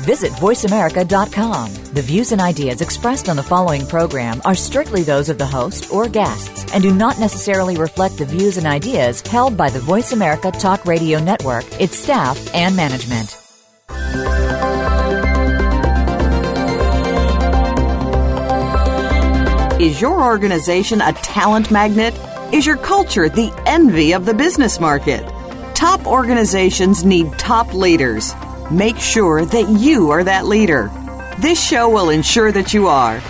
Visit 0.00 0.32
VoiceAmerica.com. 0.32 1.74
The 1.94 2.02
views 2.02 2.32
and 2.32 2.40
ideas 2.40 2.80
expressed 2.80 3.28
on 3.28 3.36
the 3.36 3.42
following 3.42 3.86
program 3.86 4.40
are 4.44 4.54
strictly 4.54 5.02
those 5.02 5.28
of 5.28 5.38
the 5.38 5.46
host 5.46 5.92
or 5.92 6.08
guests 6.08 6.72
and 6.72 6.82
do 6.82 6.94
not 6.94 7.18
necessarily 7.18 7.76
reflect 7.76 8.18
the 8.18 8.24
views 8.24 8.56
and 8.56 8.66
ideas 8.66 9.20
held 9.22 9.56
by 9.56 9.70
the 9.70 9.80
Voice 9.80 10.12
America 10.12 10.50
Talk 10.50 10.84
Radio 10.84 11.18
Network, 11.18 11.64
its 11.80 11.98
staff, 11.98 12.54
and 12.54 12.76
management. 12.76 13.36
Is 19.80 20.00
your 20.00 20.24
organization 20.24 21.02
a 21.02 21.12
talent 21.12 21.70
magnet? 21.70 22.14
Is 22.52 22.64
your 22.64 22.78
culture 22.78 23.28
the 23.28 23.52
envy 23.66 24.12
of 24.12 24.24
the 24.24 24.32
business 24.32 24.80
market? 24.80 25.22
Top 25.74 26.06
organizations 26.06 27.04
need 27.04 27.30
top 27.38 27.74
leaders. 27.74 28.32
Make 28.70 28.98
sure 28.98 29.44
that 29.44 29.68
you 29.78 30.10
are 30.10 30.24
that 30.24 30.46
leader. 30.46 30.90
This 31.38 31.62
show 31.62 31.88
will 31.88 32.10
ensure 32.10 32.50
that 32.50 32.74
you 32.74 32.88
are. 32.88 33.22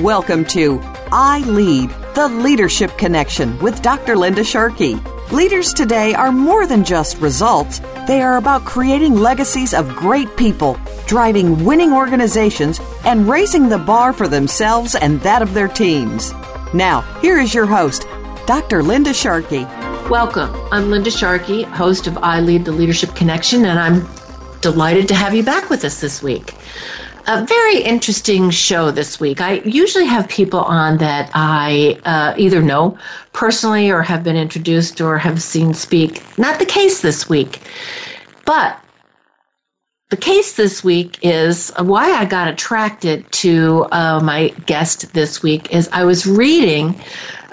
Welcome 0.00 0.44
to 0.46 0.80
I 1.12 1.42
Lead, 1.46 1.90
the 2.16 2.26
Leadership 2.26 2.98
Connection 2.98 3.56
with 3.60 3.82
Dr. 3.82 4.16
Linda 4.16 4.42
Sharkey. 4.42 4.96
Leaders 5.30 5.72
today 5.72 6.12
are 6.14 6.32
more 6.32 6.66
than 6.66 6.82
just 6.82 7.18
results. 7.18 7.78
They 8.08 8.20
are 8.20 8.36
about 8.36 8.64
creating 8.64 9.14
legacies 9.14 9.74
of 9.74 9.94
great 9.94 10.36
people, 10.36 10.76
driving 11.06 11.64
winning 11.64 11.92
organizations, 11.92 12.80
and 13.04 13.28
raising 13.28 13.68
the 13.68 13.78
bar 13.78 14.12
for 14.12 14.26
themselves 14.26 14.96
and 14.96 15.20
that 15.20 15.40
of 15.40 15.54
their 15.54 15.68
teams. 15.68 16.32
Now, 16.74 17.02
here 17.20 17.38
is 17.38 17.54
your 17.54 17.66
host, 17.66 18.08
Dr. 18.44 18.82
Linda 18.82 19.14
Sharkey. 19.14 19.62
Welcome. 20.10 20.52
I'm 20.72 20.90
Linda 20.90 21.12
Sharkey, 21.12 21.62
host 21.62 22.08
of 22.08 22.18
I 22.18 22.40
Lead 22.40 22.64
the 22.64 22.72
Leadership 22.72 23.14
Connection, 23.14 23.66
and 23.66 23.78
I'm 23.78 24.04
delighted 24.60 25.08
to 25.08 25.14
have 25.14 25.34
you 25.34 25.42
back 25.42 25.70
with 25.70 25.84
us 25.84 26.00
this 26.00 26.22
week. 26.22 26.54
A 27.26 27.44
very 27.44 27.82
interesting 27.82 28.50
show 28.50 28.90
this 28.90 29.20
week. 29.20 29.40
I 29.40 29.60
usually 29.60 30.06
have 30.06 30.28
people 30.28 30.60
on 30.60 30.98
that 30.98 31.30
I 31.34 31.98
uh, 32.04 32.34
either 32.36 32.62
know 32.62 32.98
personally 33.32 33.90
or 33.90 34.02
have 34.02 34.24
been 34.24 34.36
introduced 34.36 35.00
or 35.00 35.18
have 35.18 35.42
seen 35.42 35.74
speak. 35.74 36.22
Not 36.38 36.58
the 36.58 36.66
case 36.66 37.02
this 37.02 37.28
week. 37.28 37.60
But 38.46 38.82
the 40.08 40.16
case 40.16 40.56
this 40.56 40.82
week 40.82 41.18
is 41.22 41.72
why 41.78 42.10
I 42.10 42.24
got 42.24 42.48
attracted 42.48 43.30
to 43.32 43.86
uh, 43.92 44.20
my 44.20 44.48
guest 44.66 45.12
this 45.14 45.40
week 45.40 45.72
is 45.72 45.88
I 45.92 46.02
was 46.04 46.26
reading 46.26 47.00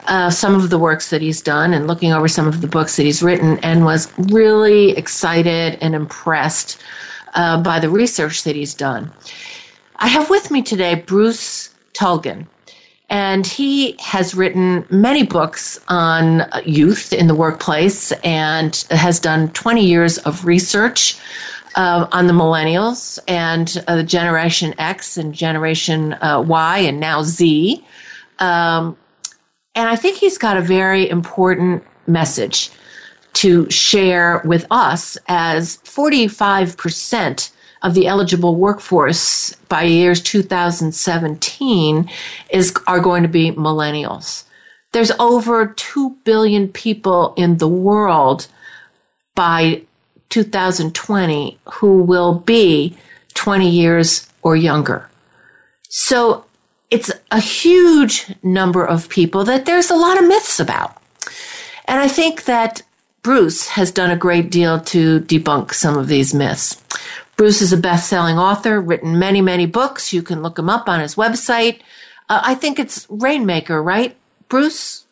uh, 0.08 0.30
some 0.30 0.56
of 0.56 0.70
the 0.70 0.80
works 0.80 1.10
that 1.10 1.22
he's 1.22 1.42
done 1.42 1.74
and 1.74 1.88
looking 1.88 2.14
over 2.14 2.28
some 2.28 2.48
of 2.48 2.62
the 2.62 2.68
books 2.68 2.96
that 2.96 3.04
he's 3.04 3.22
written 3.22 3.58
and 3.60 3.86
was 3.86 4.12
really 4.32 4.92
excited 4.92 5.78
and 5.82 5.94
impressed 5.96 6.82
uh, 7.36 7.62
by 7.62 7.80
the 7.80 7.90
research 7.90 8.44
that 8.44 8.56
he's 8.56 8.74
done. 8.74 9.12
I 9.98 10.08
have 10.08 10.30
with 10.30 10.52
me 10.52 10.62
today 10.62 10.96
Bruce 10.96 11.70
Tulgan. 11.94 12.48
And 13.10 13.48
he 13.48 13.96
has 14.00 14.36
written 14.36 14.86
many 14.90 15.24
books 15.24 15.80
on 15.88 16.44
youth 16.66 17.14
in 17.14 17.28
the 17.28 17.36
workplace 17.36 18.12
and 18.24 18.76
has 18.92 19.18
done 19.20 19.50
20 19.52 19.86
years 19.86 20.18
of 20.20 20.46
research 20.46 21.18
uh, 21.76 22.08
on 22.12 22.28
the 22.28 22.34
millennials 22.34 23.18
and 23.28 23.82
uh, 23.88 23.96
the 23.96 24.04
Generation 24.04 24.74
X 24.78 25.16
and 25.16 25.34
Generation 25.34 26.14
uh, 26.16 26.44
Y 26.46 26.80
and 26.80 27.00
now 27.00 27.24
Z. 27.24 27.86
Um, 28.40 28.98
and 29.78 29.88
I 29.88 29.96
think 29.96 30.18
he's 30.18 30.40
got 30.40 30.58
a 30.58 30.62
very 30.62 31.08
important 31.08 31.84
message 32.08 32.72
to 33.34 33.70
share 33.70 34.42
with 34.44 34.66
us 34.72 35.20
as 35.28 35.78
45% 35.84 37.52
of 37.84 37.94
the 37.94 38.08
eligible 38.08 38.56
workforce 38.56 39.54
by 39.70 39.84
years 39.84 40.20
2017 40.22 42.10
is 42.50 42.76
are 42.88 43.00
going 43.00 43.22
to 43.22 43.30
be 43.30 43.52
millennials. 43.52 44.46
There's 44.94 45.12
over 45.20 45.68
2 45.68 46.18
billion 46.24 46.70
people 46.70 47.36
in 47.38 47.58
the 47.58 47.68
world 47.68 48.48
by 49.36 49.84
2020 50.30 51.60
who 51.74 52.02
will 52.02 52.34
be 52.34 52.98
20 53.36 53.70
years 53.70 54.28
or 54.42 54.56
younger. 54.56 55.08
So 55.90 56.47
a 57.32 57.40
huge 57.40 58.34
number 58.44 58.86
of 58.86 59.10
people 59.10 59.44
that 59.46 59.66
there's 59.66 59.90
a 59.90 59.96
lot 59.96 60.18
of 60.18 60.28
myths 60.28 60.60
about. 60.60 61.02
And 61.86 62.00
I 62.00 62.08
think 62.08 62.46
that 62.46 62.82
Bruce 63.22 63.68
has 63.70 63.92
done 63.92 64.12
a 64.12 64.18
great 64.18 64.50
deal 64.50 64.80
to 64.80 65.20
debunk 65.22 65.74
some 65.74 65.98
of 65.98 66.08
these 66.08 66.34
myths. 66.34 66.82
Bruce 67.36 67.62
is 67.62 67.72
a 67.72 67.78
best 67.78 68.10
selling 68.10 68.38
author, 68.38 68.82
written 68.82 69.20
many, 69.20 69.42
many 69.42 69.66
books. 69.66 70.12
You 70.12 70.24
can 70.24 70.42
look 70.42 70.58
him 70.58 70.70
up 70.70 70.90
on 70.90 71.00
his 71.00 71.16
website. 71.16 71.82
Uh, 72.30 72.42
I 72.44 72.56
think 72.56 72.80
it's 72.80 73.06
Rainmaker, 73.10 73.82
right, 73.82 74.16
Bruce? 74.50 75.06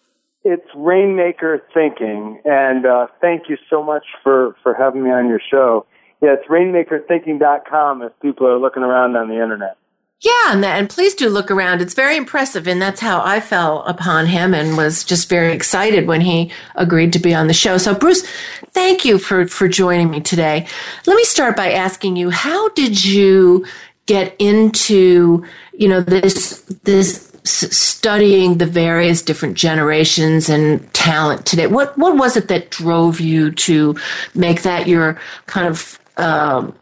It's 0.43 0.67
Rainmaker 0.75 1.63
Thinking. 1.73 2.41
And 2.45 2.85
uh, 2.85 3.07
thank 3.21 3.49
you 3.49 3.57
so 3.69 3.83
much 3.83 4.05
for, 4.23 4.55
for 4.63 4.73
having 4.73 5.03
me 5.03 5.11
on 5.11 5.27
your 5.27 5.41
show. 5.51 5.85
Yeah, 6.21 6.33
it's 6.33 6.47
rainmakerthinking.com 6.47 8.01
if 8.01 8.11
people 8.21 8.47
are 8.47 8.57
looking 8.57 8.83
around 8.83 9.15
on 9.15 9.27
the 9.27 9.41
internet. 9.41 9.77
Yeah, 10.21 10.53
and, 10.53 10.63
that, 10.63 10.79
and 10.79 10.89
please 10.89 11.13
do 11.13 11.29
look 11.29 11.51
around. 11.51 11.81
It's 11.81 11.93
very 11.93 12.15
impressive, 12.15 12.67
and 12.67 12.81
that's 12.81 13.01
how 13.01 13.21
I 13.23 13.39
fell 13.39 13.83
upon 13.83 14.25
him 14.27 14.53
and 14.53 14.77
was 14.77 15.03
just 15.03 15.29
very 15.29 15.53
excited 15.53 16.07
when 16.07 16.21
he 16.21 16.51
agreed 16.75 17.13
to 17.13 17.19
be 17.19 17.33
on 17.33 17.47
the 17.47 17.53
show. 17.53 17.77
So, 17.77 17.93
Bruce, 17.93 18.25
thank 18.71 19.05
you 19.05 19.19
for 19.19 19.45
for 19.47 19.67
joining 19.67 20.09
me 20.09 20.21
today. 20.21 20.67
Let 21.05 21.15
me 21.15 21.23
start 21.25 21.55
by 21.55 21.73
asking 21.73 22.15
you, 22.15 22.29
how 22.29 22.69
did 22.69 23.03
you 23.03 23.65
get 24.05 24.35
into 24.39 25.45
you 25.73 25.87
know 25.87 26.01
this 26.01 26.61
this 26.83 27.31
studying 27.43 28.57
the 28.57 28.65
various 28.65 29.21
different 29.21 29.55
generations 29.57 30.49
and 30.49 30.91
talent 30.93 31.45
today? 31.45 31.67
What 31.67 31.95
what 31.97 32.17
was 32.17 32.37
it 32.37 32.47
that 32.47 32.71
drove 32.71 33.19
you 33.19 33.51
to 33.51 33.95
make 34.33 34.61
that 34.63 34.87
your 34.87 35.19
kind 35.45 35.67
of 35.67 35.99
um, 36.17 36.73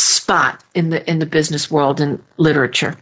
spot 0.00 0.62
in 0.74 0.90
the 0.90 1.08
in 1.08 1.18
the 1.18 1.26
business 1.26 1.70
world 1.70 2.00
and 2.00 2.22
literature? 2.36 2.96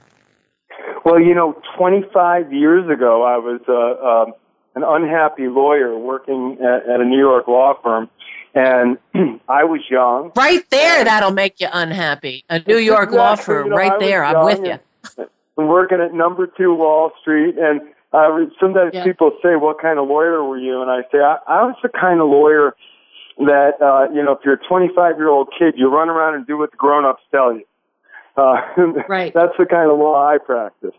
Well, 1.05 1.21
you 1.21 1.35
know, 1.35 1.61
25 1.77 2.53
years 2.53 2.85
ago, 2.91 3.23
I 3.23 3.39
was 3.39 3.61
uh, 3.69 3.73
uh, 3.73 4.33
an 4.75 4.85
unhappy 4.85 5.49
lawyer 5.49 5.97
working 5.97 6.59
at, 6.61 6.89
at 6.89 7.01
a 7.01 7.05
New 7.05 7.19
York 7.19 7.49
law 7.49 7.75
firm, 7.83 8.11
and 8.55 8.99
I 9.49 9.65
was 9.65 9.81
young. 9.91 10.33
Right 10.37 10.69
there, 10.71 11.05
that'll 11.05 11.33
make 11.33 11.61
you 11.61 11.69
unhappy. 11.73 12.45
A 12.51 12.61
New 12.67 12.79
York 12.79 13.13
law 13.13 13.37
firm, 13.37 13.67
you 13.67 13.71
know, 13.71 13.77
right 13.77 13.99
there. 14.01 14.25
I'm 14.25 14.45
with 14.45 14.61
you. 14.65 14.79
And 15.57 15.69
working 15.69 16.01
at 16.01 16.13
Number 16.13 16.47
Two 16.47 16.75
Wall 16.75 17.13
Street, 17.21 17.57
and 17.59 17.81
uh, 18.13 18.29
sometimes 18.61 18.93
yeah. 18.93 19.05
people 19.05 19.31
say, 19.43 19.57
"What 19.57 19.81
kind 19.81 19.99
of 19.99 20.09
lawyer 20.09 20.45
were 20.45 20.59
you?" 20.59 20.83
And 20.83 20.91
I 20.91 21.03
say, 21.11 21.19
"I, 21.19 21.39
I 21.47 21.65
was 21.65 21.77
the 21.83 21.89
kind 21.89 22.21
of 22.21 22.29
lawyer." 22.29 22.75
That 23.39 23.81
uh, 23.81 24.13
you 24.13 24.23
know 24.23 24.33
if 24.33 24.41
you're 24.45 24.55
a 24.55 24.69
25 24.69 25.17
year 25.17 25.29
old 25.29 25.49
kid, 25.57 25.75
you 25.77 25.89
run 25.89 26.09
around 26.09 26.35
and 26.35 26.47
do 26.47 26.59
what 26.59 26.71
the 26.71 26.77
grown 26.77 27.05
ups 27.05 27.23
tell 27.31 27.53
you. 27.53 27.65
Uh, 28.37 28.61
right. 29.09 29.33
That's 29.35 29.55
the 29.59 29.67
kind 29.67 29.91
of 29.91 29.99
law 29.99 30.27
I 30.27 30.39
practice. 30.39 30.95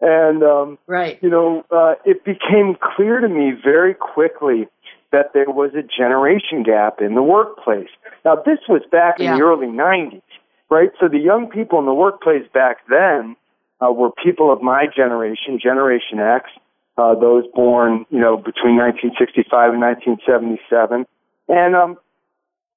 And 0.00 0.42
um, 0.42 0.78
right. 0.86 1.18
you 1.22 1.30
know, 1.30 1.64
uh, 1.70 1.94
it 2.04 2.24
became 2.24 2.76
clear 2.80 3.20
to 3.20 3.28
me 3.28 3.52
very 3.62 3.94
quickly 3.94 4.66
that 5.12 5.32
there 5.32 5.48
was 5.48 5.72
a 5.74 5.82
generation 5.82 6.62
gap 6.64 7.00
in 7.00 7.14
the 7.14 7.22
workplace. 7.22 7.90
Now, 8.24 8.34
this 8.34 8.58
was 8.68 8.82
back 8.90 9.16
yeah. 9.18 9.32
in 9.32 9.38
the 9.38 9.44
early 9.44 9.66
90s, 9.66 10.22
right? 10.70 10.90
So 10.98 11.06
the 11.06 11.18
young 11.18 11.48
people 11.48 11.78
in 11.78 11.86
the 11.86 11.94
workplace 11.94 12.44
back 12.52 12.78
then 12.88 13.36
uh, 13.80 13.92
were 13.92 14.10
people 14.10 14.52
of 14.52 14.62
my 14.62 14.86
generation, 14.94 15.60
Generation 15.62 16.18
X, 16.18 16.50
uh, 16.96 17.14
those 17.14 17.44
born, 17.54 18.06
you 18.10 18.18
know, 18.18 18.36
between 18.36 18.76
1965 18.76 19.72
and 19.72 19.80
1977. 19.80 21.06
And 21.48 21.74
um, 21.74 21.98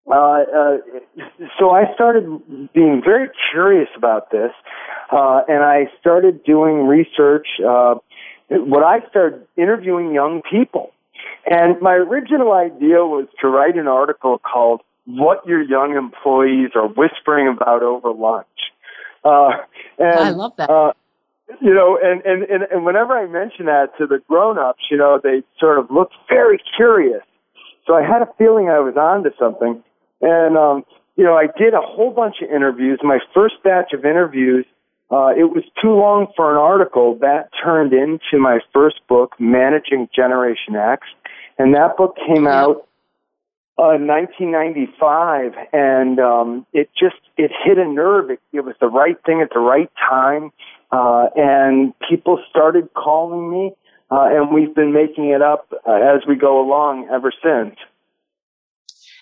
uh, 0.08 0.14
uh, 0.14 0.78
so 1.60 1.72
I 1.72 1.92
started 1.96 2.26
being 2.74 3.02
very 3.04 3.30
curious 3.52 3.90
about 3.98 4.30
this, 4.32 4.52
uh, 5.12 5.42
and 5.48 5.64
I 5.64 5.86
started 6.00 6.44
doing 6.44 6.86
research. 6.86 7.48
Uh, 7.66 7.96
what 8.50 8.84
I 8.84 9.08
started 9.10 9.48
interviewing 9.58 10.14
young 10.14 10.44
people, 10.50 10.92
and 11.50 11.82
my 11.82 11.94
original 11.94 12.54
idea 12.54 13.04
was 13.06 13.28
to 13.42 13.48
write 13.48 13.78
an 13.78 13.88
article 13.88 14.38
called 14.38 14.82
"What 15.06 15.46
Your 15.48 15.64
Young 15.64 15.96
Employees 15.96 16.72
Are 16.76 16.88
Whispering 16.88 17.48
About 17.48 17.82
Over 17.82 18.12
Lunch." 18.12 18.48
Uh, 19.24 19.54
and, 19.98 20.20
I 20.20 20.30
love 20.30 20.54
that. 20.58 20.70
Uh, 20.70 20.94
you 21.62 21.74
know, 21.74 21.98
and, 22.02 22.22
and, 22.26 22.44
and, 22.44 22.64
and 22.72 22.86
whenever 22.86 23.14
I 23.14 23.28
mention 23.28 23.66
that 23.66 23.96
to 24.00 24.08
the 24.08 24.20
grown-ups, 24.28 24.82
you 24.90 24.98
know, 24.98 25.20
they 25.22 25.44
sort 25.60 25.78
of 25.78 25.90
look 25.92 26.10
very 26.28 26.60
curious 26.76 27.22
so 27.86 27.94
I 27.94 28.02
had 28.02 28.22
a 28.22 28.30
feeling 28.38 28.70
I 28.70 28.80
was 28.80 28.96
onto 28.98 29.30
something. 29.38 29.84
And 30.22 30.58
um, 30.58 30.84
you 31.16 31.24
know, 31.24 31.36
I 31.36 31.48
did 31.58 31.74
a 31.74 31.82
whole 31.82 32.12
bunch 32.12 32.38
of 32.42 32.50
interviews. 32.50 33.00
My 33.04 33.20
first 33.34 33.56
batch 33.64 33.94
of 33.94 34.06
interviews, 34.06 34.66
uh, 35.12 35.30
it 35.38 35.46
was 35.46 35.64
too 35.82 35.94
long 35.94 36.28
for 36.36 36.52
an 36.52 36.58
article. 36.58 37.18
That 37.22 37.50
turned 37.64 37.94
into 37.94 38.40
my 38.40 38.60
first 38.74 39.00
book, 39.08 39.34
Managing 39.40 40.10
Generation 40.14 40.76
X. 40.76 41.08
And 41.58 41.74
that 41.76 41.96
book 41.96 42.18
came 42.28 42.48
out 42.48 42.88
uh, 43.78 44.00
1995, 44.00 45.52
and 45.74 46.20
um, 46.20 46.66
it 46.74 46.90
just 46.98 47.16
it 47.38 47.52
hit 47.64 47.78
a 47.78 47.86
nerve. 47.86 48.30
It, 48.30 48.40
it 48.54 48.62
was 48.62 48.76
the 48.80 48.88
right 48.88 49.18
thing 49.26 49.42
at 49.42 49.50
the 49.54 49.60
right 49.60 49.92
time, 50.10 50.52
uh, 50.92 51.28
and 51.36 51.94
people 52.10 52.42
started 52.50 52.94
calling 52.94 53.52
me, 53.52 53.72
uh, 54.12 54.28
and 54.30 54.54
we've 54.54 54.74
been 54.76 54.94
making 54.94 55.30
it 55.30 55.42
up 55.42 55.68
uh, 55.88 55.92
as 55.92 56.22
we 56.28 56.36
go 56.36 56.60
along 56.60 57.08
ever 57.12 57.32
since. 57.44 57.76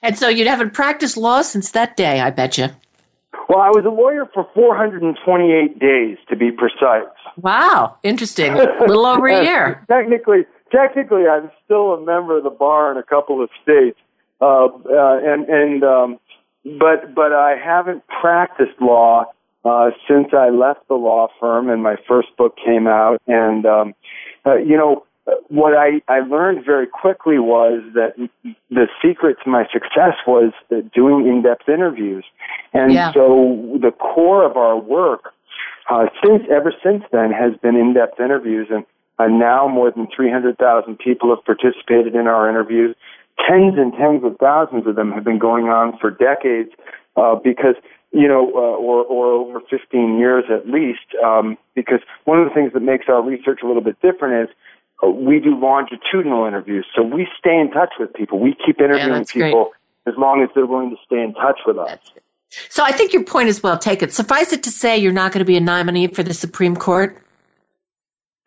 And 0.02 0.18
so 0.18 0.28
you 0.28 0.48
haven't 0.48 0.74
practiced 0.74 1.16
law 1.16 1.42
since 1.42 1.72
that 1.72 1.96
day, 1.96 2.20
I 2.20 2.30
bet 2.30 2.58
you. 2.58 2.68
Well, 3.50 3.60
I 3.60 3.70
was 3.70 3.86
a 3.86 3.90
lawyer 3.90 4.26
for 4.34 4.48
428 4.54 5.80
days, 5.80 6.18
to 6.30 6.36
be 6.36 6.52
precise. 6.52 7.08
Wow, 7.38 7.98
interesting. 8.04 8.54
A 8.54 8.86
little 8.86 9.06
over 9.06 9.28
a 9.28 9.44
year. 9.44 9.84
technically, 9.88 10.46
technically, 10.72 11.28
I'm 11.28 11.50
still 11.66 11.94
a 11.94 12.06
member 12.06 12.38
of 12.38 12.44
the 12.44 12.50
bar 12.50 12.92
in 12.92 12.98
a 12.98 13.04
couple 13.04 13.44
of 13.44 13.50
states, 13.62 13.98
uh, 14.40 14.66
uh, 14.66 15.20
and 15.24 15.50
and 15.50 15.84
um, 15.84 16.20
but 16.64 17.16
but 17.16 17.34
I 17.34 17.56
haven't 17.58 18.04
practiced 18.08 18.80
law 18.80 19.26
uh, 19.66 19.92
since 20.08 20.28
I 20.34 20.50
left 20.50 20.88
the 20.88 20.96
law 20.96 21.28
firm 21.40 21.70
and 21.70 21.82
my 21.82 21.96
first 22.08 22.36
book 22.38 22.56
came 22.64 22.88
out. 22.88 23.22
And 23.28 23.66
um, 23.66 23.94
uh, 24.46 24.56
you 24.56 24.78
know 24.78 25.06
what 25.48 25.74
I 25.76 26.02
I 26.08 26.20
learned 26.20 26.66
very 26.66 26.88
quickly 26.88 27.40
was 27.40 27.82
that 27.94 28.16
the 28.70 28.88
secret 29.02 29.38
to 29.44 29.50
my 29.50 29.66
success 29.72 30.16
was 30.28 30.52
doing 30.94 31.28
in-depth 31.28 31.70
interviews, 31.70 32.26
and 32.74 32.94
yeah. 32.94 33.14
so 33.14 33.78
the 33.82 33.92
core 33.92 34.46
of 34.46 34.58
our 34.58 34.78
work 34.78 35.34
uh, 35.90 36.08
since 36.24 36.44
ever 36.52 36.74
since 36.84 37.04
then 37.12 37.32
has 37.32 37.56
been 37.62 37.76
in-depth 37.76 38.20
interviews 38.20 38.68
and. 38.70 38.86
And 39.20 39.38
now 39.38 39.68
more 39.68 39.92
than 39.92 40.08
300,000 40.08 40.98
people 40.98 41.30
have 41.30 41.46
participated 41.46 42.16
in 42.16 42.26
our 42.26 42.50
interviews 42.50 42.96
tens 43.48 43.76
and 43.78 43.94
tens 43.94 44.24
of 44.24 44.38
thousands 44.38 44.88
of 44.88 44.96
them 44.96 45.12
have 45.12 45.24
been 45.24 45.40
going 45.40 45.66
on 45.66 45.98
for 45.98 46.12
decades 46.12 46.70
uh, 47.16 47.36
because 47.36 47.76
you 48.14 48.28
know, 48.28 48.52
uh, 48.56 48.78
or 48.78 49.04
or 49.04 49.32
over 49.34 49.60
15 49.70 50.18
years 50.20 50.46
at 50.50 50.70
least. 50.70 51.16
Um, 51.24 51.58
because 51.76 52.00
one 52.26 52.40
of 52.40 52.48
the 52.48 52.54
things 52.54 52.72
that 52.74 52.82
makes 52.82 53.06
our 53.10 53.22
research 53.22 53.60
a 53.64 53.68
little 53.68 53.82
bit 53.82 54.00
different 54.02 54.50
is 54.50 54.56
uh, 55.04 55.10
we 55.10 55.40
do 55.40 55.60
longitudinal 55.60 56.46
interviews, 56.46 56.86
so 56.96 57.02
we 57.02 57.28
stay 57.38 57.60
in 57.60 57.72
touch 57.72 57.94
with 58.00 58.14
people. 58.14 58.40
We 58.40 58.56
keep 58.66 58.80
interviewing 58.80 59.26
yeah, 59.36 59.48
people 59.48 59.72
great. 60.06 60.14
as 60.14 60.18
long 60.18 60.44
as 60.44 60.50
they're 60.54 60.68
willing 60.68 60.92
to 60.92 60.98
stay 61.06 61.22
in 61.22 61.34
touch 61.34 61.60
with 61.66 61.78
us. 61.80 62.00
So 62.70 62.84
I 62.84 62.92
think 62.92 63.14
your 63.14 63.24
point 63.24 63.50
is 63.50 63.64
well 63.64 63.80
taken. 63.80 64.10
Suffice 64.10 64.54
it 64.54 64.62
to 64.64 64.72
say, 64.72 64.96
you're 64.96 65.12
not 65.12 65.32
going 65.32 65.40
to 65.40 65.46
be 65.46 65.58
a 65.58 65.62
nominee 65.62 66.06
for 66.06 66.22
the 66.22 66.36
Supreme 66.36 66.76
Court. 66.76 67.18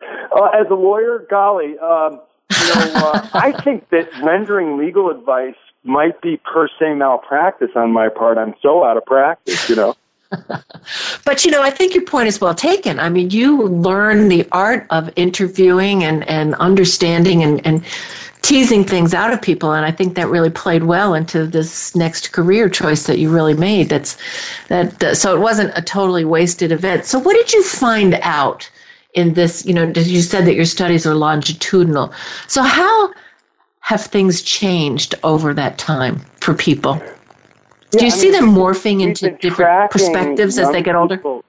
Uh, 0.00 0.44
as 0.54 0.66
a 0.70 0.74
lawyer, 0.74 1.26
golly. 1.28 1.76
Um, 1.78 2.20
you 2.52 2.74
know, 2.74 2.92
uh, 2.94 3.28
I 3.34 3.52
think 3.64 3.88
that 3.90 4.08
rendering 4.22 4.78
legal 4.78 5.10
advice 5.10 5.56
might 5.86 6.20
be 6.20 6.36
per 6.38 6.68
se 6.78 6.94
malpractice 6.94 7.70
on 7.74 7.92
my 7.92 8.08
part. 8.08 8.38
I'm 8.38 8.54
so 8.62 8.84
out 8.84 8.96
of 8.96 9.04
practice, 9.04 9.68
you 9.68 9.76
know. 9.76 9.94
but 11.24 11.44
you 11.44 11.50
know, 11.50 11.62
I 11.62 11.70
think 11.70 11.94
your 11.94 12.04
point 12.04 12.28
is 12.28 12.40
well 12.40 12.54
taken. 12.54 12.98
I 12.98 13.08
mean, 13.08 13.30
you 13.30 13.62
learn 13.68 14.28
the 14.28 14.46
art 14.52 14.86
of 14.90 15.10
interviewing 15.16 16.02
and, 16.02 16.28
and 16.28 16.54
understanding 16.56 17.42
and, 17.42 17.64
and 17.64 17.84
teasing 18.42 18.84
things 18.84 19.14
out 19.14 19.32
of 19.32 19.40
people, 19.40 19.72
and 19.72 19.84
I 19.84 19.90
think 19.90 20.14
that 20.16 20.28
really 20.28 20.50
played 20.50 20.84
well 20.84 21.14
into 21.14 21.46
this 21.46 21.94
next 21.94 22.32
career 22.32 22.68
choice 22.68 23.06
that 23.06 23.18
you 23.18 23.30
really 23.30 23.54
made. 23.54 23.88
That's 23.88 24.16
that. 24.68 25.02
Uh, 25.02 25.14
so 25.14 25.34
it 25.34 25.40
wasn't 25.40 25.72
a 25.76 25.82
totally 25.82 26.24
wasted 26.24 26.72
event. 26.72 27.06
So 27.06 27.18
what 27.18 27.34
did 27.34 27.52
you 27.52 27.62
find 27.62 28.14
out 28.22 28.68
in 29.14 29.32
this, 29.32 29.64
you 29.64 29.72
know, 29.72 29.90
you 29.96 30.20
said 30.20 30.44
that 30.44 30.54
your 30.54 30.66
studies 30.66 31.06
are 31.06 31.14
longitudinal. 31.14 32.12
So 32.48 32.62
how 32.62 33.10
have 33.86 34.04
things 34.04 34.42
changed 34.42 35.14
over 35.22 35.54
that 35.54 35.78
time 35.78 36.18
for 36.40 36.52
people? 36.54 37.00
Do 37.92 38.04
you 38.04 38.06
I 38.06 38.08
see 38.08 38.32
mean, 38.32 38.40
them 38.40 38.52
morphing 38.52 39.00
into 39.00 39.30
different 39.36 39.92
perspectives 39.92 40.58
as 40.58 40.72
they 40.72 40.82
get 40.82 40.96
older? 40.96 41.18
People. 41.18 41.44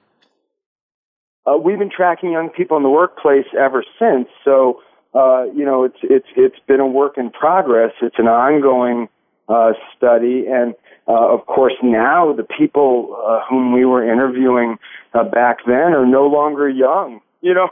Uh, 1.44 1.56
we've 1.56 1.80
been 1.80 1.90
tracking 1.90 2.30
young 2.30 2.48
people 2.48 2.76
in 2.76 2.84
the 2.84 2.90
workplace 2.90 3.46
ever 3.58 3.82
since. 3.98 4.28
So, 4.44 4.80
uh, 5.14 5.46
you 5.52 5.64
know, 5.64 5.82
it's 5.82 5.98
it's 6.04 6.28
it's 6.36 6.60
been 6.68 6.78
a 6.78 6.86
work 6.86 7.18
in 7.18 7.30
progress. 7.30 7.90
It's 8.00 8.20
an 8.20 8.28
ongoing 8.28 9.08
uh, 9.48 9.72
study, 9.96 10.46
and 10.46 10.74
uh, 11.08 11.34
of 11.34 11.44
course, 11.46 11.74
now 11.82 12.32
the 12.32 12.44
people 12.44 13.20
uh, 13.26 13.40
whom 13.50 13.72
we 13.72 13.84
were 13.84 14.08
interviewing 14.08 14.76
uh, 15.12 15.24
back 15.24 15.58
then 15.66 15.92
are 15.92 16.06
no 16.06 16.28
longer 16.28 16.68
young 16.68 17.20
you 17.40 17.54
know. 17.54 17.68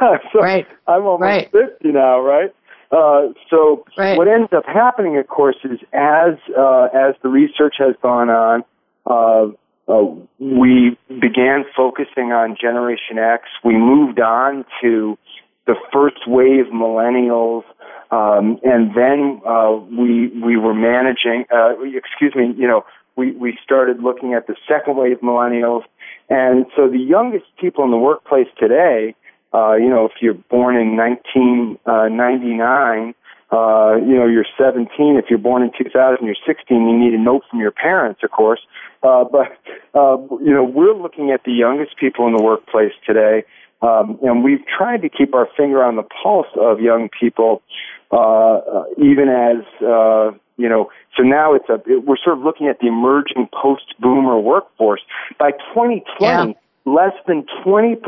so 0.32 0.40
right. 0.40 0.66
I'm 0.86 1.02
almost 1.02 1.22
right. 1.22 1.50
50 1.50 1.92
now, 1.92 2.20
right? 2.20 2.54
Uh, 2.90 3.28
so 3.50 3.84
right. 3.98 4.16
what 4.16 4.28
ends 4.28 4.52
up 4.56 4.64
happening, 4.66 5.18
of 5.18 5.26
course, 5.26 5.56
is 5.64 5.78
as 5.92 6.34
uh, 6.56 6.88
as 6.94 7.14
the 7.22 7.28
research 7.28 7.76
has 7.78 7.94
gone 8.00 8.30
on, 8.30 8.64
uh, 9.06 9.46
uh, 9.88 10.04
we 10.38 10.98
began 11.08 11.64
focusing 11.76 12.32
on 12.32 12.56
Generation 12.60 13.18
X. 13.18 13.44
We 13.64 13.76
moved 13.76 14.20
on 14.20 14.64
to 14.82 15.18
the 15.66 15.74
first 15.92 16.26
wave 16.26 16.66
millennials, 16.72 17.64
um, 18.10 18.58
and 18.62 18.94
then 18.94 19.40
uh, 19.46 19.72
we 19.72 20.28
we 20.42 20.56
were 20.56 20.74
managing. 20.74 21.44
Uh, 21.52 21.74
excuse 21.82 22.34
me, 22.34 22.54
you 22.56 22.66
know, 22.66 22.84
we 23.16 23.32
we 23.32 23.58
started 23.62 24.00
looking 24.00 24.34
at 24.34 24.46
the 24.46 24.56
second 24.68 24.96
wave 24.96 25.18
millennials, 25.20 25.82
and 26.28 26.66
so 26.76 26.88
the 26.88 26.98
youngest 26.98 27.46
people 27.60 27.84
in 27.84 27.90
the 27.90 27.96
workplace 27.96 28.48
today, 28.58 29.14
uh, 29.56 29.74
you 29.74 29.88
know, 29.88 30.04
if 30.04 30.12
you're 30.20 30.34
born 30.34 30.76
in 30.76 30.96
1999, 30.96 31.88
uh, 31.88 33.56
uh, 33.56 33.96
you 33.96 34.14
know, 34.16 34.26
you're 34.26 34.44
17. 34.58 34.88
If 35.16 35.26
you're 35.30 35.38
born 35.38 35.62
in 35.62 35.70
2000, 35.78 36.26
you're 36.26 36.34
16. 36.46 36.88
You 36.88 36.98
need 36.98 37.14
a 37.14 37.18
note 37.18 37.44
from 37.48 37.60
your 37.60 37.70
parents, 37.70 38.20
of 38.22 38.30
course. 38.32 38.60
Uh, 39.02 39.24
but, 39.24 39.56
uh, 39.94 40.18
you 40.44 40.52
know, 40.52 40.64
we're 40.64 40.94
looking 40.94 41.30
at 41.30 41.44
the 41.44 41.52
youngest 41.52 41.96
people 41.96 42.26
in 42.26 42.36
the 42.36 42.42
workplace 42.42 42.92
today. 43.06 43.44
Um, 43.80 44.18
and 44.22 44.42
we've 44.42 44.64
tried 44.66 45.02
to 45.02 45.08
keep 45.08 45.34
our 45.34 45.48
finger 45.56 45.82
on 45.82 45.96
the 45.96 46.02
pulse 46.02 46.48
of 46.60 46.80
young 46.80 47.08
people, 47.08 47.62
uh, 48.10 48.16
uh 48.16 48.84
even 48.98 49.28
as, 49.28 49.64
uh, 49.82 50.32
you 50.56 50.68
know, 50.68 50.90
so 51.16 51.22
now 51.22 51.54
it's 51.54 51.68
a, 51.68 51.74
it, 51.86 52.04
we're 52.04 52.16
sort 52.22 52.38
of 52.38 52.44
looking 52.44 52.68
at 52.68 52.80
the 52.80 52.88
emerging 52.88 53.48
post-boomer 53.52 54.38
workforce. 54.38 55.02
By 55.38 55.52
2020, 55.52 56.04
yeah. 56.20 56.52
Less 56.86 57.12
than 57.26 57.44
20% 57.66 57.98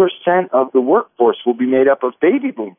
of 0.52 0.72
the 0.72 0.80
workforce 0.80 1.38
will 1.44 1.54
be 1.54 1.66
made 1.66 1.88
up 1.88 2.02
of 2.02 2.14
baby 2.20 2.52
boomers. 2.52 2.76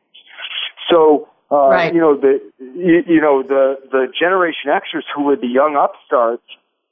So, 0.90 1.28
uh, 1.52 1.68
right. 1.68 1.94
you 1.94 2.00
know, 2.00 2.16
the, 2.16 2.40
you, 2.58 3.02
you 3.06 3.20
know, 3.20 3.42
the, 3.42 3.76
the 3.92 4.06
Generation 4.18 4.70
Xers 4.70 5.02
who 5.14 5.24
were 5.24 5.36
the 5.36 5.46
young 5.46 5.76
upstarts, 5.76 6.42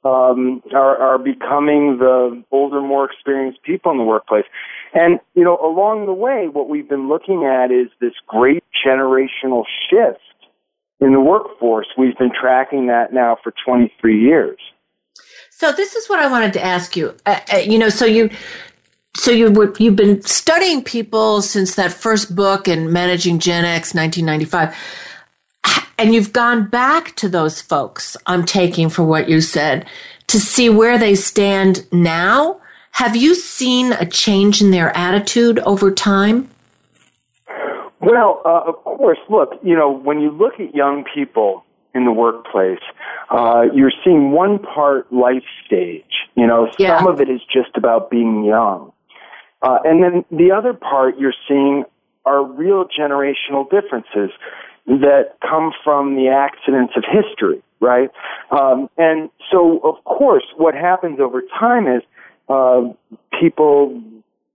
um, 0.05 0.61
are, 0.73 0.97
are 0.97 1.17
becoming 1.17 1.97
the 1.99 2.41
older, 2.51 2.81
more 2.81 3.05
experienced 3.11 3.61
people 3.63 3.91
in 3.91 3.97
the 3.97 4.03
workplace. 4.03 4.45
And, 4.93 5.19
you 5.35 5.43
know, 5.43 5.57
along 5.57 6.05
the 6.05 6.13
way, 6.13 6.47
what 6.51 6.69
we've 6.69 6.87
been 6.87 7.09
looking 7.09 7.43
at 7.43 7.71
is 7.71 7.89
this 7.99 8.13
great 8.27 8.63
generational 8.85 9.65
shift 9.89 10.21
in 11.01 11.11
the 11.11 11.19
workforce. 11.19 11.87
We've 11.97 12.17
been 12.17 12.31
tracking 12.31 12.87
that 12.87 13.13
now 13.13 13.37
for 13.43 13.53
23 13.65 14.21
years. 14.21 14.59
So 15.51 15.73
this 15.73 15.95
is 15.95 16.07
what 16.07 16.19
I 16.19 16.31
wanted 16.31 16.53
to 16.53 16.63
ask 16.63 16.95
you. 16.95 17.13
Uh, 17.25 17.39
uh, 17.53 17.57
you 17.57 17.77
know, 17.77 17.89
so 17.89 18.05
you 18.05 18.29
so 19.19 19.31
you 19.31 19.73
you've 19.77 19.95
been 19.95 20.21
studying 20.21 20.83
people 20.83 21.41
since 21.41 21.75
that 21.75 21.91
first 21.91 22.35
book 22.35 22.67
in 22.67 22.91
Managing 22.93 23.39
Gen 23.39 23.65
X 23.65 23.93
1995 23.93 24.75
and 25.97 26.13
you've 26.13 26.31
gone 26.31 26.69
back 26.69 27.15
to 27.17 27.27
those 27.27 27.61
folks 27.61 28.15
I'm 28.25 28.45
taking 28.45 28.89
for 28.89 29.03
what 29.03 29.27
you 29.27 29.41
said 29.41 29.85
to 30.27 30.39
see 30.39 30.69
where 30.69 30.97
they 30.97 31.15
stand 31.15 31.85
now. 31.91 32.61
Have 32.91 33.15
you 33.15 33.35
seen 33.35 33.91
a 33.93 34.05
change 34.05 34.61
in 34.61 34.71
their 34.71 34.95
attitude 34.95 35.59
over 35.59 35.91
time? 35.91 36.49
Well, 37.99 38.41
uh, 38.45 38.61
of 38.67 38.75
course, 38.83 39.19
look, 39.29 39.59
you 39.61 39.75
know, 39.75 39.91
when 39.91 40.21
you 40.21 40.31
look 40.31 40.59
at 40.59 40.73
young 40.73 41.03
people 41.13 41.65
in 41.93 42.05
the 42.05 42.11
workplace, 42.11 42.79
uh, 43.29 43.65
you're 43.73 43.91
seeing 44.03 44.31
one 44.31 44.59
part 44.59 45.11
life 45.11 45.43
stage. 45.65 46.05
You 46.35 46.47
know, 46.47 46.71
yeah. 46.79 46.97
some 46.97 47.07
of 47.07 47.19
it 47.19 47.29
is 47.29 47.41
just 47.51 47.75
about 47.75 48.09
being 48.09 48.45
young. 48.45 48.93
Uh, 49.61 49.77
and 49.83 50.03
then 50.03 50.25
the 50.31 50.51
other 50.51 50.73
part 50.73 51.17
you're 51.17 51.33
seeing 51.47 51.83
are 52.25 52.43
real 52.43 52.85
generational 52.85 53.69
differences 53.69 54.31
that 54.85 55.35
come 55.41 55.71
from 55.83 56.15
the 56.15 56.29
accidents 56.29 56.93
of 56.95 57.03
history, 57.03 57.61
right? 57.79 58.09
Um, 58.51 58.89
and 58.97 59.29
so, 59.51 59.79
of 59.83 60.03
course, 60.03 60.45
what 60.57 60.73
happens 60.73 61.19
over 61.19 61.41
time 61.59 61.87
is 61.87 62.01
uh, 62.47 62.81
people 63.39 64.01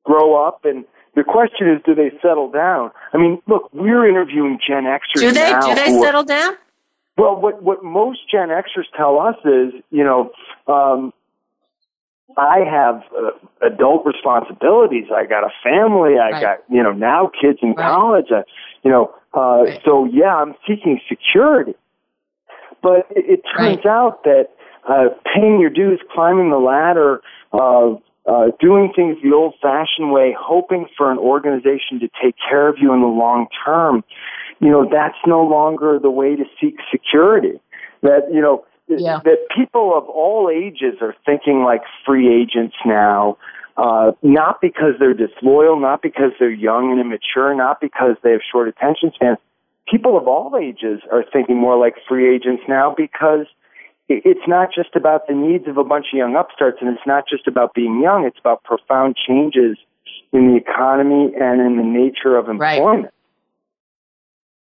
grow 0.05 0.47
up 0.47 0.65
and 0.65 0.85
the 1.15 1.23
question 1.23 1.71
is, 1.71 1.81
do 1.87 1.95
they 1.95 2.11
settle 2.21 2.51
down? 2.51 2.91
I 3.13 3.19
mean, 3.19 3.41
look, 3.47 3.73
we're 3.73 4.09
interviewing 4.09 4.59
Gen 4.67 4.85
Xers. 4.85 5.21
Do 5.21 5.31
they? 5.31 5.53
Now 5.53 5.61
do 5.61 5.75
they 5.77 5.93
settle 6.01 6.25
down? 6.25 6.55
Well, 7.17 7.41
what 7.41 7.63
what 7.63 7.85
most 7.85 8.19
Gen 8.31 8.49
Xers 8.49 8.91
tell 8.97 9.21
us 9.21 9.37
is, 9.45 9.81
you 9.91 10.03
know, 10.03 10.33
um, 10.67 11.13
I 12.37 12.61
have 12.69 13.03
uh, 13.17 13.67
adult 13.67 14.05
responsibilities. 14.05 15.07
I 15.15 15.27
got 15.27 15.45
a 15.45 15.51
family. 15.63 16.19
I 16.19 16.33
Right. 16.33 16.41
got 16.41 16.59
you 16.69 16.83
know 16.83 16.93
now 16.93 17.31
kids 17.41 17.59
in 17.63 17.75
Right. 17.75 17.87
college. 17.87 18.27
I, 18.31 18.43
you 18.83 18.91
know, 18.91 19.15
uh, 19.35 19.65
Right. 19.65 19.81
so 19.85 20.05
yeah, 20.05 20.35
I'm 20.37 20.55
seeking 20.67 21.01
security. 21.09 21.75
But 22.83 23.07
it, 23.11 23.25
it 23.27 23.41
turns 23.57 23.87
out 23.87 24.25
that 24.25 24.51
uh, 24.89 25.09
paying 25.35 25.61
your 25.61 25.71
dues, 25.71 26.01
climbing 26.13 26.51
the 26.51 26.59
ladder, 26.59 27.23
uh, 27.53 27.95
uh, 28.27 28.47
doing 28.61 28.93
things 28.95 29.17
the 29.23 29.33
old-fashioned 29.33 30.13
way, 30.13 30.35
hoping 30.39 30.87
for 30.97 31.11
an 31.11 31.19
organization 31.19 32.01
to 32.01 32.09
take 32.23 32.35
care 32.49 32.69
of 32.69 32.77
you 32.79 32.93
in 32.93 33.01
the 33.01 33.07
long 33.07 33.47
term, 33.65 34.03
you 34.61 34.71
know, 34.71 34.89
that's 34.91 35.19
no 35.27 35.43
longer 35.43 35.99
the 35.99 36.11
way 36.11 36.37
to 36.37 36.45
seek 36.61 36.77
security. 36.91 37.61
That 38.03 38.29
you 38.33 38.41
know 38.41 38.65
Yeah. 38.89 39.21
that 39.25 39.49
people 39.57 39.97
of 39.97 40.05
all 40.09 40.51
ages 40.51 40.99
are 41.01 41.15
thinking 41.25 41.63
like 41.65 41.83
free 42.05 42.29
agents 42.29 42.77
now. 42.85 43.39
Uh, 43.77 44.13
not 44.23 44.61
because 44.61 44.95
they're 45.01 45.15
disloyal, 45.15 45.81
not 45.81 46.01
because 46.01 46.31
they're 46.39 46.49
young 46.49 46.93
and 46.93 47.01
immature, 47.01 47.53
not 47.57 47.81
because 47.81 48.15
they 48.23 48.31
have 48.31 48.41
short 48.53 48.69
attention 48.69 49.11
spans. 49.13 49.39
People 49.91 50.17
of 50.17 50.29
all 50.29 50.57
ages 50.57 51.01
are 51.11 51.25
thinking 51.33 51.57
more 51.57 51.77
like 51.77 51.95
free 52.09 52.33
agents 52.33 52.63
now 52.69 52.95
because 52.97 53.47
it's 54.09 54.47
not 54.47 54.69
just 54.73 54.95
about 54.95 55.27
the 55.27 55.35
needs 55.35 55.67
of 55.67 55.77
a 55.77 55.85
bunch 55.85 56.07
of 56.13 56.19
young 56.19 56.37
upstarts 56.37 56.79
and 56.81 56.91
it's 56.91 57.07
not 57.07 57.25
just 57.29 57.49
about 57.49 57.75
being 57.75 58.01
young, 58.01 58.25
it's 58.25 58.39
about 58.39 58.63
profound 58.63 59.17
changes 59.17 59.77
in 60.33 60.49
the 60.49 60.57
economy 60.57 61.33
and 61.41 61.61
in 61.61 61.77
the 61.77 61.83
nature 61.83 62.37
of 62.37 62.47
Right. 62.59 63.11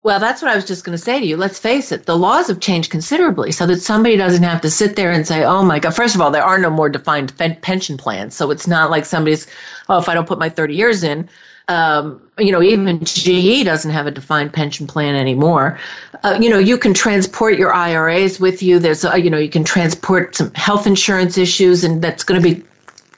Well, 0.04 0.20
that's 0.20 0.42
what 0.42 0.50
I 0.50 0.56
was 0.56 0.66
just 0.66 0.84
going 0.84 0.98
to 0.98 1.04
say 1.04 1.20
to 1.20 1.26
you. 1.26 1.38
Let's 1.38 1.60
face 1.60 1.92
it, 1.92 2.08
the 2.08 2.18
laws 2.18 2.48
have 2.48 2.60
changed 2.60 2.90
considerably 2.90 3.52
so 3.52 3.68
that 3.68 3.82
somebody 3.82 4.18
doesn't 4.18 4.42
have 4.42 4.62
to 4.62 4.70
sit 4.72 4.96
there 4.96 5.12
and 5.12 5.28
say, 5.28 5.44
oh 5.44 5.64
my 5.64 5.78
God. 5.78 5.96
First 5.96 6.16
of 6.16 6.22
all, 6.22 6.32
there 6.32 6.44
are 6.44 6.58
no 6.58 6.72
more 6.72 6.90
defined 6.90 7.38
pen- 7.38 7.58
pension 7.62 7.98
plans. 7.98 8.36
So 8.36 8.50
it's 8.50 8.66
not 8.66 8.90
like 8.90 9.06
somebody's, 9.06 9.46
oh, 9.90 10.00
if 10.00 10.10
I 10.10 10.16
don't 10.16 10.28
put 10.28 10.40
my 10.40 10.50
30 10.50 10.74
years 10.74 11.04
in, 11.04 11.30
um, 11.68 12.20
you 12.40 12.52
know, 12.52 12.64
even 12.64 13.00
GE 13.04 13.64
doesn't 13.64 13.92
have 13.92 14.08
a 14.08 14.12
defined 14.12 14.54
pension 14.54 14.88
plan 14.88 15.16
anymore. 15.16 15.80
Uh, 16.24 16.38
you 16.42 16.50
know, 16.50 16.58
you 16.58 16.80
can 16.80 16.96
transport 16.96 17.60
your 17.60 17.72
IRAs 17.72 18.40
with 18.40 18.64
you. 18.64 18.80
There's, 18.80 19.06
uh, 19.06 19.14
you 19.14 19.30
know, 19.30 19.38
you 19.38 19.50
can 19.50 19.64
transport 19.64 20.36
some 20.36 20.52
health 20.56 20.88
insurance 20.88 21.38
issues, 21.38 21.84
and 21.84 22.02
that's 22.02 22.24
going 22.24 22.42
to 22.42 22.56
be 22.56 22.64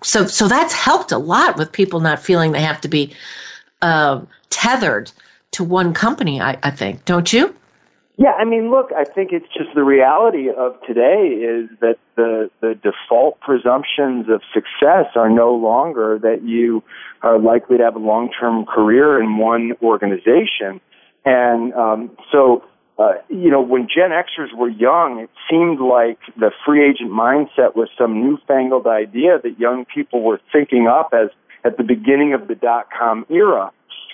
so. 0.04 0.28
So 0.28 0.48
that's 0.48 0.74
helped 0.74 1.12
a 1.12 1.18
lot 1.18 1.58
with 1.58 1.72
people 1.72 2.00
not 2.02 2.22
feeling 2.22 2.52
they 2.52 2.62
have 2.62 2.82
to 2.82 2.88
be 2.90 3.16
uh, 3.82 4.22
tethered 4.50 5.12
to 5.54 5.64
one 5.64 5.94
company. 5.94 6.42
I, 6.42 6.58
I 6.64 6.72
think, 6.72 7.06
don't 7.06 7.32
you? 7.32 7.56
Yeah, 8.16 8.34
I 8.34 8.46
mean, 8.46 8.70
look, 8.70 8.92
I 8.96 9.06
think 9.06 9.32
it's 9.32 9.48
just 9.58 9.74
the 9.74 9.84
reality 9.84 10.48
of 10.50 10.80
today 10.86 11.30
is 11.30 11.68
that 11.80 11.98
the 12.16 12.50
the 12.62 12.76
default 12.76 13.40
presumptions 13.40 14.30
of 14.30 14.42
success 14.54 15.08
are 15.16 15.30
no 15.30 15.56
longer 15.56 16.20
that 16.22 16.44
you 16.44 16.84
are 17.24 17.40
likely 17.40 17.78
to 17.78 17.84
have 17.84 17.96
a 17.96 18.00
long 18.00 18.30
term 18.40 18.66
career 18.66 19.20
in 19.20 19.38
one 19.38 19.74
organization, 19.82 20.80
and 21.26 21.74
um, 21.74 22.12
so. 22.32 22.64
Uh, 23.00 23.14
you 23.28 23.50
know, 23.50 23.60
when 23.60 23.88
Gen 23.88 24.12
Xers 24.12 24.56
were 24.56 24.70
young, 24.70 25.18
it 25.18 25.30
seemed 25.50 25.80
like 25.80 26.20
the 26.38 26.52
free 26.64 26.88
agent 26.88 27.10
mindset 27.10 27.76
was 27.76 27.90
some 27.98 28.22
newfangled 28.22 28.86
idea 28.86 29.40
that 29.42 29.60
young 29.60 29.84
people 29.84 30.22
were 30.22 30.40
thinking 30.52 30.86
up 30.88 31.10
as 31.12 31.30
at 31.66 31.78
the 31.78 31.84
beginning 31.84 32.36
of 32.36 32.48
the 32.48 32.54
dot 32.54 32.90
com 32.96 33.26
era. 33.32 33.72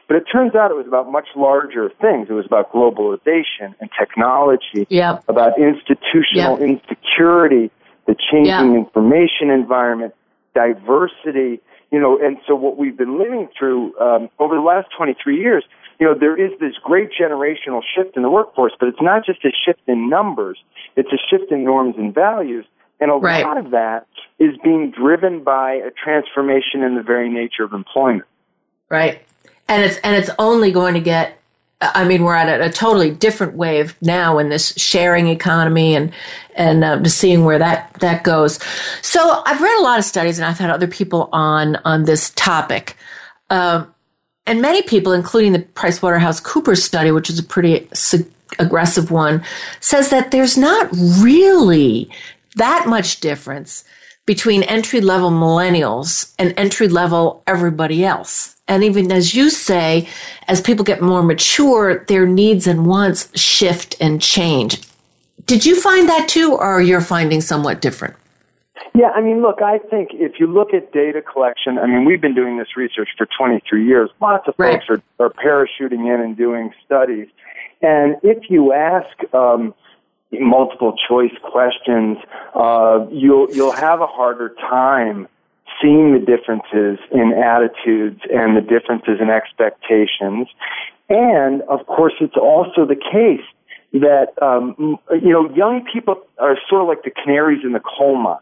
But 0.09 0.17
it 0.17 0.23
turns 0.23 0.55
out 0.55 0.71
it 0.71 0.73
was 0.73 0.87
about 0.87 1.11
much 1.11 1.27
larger 1.35 1.87
things. 2.01 2.29
It 2.31 2.33
was 2.33 2.47
about 2.47 2.73
globalization 2.73 3.75
and 3.79 3.91
technology, 3.97 4.87
Yep. 4.89 5.23
about 5.27 5.57
institutional 5.59 6.57
insecurity, 6.57 7.69
the 8.07 8.15
changing 8.15 8.71
Yeah. 8.73 8.79
information 8.79 9.51
environment, 9.51 10.15
diversity, 10.55 11.61
you 11.91 11.99
know, 11.99 12.17
and 12.17 12.37
so 12.47 12.55
what 12.55 12.75
we've 12.75 12.97
been 12.97 13.19
living 13.19 13.49
through 13.55 13.93
um, 13.99 14.29
over 14.39 14.55
the 14.55 14.61
last 14.61 14.89
23 14.97 15.37
years, 15.39 15.63
you 15.99 16.07
know, 16.07 16.15
there 16.15 16.35
is 16.35 16.57
this 16.59 16.75
great 16.83 17.11
generational 17.11 17.83
shift 17.83 18.17
in 18.17 18.23
the 18.23 18.31
workforce, 18.31 18.73
but 18.79 18.89
it's 18.89 19.01
not 19.01 19.23
just 19.23 19.45
a 19.45 19.51
shift 19.51 19.81
in 19.85 20.09
numbers, 20.09 20.57
it's 20.95 21.13
a 21.13 21.17
shift 21.29 21.51
in 21.51 21.63
norms 21.63 21.95
and 21.97 22.15
values. 22.15 22.65
And 23.01 23.11
a 23.11 23.13
Right. 23.13 23.45
lot 23.45 23.57
of 23.57 23.69
that 23.71 24.07
is 24.39 24.57
being 24.57 24.89
driven 24.91 25.41
by 25.43 25.73
a 25.75 25.91
transformation 25.91 26.83
in 26.83 26.95
the 26.95 27.01
very 27.03 27.29
nature 27.29 27.63
of 27.63 27.73
employment. 27.73 28.25
Right. 28.89 29.21
And 29.69 29.83
it's 29.83 29.97
and 29.99 30.15
it's 30.15 30.29
only 30.37 30.73
going 30.73 30.95
to 30.95 30.99
get 30.99 31.39
I 31.81 32.03
mean, 32.03 32.23
we're 32.23 32.35
at 32.35 32.59
a, 32.59 32.65
a 32.65 32.69
totally 32.69 33.09
different 33.09 33.53
wave 33.53 33.95
now 34.01 34.37
in 34.37 34.49
this 34.49 34.73
sharing 34.75 35.27
economy, 35.27 35.95
and 35.95 36.11
and 36.55 36.83
uh, 36.83 36.99
just 36.99 37.17
seeing 37.17 37.45
where 37.45 37.57
that 37.59 37.93
that 38.01 38.23
goes. 38.23 38.59
So 39.01 39.41
I've 39.45 39.61
read 39.61 39.79
a 39.79 39.83
lot 39.83 39.97
of 39.97 40.05
studies, 40.05 40.37
and 40.39 40.45
I've 40.45 40.57
had 40.57 40.69
other 40.69 40.87
people 40.87 41.29
on 41.31 41.77
on 41.85 42.03
this 42.03 42.31
topic, 42.31 42.97
um, 43.49 43.93
and 44.45 44.61
many 44.61 44.81
people, 44.81 45.13
including 45.13 45.53
the 45.53 45.59
PricewaterhouseCoopers 45.59 46.81
study, 46.81 47.11
which 47.11 47.29
is 47.29 47.39
a 47.39 47.43
pretty 47.43 47.87
aggressive 48.57 49.09
one, 49.09 49.41
says 49.79 50.09
that 50.09 50.31
there's 50.31 50.57
not 50.57 50.89
really 51.21 52.09
that 52.55 52.87
much 52.87 53.21
difference 53.21 53.85
between 54.25 54.63
entry 54.63 54.99
level 54.99 55.31
millennials 55.31 56.33
and 56.37 56.53
entry 56.57 56.89
level 56.89 57.41
everybody 57.47 58.03
else. 58.03 58.57
And 58.69 58.83
even 58.83 59.11
as 59.11 59.33
you 59.33 59.49
say, 59.49 60.07
as 60.47 60.61
people 60.61 60.85
get 60.85 61.01
more 61.01 61.23
mature, 61.23 62.05
their 62.05 62.27
needs 62.27 62.67
and 62.67 62.85
wants 62.85 63.37
shift 63.37 63.95
and 63.99 64.21
change. 64.21 64.79
Did 65.45 65.65
you 65.65 65.81
find 65.81 66.07
that 66.07 66.29
too, 66.29 66.53
or 66.53 66.63
are 66.63 66.81
you're 66.81 67.01
finding 67.01 67.41
somewhat 67.41 67.81
different? 67.81 68.15
Yeah, 68.93 69.09
I 69.09 69.21
mean, 69.21 69.41
look, 69.41 69.61
I 69.61 69.79
think 69.79 70.09
if 70.13 70.39
you 70.39 70.47
look 70.47 70.73
at 70.73 70.91
data 70.91 71.21
collection, 71.21 71.77
I 71.79 71.87
mean, 71.87 72.05
we've 72.05 72.21
been 72.21 72.35
doing 72.35 72.57
this 72.57 72.75
research 72.75 73.09
for 73.17 73.27
23 73.37 73.85
years. 73.85 74.09
Lots 74.21 74.47
of 74.47 74.53
Right. 74.57 74.81
folks 74.87 75.01
are, 75.19 75.25
are 75.25 75.29
parachuting 75.29 76.13
in 76.13 76.21
and 76.21 76.37
doing 76.37 76.71
studies. 76.85 77.27
And 77.81 78.17
if 78.23 78.49
you 78.49 78.73
ask 78.73 79.07
um, 79.33 79.73
multiple 80.31 80.95
choice 81.07 81.31
questions, 81.43 82.17
uh, 82.53 83.07
you'll 83.09 83.49
you'll 83.51 83.71
have 83.71 84.01
a 84.01 84.07
harder 84.07 84.49
time 84.69 85.27
seeing 85.81 86.13
the 86.13 86.19
differences 86.19 86.99
in 87.11 87.33
attitudes 87.33 88.21
and 88.31 88.55
the 88.57 88.61
differences 88.61 89.19
in 89.21 89.29
expectations. 89.29 90.47
And 91.09 91.61
of 91.63 91.85
course, 91.87 92.13
it's 92.19 92.37
also 92.37 92.85
the 92.85 92.95
case 92.95 93.45
that 93.93 94.27
um, 94.41 94.99
you 95.11 95.31
know 95.31 95.49
young 95.55 95.85
people 95.91 96.21
are 96.37 96.57
sort 96.69 96.81
of 96.83 96.87
like 96.87 97.03
the 97.03 97.11
canaries 97.11 97.63
in 97.63 97.73
the 97.73 97.79
coal 97.81 98.15
mine. 98.15 98.37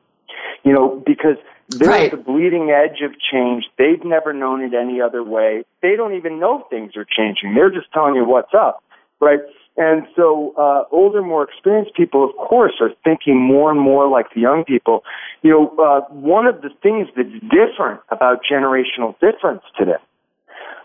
You 0.63 0.73
know, 0.73 1.01
because 1.05 1.37
they're 1.69 1.89
Right. 1.89 2.11
at 2.13 2.17
the 2.17 2.23
bleeding 2.23 2.71
edge 2.71 3.01
of 3.01 3.11
change. 3.19 3.65
They've 3.77 4.03
never 4.03 4.33
known 4.33 4.61
it 4.61 4.73
any 4.73 5.01
other 5.01 5.23
way. 5.23 5.63
They 5.81 5.95
don't 5.95 6.15
even 6.15 6.39
know 6.39 6.65
things 6.69 6.95
are 6.95 7.05
changing. 7.05 7.55
They're 7.55 7.69
just 7.69 7.91
telling 7.93 8.15
you 8.15 8.25
what's 8.25 8.53
up, 8.53 8.83
right? 9.19 9.39
And 9.77 10.07
so, 10.15 10.53
uh, 10.57 10.83
older, 10.91 11.21
more 11.21 11.43
experienced 11.43 11.93
people, 11.93 12.23
of 12.27 12.35
course, 12.35 12.73
are 12.81 12.89
thinking 13.03 13.37
more 13.39 13.69
and 13.69 13.79
more 13.79 14.07
like 14.09 14.33
the 14.33 14.41
young 14.41 14.63
people. 14.65 15.03
You 15.43 15.51
know, 15.51 15.75
uh, 15.77 16.01
one 16.11 16.47
of 16.47 16.61
the 16.61 16.69
things 16.81 17.07
that's 17.15 17.29
different 17.43 18.01
about 18.09 18.39
generational 18.43 19.13
difference 19.19 19.61
today 19.77 20.01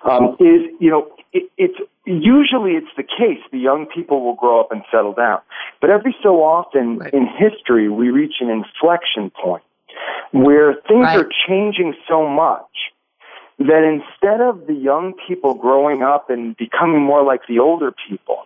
um, 0.05 0.37
is, 0.39 0.71
you 0.79 0.91
know, 0.91 1.11
it, 1.33 1.51
it's 1.57 1.79
usually 2.05 2.73
it's 2.73 2.95
the 2.97 3.03
case 3.03 3.39
the 3.51 3.59
young 3.59 3.87
people 3.87 4.23
will 4.25 4.35
grow 4.35 4.61
up 4.61 4.71
and 4.71 4.83
settle 4.91 5.15
down, 5.15 5.41
but 5.81 5.89
every 5.89 6.15
so 6.23 6.43
often 6.43 6.99
Right. 6.99 7.15
in 7.15 7.27
history 7.27 7.89
we 7.89 8.11
reach 8.11 8.35
an 8.41 8.51
inflection 8.51 9.31
point 9.31 9.63
where 10.33 10.75
things 10.89 11.05
Right. 11.05 11.19
are 11.21 11.29
changing 11.49 11.95
so 12.09 12.27
much 12.29 12.67
that 13.59 13.85
instead 13.85 14.41
of 14.41 14.67
the 14.67 14.75
young 14.75 15.15
people 15.29 15.55
growing 15.55 16.03
up 16.03 16.31
and 16.31 16.57
becoming 16.57 17.03
more 17.03 17.23
like 17.23 17.47
the 17.49 17.61
older 17.61 17.95
people, 18.09 18.45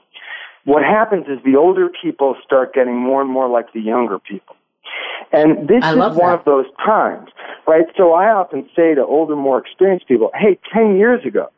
what 0.67 0.83
happens 0.83 1.27
is 1.29 1.39
the 1.45 1.57
older 1.57 1.89
people 2.03 2.37
start 2.45 2.75
getting 2.75 2.97
more 2.97 3.23
and 3.23 3.31
more 3.31 3.49
like 3.49 3.73
the 3.73 3.81
younger 3.81 4.19
people. 4.19 4.57
And 5.33 5.69
this 5.69 5.83
I 5.83 5.93
is 5.93 5.97
one 5.97 6.17
that. 6.17 6.41
of 6.41 6.45
those 6.45 6.67
times, 6.85 7.29
right? 7.67 7.87
So 7.97 8.13
I 8.13 8.33
often 8.33 8.69
say 8.75 8.95
to 8.95 9.05
older, 9.05 9.37
more 9.37 9.59
experienced 9.59 10.09
people, 10.09 10.31
hey, 10.35 10.59
10 10.75 10.97
years 10.97 11.25
ago, 11.25 11.51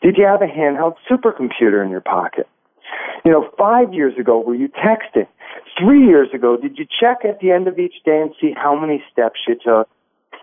did 0.00 0.16
you 0.16 0.24
have 0.24 0.42
a 0.42 0.46
handheld 0.46 0.94
supercomputer 1.10 1.84
in 1.84 1.90
your 1.90 2.00
pocket? 2.00 2.48
You 3.24 3.32
know, 3.32 3.50
five 3.58 3.92
years 3.92 4.16
ago, 4.18 4.40
were 4.40 4.54
you 4.54 4.68
texting? 4.68 5.26
Three 5.78 6.06
years 6.06 6.28
ago, 6.32 6.56
did 6.56 6.78
you 6.78 6.86
check 7.00 7.24
at 7.24 7.40
the 7.40 7.50
end 7.50 7.66
of 7.66 7.80
each 7.80 7.94
day 8.04 8.20
and 8.20 8.32
see 8.40 8.52
how 8.56 8.78
many 8.78 9.02
steps 9.12 9.40
you 9.48 9.56
took? 9.56 9.88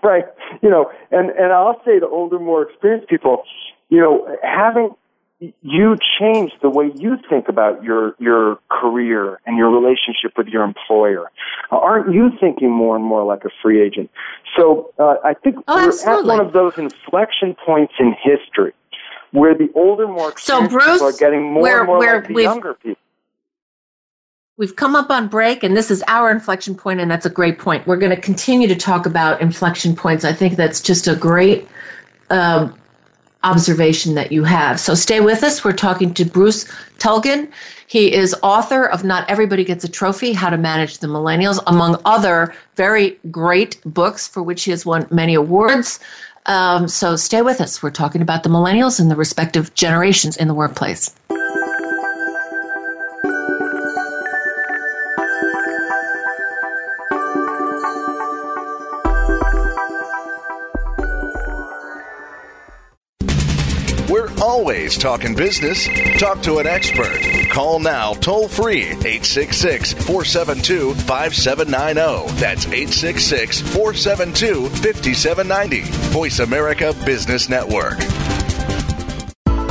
Right? 0.04 0.26
You 0.62 0.70
know, 0.70 0.92
and, 1.12 1.30
and 1.32 1.54
I'll 1.54 1.82
say 1.86 2.00
to 2.00 2.08
older, 2.08 2.40
more 2.40 2.64
experienced 2.64 3.10
people, 3.10 3.44
you 3.90 4.00
know, 4.00 4.28
having 4.44 4.92
you 5.40 5.96
change 6.20 6.52
the 6.62 6.70
way 6.70 6.92
you 6.96 7.18
think 7.30 7.48
about 7.48 7.82
your 7.84 8.16
your 8.20 8.60
career 8.70 9.40
and 9.46 9.58
your 9.58 9.70
relationship 9.70 10.38
with 10.38 10.48
your 10.48 10.64
employer. 10.64 11.32
Aren't 11.72 12.14
you 12.14 12.30
thinking 12.40 12.72
more 12.72 12.96
and 12.96 13.06
more 13.06 13.24
like 13.24 13.46
a 13.46 13.50
free 13.62 13.82
agent? 13.82 14.10
So 14.58 14.94
uh, 15.00 15.16
I 15.24 15.34
think 15.34 15.56
Oh, 15.68 15.76
we're 15.76 15.88
absolutely. 15.88 16.32
at 16.36 16.38
one 16.38 16.46
of 16.46 16.54
those 16.54 16.78
inflection 16.78 17.56
points 17.66 17.94
in 18.00 18.14
history 18.22 18.74
where 19.32 19.56
the 19.56 19.70
older, 19.76 20.08
more 20.08 20.34
So, 20.38 20.64
experienced 20.64 20.72
Bruce, 20.72 20.86
people 20.96 21.08
are 21.08 21.12
getting 21.14 21.54
more 21.54 21.80
and 21.80 21.88
more 21.88 22.00
like 22.00 22.28
the 22.28 22.42
younger 22.42 22.74
people. 22.74 23.02
We've 24.58 24.76
come 24.76 24.94
up 24.94 25.10
on 25.10 25.30
break, 25.30 25.64
and 25.64 25.78
this 25.78 25.90
is 25.90 26.04
our 26.08 26.30
inflection 26.30 26.76
point, 26.76 27.00
and 27.00 27.10
that's 27.10 27.26
a 27.26 27.30
great 27.30 27.60
point. 27.60 27.88
We're 27.88 27.96
going 27.96 28.14
to 28.14 28.20
continue 28.22 28.68
to 28.68 28.76
talk 28.76 29.06
about 29.06 29.40
inflection 29.40 29.96
points. 29.96 30.26
I 30.26 30.34
think 30.34 30.58
that's 30.58 30.82
just 30.82 31.08
a 31.08 31.16
great 31.16 31.66
um, 32.30 32.76
observation 33.44 34.16
that 34.16 34.32
you 34.32 34.44
have. 34.44 34.80
So 34.80 34.94
stay 34.96 35.22
with 35.22 35.44
us. 35.44 35.64
We're 35.64 35.72
talking 35.72 36.14
to 36.16 36.26
Bruce 36.26 36.66
Tulgan. 36.98 37.50
He 37.88 38.14
is 38.14 38.36
author 38.44 38.86
of 38.86 39.04
Not 39.04 39.30
Everybody 39.30 39.64
Gets 39.64 39.84
a 39.84 39.90
Trophy 39.90 40.34
How 40.34 40.50
to 40.50 40.58
Manage 40.58 41.00
the 41.00 41.08
Millennials, 41.08 41.60
among 41.66 42.00
other 42.06 42.54
very 42.76 43.18
great 43.32 43.80
books 43.86 44.28
for 44.28 44.44
which 44.44 44.64
he 44.64 44.72
has 44.72 44.86
won 44.86 45.08
many 45.10 45.34
awards. 45.34 46.00
Um, 46.46 46.88
so 46.88 47.16
stay 47.16 47.42
with 47.42 47.62
us. 47.62 47.82
We're 47.82 47.92
talking 47.92 48.22
about 48.22 48.44
the 48.44 48.50
millennials 48.50 49.00
and 49.00 49.10
the 49.10 49.16
respective 49.16 49.74
generations 49.74 50.36
in 50.36 50.48
the 50.48 50.54
workplace. 50.54 51.16
Always 64.42 64.98
talking 64.98 65.36
business. 65.36 65.88
Talk 66.20 66.42
to 66.44 66.58
an 66.58 66.68
expert. 66.68 67.20
Call 67.50 67.80
now 67.80 68.14
toll 68.14 68.48
free 68.48 68.86
866 68.86 69.94
472 69.94 70.94
5790. 70.96 72.40
That's 72.40 72.66
866 72.66 73.62
472 73.62 74.70
5790. 74.70 75.82
Voice 76.12 76.40
America 76.40 76.94
Business 77.06 77.50
Network. 77.50 78.00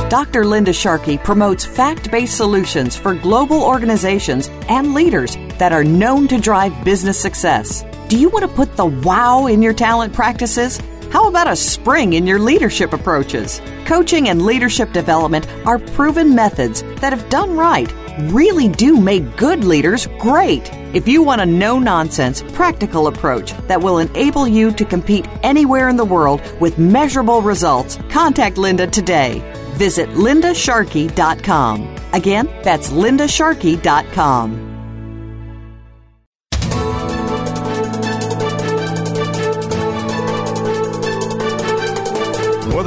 Dr. 0.09 0.43
Linda 0.43 0.73
Sharkey 0.73 1.19
promotes 1.19 1.65
fact 1.65 2.09
based 2.09 2.35
solutions 2.35 2.95
for 2.95 3.13
global 3.13 3.61
organizations 3.61 4.49
and 4.67 4.95
leaders 4.95 5.35
that 5.59 5.71
are 5.71 5.83
known 5.83 6.27
to 6.29 6.39
drive 6.39 6.83
business 6.83 7.19
success. 7.19 7.83
Do 8.07 8.17
you 8.19 8.29
want 8.29 8.41
to 8.41 8.55
put 8.55 8.75
the 8.75 8.87
wow 8.87 9.45
in 9.45 9.61
your 9.61 9.73
talent 9.73 10.13
practices? 10.13 10.79
How 11.11 11.27
about 11.27 11.47
a 11.49 11.55
spring 11.55 12.13
in 12.13 12.27
your 12.27 12.37
leadership 12.37 12.93
approaches? 12.93 13.61
Coaching 13.85 14.29
and 14.29 14.43
leadership 14.43 14.93
development 14.93 15.47
are 15.65 15.79
proven 15.79 16.35
methods 16.35 16.83
that, 17.01 17.13
if 17.13 17.29
done 17.29 17.57
right, 17.57 17.91
really 18.31 18.67
do 18.67 19.01
make 19.01 19.35
good 19.35 19.63
leaders 19.63 20.07
great. 20.19 20.69
If 20.93 21.07
you 21.07 21.23
want 21.23 21.41
a 21.41 21.45
no 21.47 21.79
nonsense, 21.79 22.43
practical 22.53 23.07
approach 23.07 23.53
that 23.67 23.81
will 23.81 23.97
enable 23.97 24.47
you 24.47 24.71
to 24.71 24.85
compete 24.85 25.27
anywhere 25.41 25.89
in 25.89 25.97
the 25.97 26.05
world 26.05 26.41
with 26.61 26.77
measurable 26.77 27.41
results, 27.41 27.97
contact 28.09 28.59
Linda 28.59 28.85
today. 28.85 29.41
Visit 29.73 30.09
lindasharkey.com. 30.09 31.95
Again, 32.13 32.47
that's 32.63 32.89
lindasharkey.com. 32.89 34.68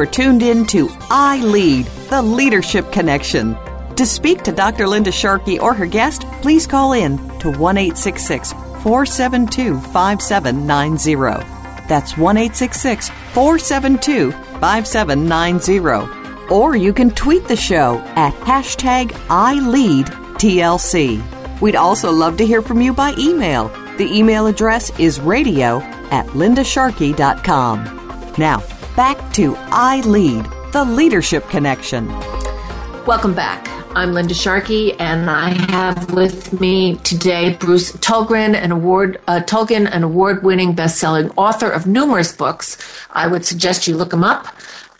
Are 0.00 0.06
tuned 0.06 0.42
in 0.42 0.66
to 0.66 0.88
I 1.10 1.44
Lead, 1.44 1.84
the 2.08 2.22
Leadership 2.22 2.90
Connection. 2.90 3.54
To 3.96 4.06
speak 4.06 4.42
to 4.44 4.52
Dr. 4.52 4.88
Linda 4.88 5.12
Sharkey 5.12 5.58
or 5.58 5.74
her 5.74 5.84
guest, 5.84 6.22
please 6.40 6.66
call 6.66 6.94
in 6.94 7.18
to 7.40 7.50
1 7.50 7.76
472 7.76 9.78
5790. 9.78 11.44
That's 11.86 12.16
1 12.16 12.36
472 12.36 14.32
5790. 14.32 16.50
Or 16.50 16.76
you 16.76 16.94
can 16.94 17.10
tweet 17.10 17.46
the 17.46 17.56
show 17.56 17.98
at 18.16 18.32
hashtag 18.40 19.10
ILeadTLC. 19.28 21.20
We'd 21.60 21.76
also 21.76 22.10
love 22.10 22.38
to 22.38 22.46
hear 22.46 22.62
from 22.62 22.80
you 22.80 22.94
by 22.94 23.12
email. 23.18 23.68
The 23.98 24.10
email 24.10 24.46
address 24.46 24.98
is 24.98 25.20
radio 25.20 25.80
at 26.10 26.24
lindasharkey.com. 26.28 27.84
Now, 28.38 28.62
back 29.00 29.32
to 29.32 29.56
I 29.70 30.02
Lead, 30.02 30.44
the 30.72 30.84
Leadership 30.84 31.48
Connection. 31.48 32.06
Welcome 33.06 33.32
back. 33.32 33.66
I'm 33.96 34.12
Linda 34.12 34.34
Sharkey, 34.34 34.92
and 35.00 35.30
I 35.30 35.54
have 35.70 36.12
with 36.12 36.60
me 36.60 36.96
today 36.96 37.54
Bruce 37.54 37.92
Tulgren, 37.92 38.54
an 38.54 38.72
award 38.72 39.18
uh, 39.26 39.40
Tulgan, 39.46 39.88
an 39.90 40.02
award-winning 40.02 40.74
best-selling 40.74 41.30
author 41.38 41.70
of 41.70 41.86
numerous 41.86 42.36
books. 42.36 42.76
I 43.12 43.26
would 43.26 43.46
suggest 43.46 43.88
you 43.88 43.96
look 43.96 44.12
him 44.12 44.22
up 44.22 44.48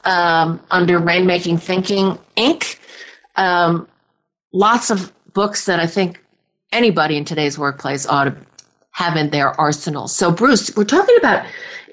um, 0.06 0.62
under 0.70 0.98
Rainmaking 0.98 1.60
Thinking 1.60 2.18
Inc. 2.38 2.78
Um, 3.36 3.86
lots 4.54 4.88
of 4.88 5.12
books 5.34 5.66
that 5.66 5.78
I 5.78 5.86
think 5.86 6.24
anybody 6.72 7.18
in 7.18 7.26
today's 7.26 7.58
workplace 7.58 8.06
ought 8.06 8.24
to 8.24 8.36
have 8.92 9.18
in 9.18 9.28
their 9.28 9.50
arsenal. 9.60 10.08
So, 10.08 10.32
Bruce, 10.32 10.74
we're 10.74 10.84
talking 10.84 11.16
about 11.18 11.44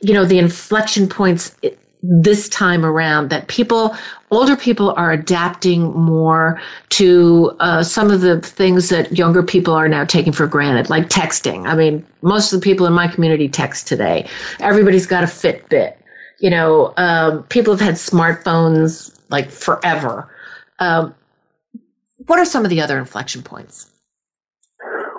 you 0.02 0.14
know 0.14 0.24
the 0.24 0.40
inflection 0.40 1.10
points 1.10 1.54
this 2.02 2.48
time 2.50 2.86
around 2.86 3.30
that 3.30 3.48
people 3.48 3.96
older 4.30 4.56
people 4.56 4.94
are 4.98 5.12
adapting 5.12 5.92
more 5.94 6.62
to 6.90 7.56
uh, 7.60 7.82
some 7.84 8.12
of 8.12 8.22
the 8.22 8.40
things 8.42 8.90
that 8.90 9.18
younger 9.18 9.42
people 9.42 9.74
are 9.74 9.88
now 9.88 10.06
taking 10.06 10.32
for 10.32 10.48
granted 10.48 10.90
like 10.90 11.10
texting. 11.10 11.68
I 11.68 11.76
mean 11.76 12.06
most 12.22 12.54
of 12.54 12.62
the 12.62 12.64
people 12.64 12.86
in 12.86 12.94
my 12.94 13.08
community 13.08 13.50
text 13.50 13.88
today. 13.88 14.28
Everybody's 14.60 15.08
got 15.08 15.24
a 15.24 15.28
fitbit. 15.28 15.96
You 16.40 16.50
know 16.52 16.94
um, 16.98 17.44
people 17.44 17.74
have 17.74 17.82
had 17.82 17.96
smartphones 17.96 19.20
like 19.30 19.50
forever. 19.50 20.30
Um, 20.80 21.16
what 22.28 22.40
are 22.40 22.46
some 22.46 22.64
of 22.64 22.70
the 22.70 22.82
other 22.82 23.00
inflection 23.00 23.42
points? 23.42 23.90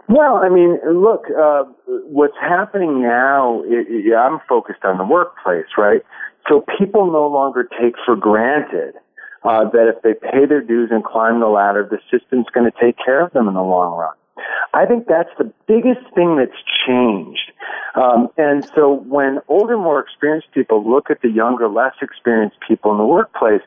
Well, 0.09 0.37
I 0.37 0.49
mean, 0.49 0.79
look, 0.91 1.25
uh, 1.31 1.64
what's 1.87 2.37
happening 2.41 3.03
now, 3.03 3.62
it, 3.67 3.87
it, 3.88 4.14
I'm 4.14 4.41
focused 4.49 4.83
on 4.83 4.97
the 4.97 5.05
workplace, 5.05 5.67
right? 5.77 6.01
So 6.48 6.64
people 6.78 7.11
no 7.11 7.26
longer 7.26 7.68
take 7.80 7.94
for 8.04 8.16
granted 8.16 8.94
uh, 9.44 9.64
that 9.70 9.92
if 9.94 10.02
they 10.02 10.14
pay 10.14 10.46
their 10.48 10.62
dues 10.62 10.90
and 10.90 11.04
climb 11.04 11.40
the 11.40 11.46
ladder, 11.46 11.88
the 11.88 11.98
system's 12.11 12.46
going 12.52 12.70
to 12.70 12.76
take 12.80 12.96
care 13.04 13.24
of 13.24 13.32
them 13.32 13.48
in 13.48 13.54
the 13.54 13.62
long 13.62 13.96
run. 13.96 14.14
I 14.72 14.87
think 14.87 15.06
that's 15.08 15.30
the 15.38 15.52
biggest 15.66 16.14
thing 16.14 16.37
that's 16.37 16.58
changed. 16.87 17.52
Um, 17.94 18.28
and 18.37 18.64
so 18.74 18.92
when 18.92 19.40
older, 19.48 19.76
more 19.76 20.00
experienced 20.00 20.48
people 20.52 20.88
look 20.88 21.11
at 21.11 21.20
the 21.22 21.28
younger, 21.28 21.68
less 21.68 21.94
experienced 22.02 22.56
people 22.66 22.92
in 22.92 22.98
the 22.98 23.04
workplace, 23.04 23.62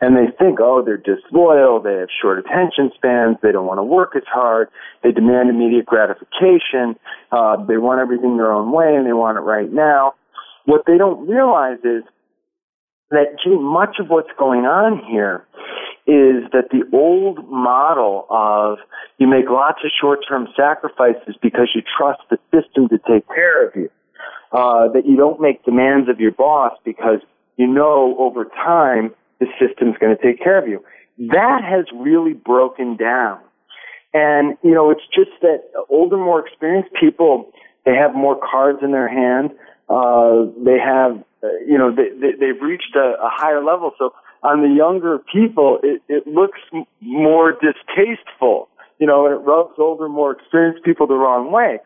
and 0.00 0.16
they 0.16 0.30
think, 0.38 0.58
oh, 0.60 0.82
they're 0.84 0.96
disloyal, 0.96 1.80
they 1.80 1.94
have 1.94 2.08
short 2.20 2.38
attention 2.38 2.90
spans, 2.94 3.36
they 3.42 3.52
don't 3.52 3.66
want 3.66 3.78
to 3.78 3.84
work 3.84 4.16
as 4.16 4.22
hard, 4.26 4.68
they 5.02 5.12
demand 5.12 5.50
immediate 5.50 5.86
gratification, 5.86 6.96
uh, 7.32 7.56
they 7.64 7.76
want 7.76 8.00
everything 8.00 8.36
their 8.36 8.52
own 8.52 8.72
way, 8.72 8.94
and 8.96 9.06
they 9.06 9.12
want 9.12 9.38
it 9.38 9.42
right 9.42 9.72
now. 9.72 10.14
What 10.64 10.82
they 10.86 10.98
don't 10.98 11.28
realize 11.28 11.78
is 11.84 12.02
that 13.14 13.36
gee, 13.42 13.56
much 13.56 13.96
of 14.00 14.08
what's 14.08 14.30
going 14.38 14.64
on 14.64 15.02
here 15.10 15.46
is 16.06 16.44
that 16.52 16.68
the 16.70 16.84
old 16.92 17.48
model 17.48 18.26
of 18.28 18.78
you 19.18 19.26
make 19.26 19.48
lots 19.48 19.78
of 19.84 19.90
short-term 20.00 20.48
sacrifices 20.56 21.34
because 21.40 21.70
you 21.74 21.82
trust 21.96 22.20
the 22.30 22.38
system 22.52 22.88
to 22.88 22.98
take 23.08 23.26
care 23.28 23.66
of 23.66 23.74
you, 23.74 23.88
uh, 24.52 24.88
that 24.92 25.06
you 25.06 25.16
don't 25.16 25.40
make 25.40 25.64
demands 25.64 26.08
of 26.08 26.20
your 26.20 26.32
boss 26.32 26.72
because 26.84 27.20
you 27.56 27.66
know 27.66 28.14
over 28.18 28.44
time 28.44 29.14
the 29.40 29.46
system's 29.58 29.96
going 29.98 30.14
to 30.14 30.22
take 30.22 30.42
care 30.42 30.58
of 30.58 30.68
you. 30.68 30.84
That 31.18 31.62
has 31.64 31.86
really 31.94 32.32
broken 32.32 32.96
down. 32.96 33.40
And, 34.12 34.56
you 34.62 34.72
know, 34.72 34.90
it's 34.90 35.02
just 35.12 35.30
that 35.42 35.64
older, 35.88 36.16
more 36.16 36.46
experienced 36.46 36.90
people, 37.00 37.50
they 37.84 37.94
have 37.94 38.14
more 38.14 38.38
cards 38.38 38.78
in 38.82 38.92
their 38.92 39.08
hand. 39.08 39.50
Uh, 39.88 40.46
they 40.64 40.78
have 40.78 41.22
Uh, 41.44 41.48
you 41.68 41.76
know, 41.76 41.94
they, 41.94 42.08
they, 42.18 42.32
they've 42.40 42.62
reached 42.62 42.96
a, 42.96 43.16
a 43.22 43.28
higher 43.30 43.62
level. 43.62 43.92
So 43.98 44.14
on 44.42 44.62
the 44.62 44.74
younger 44.74 45.18
people, 45.30 45.78
it, 45.82 46.00
it 46.08 46.26
looks 46.26 46.58
m- 46.72 46.86
more 47.02 47.52
distasteful, 47.52 48.68
you 48.98 49.06
know, 49.06 49.26
and 49.26 49.34
it 49.34 49.38
rubs 49.38 49.74
older, 49.78 50.08
more 50.08 50.32
experienced 50.32 50.84
people 50.84 51.06
the 51.06 51.14
wrong 51.14 51.52
way. 51.52 51.80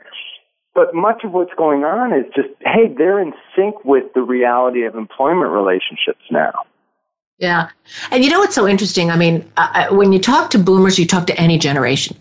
But 0.75 0.95
much 0.95 1.25
of 1.25 1.33
what's 1.33 1.55
going 1.59 1.83
on 1.83 2.13
is 2.13 2.27
just, 2.37 2.51
hey, 2.61 2.95
they're 2.97 3.21
in 3.21 3.33
sync 3.57 3.85
with 3.85 4.05
the 4.15 4.23
reality 4.23 4.85
of 4.85 4.95
employment 4.95 5.51
relationships 5.51 6.23
now. 6.31 6.53
Yeah. 7.39 7.71
And 8.11 8.25
you 8.25 8.31
know 8.31 8.41
what's 8.41 8.55
so 8.55 8.69
interesting? 8.69 9.11
I 9.11 9.17
mean, 9.17 9.51
I, 9.57 9.91
when 9.91 10.13
you 10.13 10.19
talk 10.19 10.51
to 10.51 10.59
boomers, 10.59 10.99
you 10.99 11.07
talk 11.07 11.27
to 11.29 11.41
any 11.41 11.59
generation. 11.59 12.17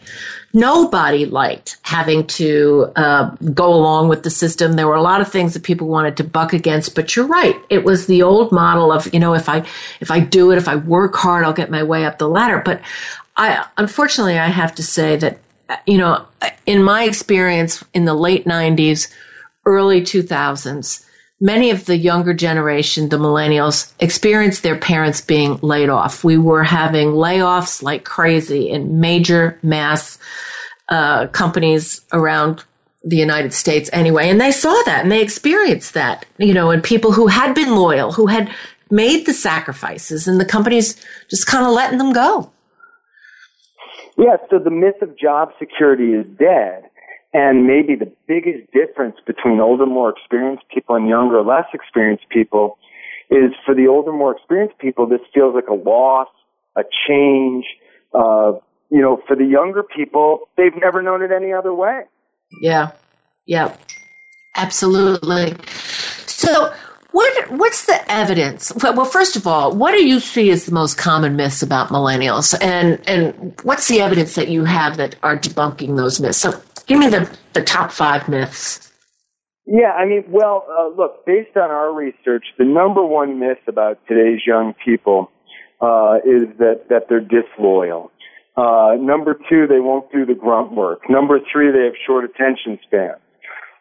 Nobody 0.54 1.26
liked 1.26 1.78
having 1.84 2.26
to 2.28 2.92
uh, 2.96 3.30
go 3.54 3.74
along 3.74 4.08
with 4.08 4.24
the 4.24 4.30
system. 4.30 4.74
There 4.74 4.88
were 4.88 4.96
a 4.96 5.02
lot 5.02 5.22
of 5.22 5.32
things 5.32 5.54
that 5.54 5.64
people 5.64 5.88
wanted 5.88 6.18
to 6.18 6.24
buck 6.24 6.54
against, 6.54 6.96
but 6.96 7.16
you're 7.16 7.28
right. 7.28 7.56
It 7.70 7.84
was 7.84 8.08
the 8.08 8.24
old 8.24 8.52
model 8.52 8.92
of, 8.92 9.14
you 9.14 9.20
know, 9.20 9.34
if 9.34 9.50
I, 9.50 9.66
if 10.00 10.10
I 10.10 10.20
do 10.20 10.52
it, 10.52 10.58
if 10.58 10.68
I 10.68 10.76
work 10.76 11.16
hard, 11.16 11.46
I'll 11.46 11.54
get 11.54 11.70
my 11.70 11.84
way 11.84 12.06
up 12.06 12.18
the 12.18 12.30
ladder. 12.30 12.62
But 12.64 12.82
I, 13.36 13.66
unfortunately, 13.78 14.40
I 14.40 14.48
have 14.48 14.74
to 14.76 14.84
say 14.84 15.16
that, 15.18 15.40
you 15.86 15.98
know, 15.98 16.26
in 16.66 16.82
my 16.82 17.04
experience 17.04 17.84
in 17.94 18.06
the 18.06 18.14
late 18.14 18.46
90s, 18.46 19.12
early 19.66 20.02
2000s, 20.02 21.06
many 21.40 21.72
of 21.72 21.86
the 21.86 21.98
younger 21.98 22.34
generation, 22.34 23.10
the 23.10 23.18
millennials, 23.18 23.94
experienced 24.00 24.64
their 24.64 24.78
parents 24.78 25.22
being 25.22 25.58
laid 25.62 25.90
off. 25.90 26.24
We 26.24 26.38
were 26.38 26.64
having 26.64 27.10
layoffs 27.10 27.84
like 27.84 28.04
crazy 28.04 28.70
in 28.70 29.00
major 29.00 29.60
mass 29.62 30.18
uh, 30.90 31.28
companies 31.28 32.02
around 32.12 32.64
the 33.04 33.18
United 33.18 33.54
States 33.54 33.90
anyway. 33.94 34.30
And 34.30 34.42
they 34.42 34.52
saw 34.52 34.82
that 34.86 35.04
and 35.04 35.12
they 35.12 35.22
experienced 35.22 35.94
that, 35.94 36.26
you 36.38 36.54
know, 36.54 36.72
and 36.72 36.84
people 36.84 37.12
who 37.12 37.28
had 37.28 37.54
been 37.54 37.76
loyal, 37.76 38.12
who 38.12 38.28
had 38.28 38.52
made 38.90 39.26
the 39.26 39.34
sacrifices, 39.34 40.28
and 40.28 40.40
the 40.40 40.46
companies 40.46 41.02
just 41.30 41.46
kind 41.46 41.66
of 41.66 41.72
letting 41.72 41.98
them 41.98 42.14
go. 42.14 42.52
Yeah, 44.18 44.38
so 44.50 44.58
the 44.58 44.72
myth 44.72 45.02
of 45.02 45.18
job 45.18 45.52
security 45.60 46.14
is 46.14 46.28
dead. 46.40 46.90
And 47.38 47.68
maybe 47.68 47.94
the 47.94 48.12
biggest 48.28 48.72
difference 48.74 49.18
between 49.28 49.60
older, 49.60 49.86
more 49.86 50.10
experienced 50.10 50.64
people 50.74 50.96
and 50.96 51.08
younger, 51.08 51.44
less 51.44 51.66
experienced 51.72 52.28
people 52.30 52.80
is 53.30 53.52
for 53.64 53.76
the 53.76 53.88
older, 53.88 54.12
more 54.12 54.36
experienced 54.36 54.80
people, 54.80 55.06
this 55.06 55.20
feels 55.36 55.54
like 55.54 55.68
a 55.68 55.76
loss, 55.76 56.30
a 56.76 56.82
change. 57.08 57.64
Uh, 58.12 58.54
you 58.90 59.00
know, 59.00 59.22
for 59.28 59.36
the 59.36 59.46
younger 59.46 59.84
people, 59.84 60.50
they've 60.58 60.76
never 60.82 61.04
known 61.04 61.22
it 61.22 61.32
any 61.32 61.54
other 61.54 61.76
way. 61.76 62.06
Yeah. 62.60 62.94
Yeah. 63.46 63.78
Absolutely. 64.56 65.56
So, 66.26 66.74
what 67.12 67.52
what's 67.52 67.86
the 67.86 68.12
evidence? 68.12 68.72
Well, 68.82 69.06
first 69.06 69.36
of 69.36 69.46
all, 69.46 69.76
what 69.76 69.92
do 69.92 70.04
you 70.04 70.20
see 70.20 70.50
as 70.50 70.66
the 70.66 70.72
most 70.72 70.98
common 70.98 71.36
myths 71.36 71.62
about 71.62 71.90
millennials, 71.90 72.58
and 72.62 73.00
and 73.08 73.54
what's 73.62 73.88
the 73.88 74.02
evidence 74.02 74.34
that 74.36 74.48
you 74.48 74.64
have 74.64 74.98
that 74.98 75.16
are 75.22 75.38
debunking 75.38 75.98
those 75.98 76.20
myths? 76.20 76.40
So, 76.40 76.60
give 76.88 77.00
me 77.00 77.08
the 77.08 77.30
the 77.54 77.62
top 77.62 77.92
five 77.92 78.28
myths. 78.28 78.92
Yeah, 79.66 79.92
I 79.92 80.06
mean, 80.06 80.24
well, 80.30 80.66
uh, 80.70 80.88
look, 80.96 81.26
based 81.26 81.58
on 81.58 81.70
our 81.70 81.94
research, 81.94 82.46
the 82.58 82.64
number 82.64 83.06
one 83.06 83.38
myth 83.38 83.60
about 83.68 84.00
today's 84.08 84.40
young 84.48 84.74
people 84.84 85.30
uh, 85.82 86.20
is 86.26 86.48
that 86.58 86.86
that 86.90 87.08
they're 87.10 87.20
disloyal. 87.20 88.12
Uh, 88.56 88.96
number 89.00 89.38
two, 89.50 89.68
they 89.68 89.80
won't 89.80 90.12
do 90.12 90.26
the 90.26 90.34
grunt 90.34 90.72
work. 90.72 91.02
Number 91.10 91.40
three, 91.52 91.72
they 91.72 91.84
have 91.84 91.94
short 92.08 92.26
attention 92.26 92.80
spans. 92.84 93.20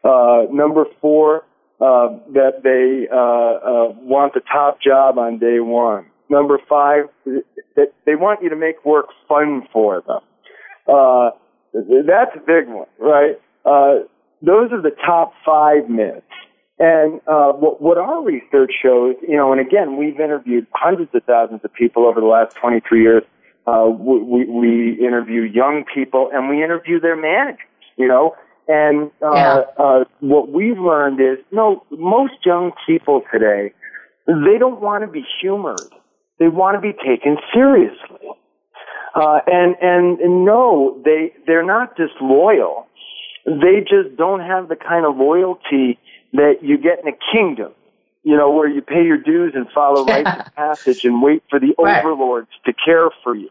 Uh, 0.04 0.42
number 0.52 0.84
four, 1.00 1.44
uh, 1.80 2.08
that 2.34 2.62
they 2.62 3.06
uh, 3.10 3.96
want 4.04 4.34
the 4.34 4.40
top 4.52 4.82
job 4.82 5.18
on 5.18 5.38
day 5.38 5.60
one. 5.60 6.06
Number 6.28 6.58
five, 6.68 7.04
that 7.24 7.92
they 8.04 8.16
want 8.16 8.42
you 8.42 8.50
to 8.50 8.56
make 8.56 8.84
work 8.84 9.06
fun 9.28 9.66
for 9.72 10.02
them. 10.06 10.20
That's 12.06 12.34
a 12.34 12.40
big 12.40 12.68
one, 12.68 12.86
right? 12.98 13.40
Uh, 13.64 14.06
those 14.42 14.72
are 14.72 14.80
the 14.80 14.94
top 15.04 15.32
five 15.44 15.88
myths. 15.88 16.22
And 16.78 17.20
uh, 17.26 17.52
what, 17.52 17.80
what 17.80 17.96
our 17.98 18.22
research 18.22 18.72
shows, 18.82 19.14
you 19.26 19.36
know, 19.36 19.52
and 19.52 19.60
again, 19.60 19.96
we've 19.96 20.20
interviewed 20.20 20.66
hundreds 20.72 21.10
of 21.14 21.24
thousands 21.24 21.62
of 21.64 21.72
people 21.72 22.06
over 22.06 22.20
the 22.20 22.26
last 22.26 22.54
23 22.56 23.02
years. 23.02 23.22
Uh, 23.66 23.86
we, 23.88 24.44
we 24.44 24.98
interview 25.04 25.42
young 25.42 25.84
people 25.92 26.30
and 26.32 26.48
we 26.48 26.62
interview 26.62 27.00
their 27.00 27.16
managers, 27.16 27.66
you 27.96 28.06
know, 28.06 28.34
and 28.68 29.10
uh, 29.22 29.32
yeah. 29.34 29.62
uh, 29.78 30.04
what 30.20 30.50
we've 30.50 30.78
learned 30.78 31.20
is, 31.20 31.44
no, 31.50 31.84
most 31.90 32.34
young 32.44 32.72
people 32.86 33.22
today, 33.32 33.72
they 34.26 34.58
don't 34.58 34.80
want 34.80 35.04
to 35.04 35.10
be 35.10 35.24
humored. 35.40 35.80
They 36.38 36.48
want 36.48 36.76
to 36.76 36.80
be 36.80 36.92
taken 36.92 37.38
seriously. 37.54 38.28
Uh, 39.16 39.40
and, 39.46 39.76
and, 39.80 40.20
and 40.20 40.44
no, 40.44 41.00
they, 41.02 41.32
they're 41.46 41.64
not 41.64 41.96
disloyal. 41.96 42.86
They 43.46 43.80
just 43.80 44.14
don't 44.16 44.40
have 44.40 44.68
the 44.68 44.76
kind 44.76 45.06
of 45.06 45.16
loyalty 45.16 45.98
that 46.34 46.56
you 46.60 46.76
get 46.76 47.00
in 47.02 47.08
a 47.08 47.16
kingdom, 47.32 47.72
you 48.24 48.36
know, 48.36 48.50
where 48.50 48.68
you 48.68 48.82
pay 48.82 49.04
your 49.04 49.16
dues 49.16 49.54
and 49.54 49.66
follow 49.74 50.04
rites 50.04 50.28
of 50.28 50.54
passage 50.54 51.04
and 51.06 51.22
wait 51.22 51.42
for 51.48 51.58
the 51.58 51.74
right. 51.78 52.04
overlords 52.04 52.50
to 52.66 52.74
care 52.84 53.08
for 53.24 53.34
you. 53.34 53.48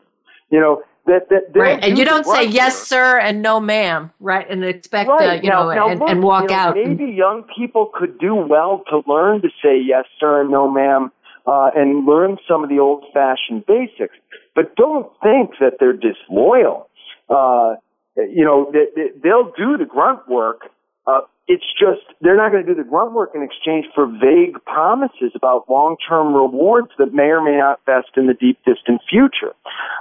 You 0.51 0.59
know, 0.59 0.83
that, 1.07 1.29
that 1.29 1.59
right, 1.59 1.83
and 1.83 1.97
you 1.97 2.05
don't 2.05 2.25
say 2.25 2.45
yes, 2.45 2.87
sir, 2.87 3.17
and 3.19 3.41
no, 3.41 3.59
ma'am, 3.59 4.11
right, 4.19 4.45
and 4.47 4.63
expect 4.63 5.09
right. 5.09 5.39
uh, 5.39 5.41
you 5.41 5.49
now, 5.49 5.63
know, 5.63 5.73
now 5.73 5.89
and, 5.89 5.99
look, 5.99 6.09
and 6.09 6.23
walk 6.23 6.43
you 6.43 6.47
know, 6.49 6.55
out. 6.55 6.75
Maybe 6.75 7.05
young 7.05 7.43
people 7.57 7.91
could 7.93 8.19
do 8.19 8.35
well 8.35 8.83
to 8.89 9.01
learn 9.11 9.41
to 9.41 9.49
say 9.63 9.79
yes, 9.81 10.05
sir, 10.19 10.41
and 10.41 10.51
no, 10.51 10.69
ma'am, 10.69 11.11
uh, 11.47 11.71
and 11.75 12.05
learn 12.05 12.37
some 12.47 12.63
of 12.63 12.69
the 12.69 12.79
old-fashioned 12.79 13.65
basics. 13.65 14.15
But 14.55 14.75
don't 14.75 15.11
think 15.21 15.51
that 15.59 15.73
they're 15.79 15.93
disloyal. 15.93 16.89
Uh, 17.29 17.75
you 18.15 18.45
know, 18.45 18.71
they, 18.71 18.85
they, 18.95 19.09
they'll 19.21 19.51
do 19.57 19.77
the 19.77 19.85
grunt 19.85 20.27
work. 20.29 20.69
Uh, 21.05 21.21
it's 21.47 21.65
just 21.77 22.01
they're 22.21 22.37
not 22.37 22.51
going 22.51 22.65
to 22.65 22.73
do 22.73 22.81
the 22.81 22.87
grunt 22.87 23.13
work 23.13 23.31
in 23.35 23.43
exchange 23.43 23.85
for 23.93 24.07
vague 24.07 24.57
promises 24.65 25.31
about 25.35 25.69
long-term 25.69 26.33
rewards 26.33 26.89
that 26.97 27.13
may 27.13 27.29
or 27.29 27.43
may 27.43 27.57
not 27.57 27.79
vest 27.85 28.09
in 28.17 28.25
the 28.25 28.33
deep 28.33 28.57
distant 28.65 29.01
future. 29.07 29.53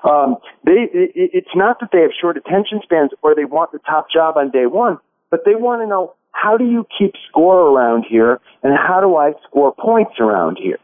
Um, 0.08 0.36
they, 0.64 0.88
it, 0.92 1.10
it's 1.14 1.54
not 1.54 1.80
that 1.80 1.90
they 1.92 2.00
have 2.00 2.12
short 2.18 2.36
attention 2.36 2.80
spans 2.82 3.10
or 3.22 3.34
they 3.34 3.44
want 3.44 3.72
the 3.72 3.80
top 3.80 4.06
job 4.10 4.36
on 4.36 4.50
day 4.50 4.66
one, 4.66 4.98
but 5.30 5.40
they 5.44 5.54
want 5.54 5.82
to 5.82 5.86
know 5.86 6.14
how 6.30 6.56
do 6.56 6.64
you 6.64 6.86
keep 6.98 7.14
score 7.28 7.60
around 7.60 8.06
here 8.08 8.40
and 8.62 8.76
how 8.76 9.00
do 9.00 9.16
I 9.16 9.32
score 9.48 9.74
points 9.74 10.14
around 10.20 10.58
here? 10.60 10.78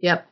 Yep. 0.00 0.26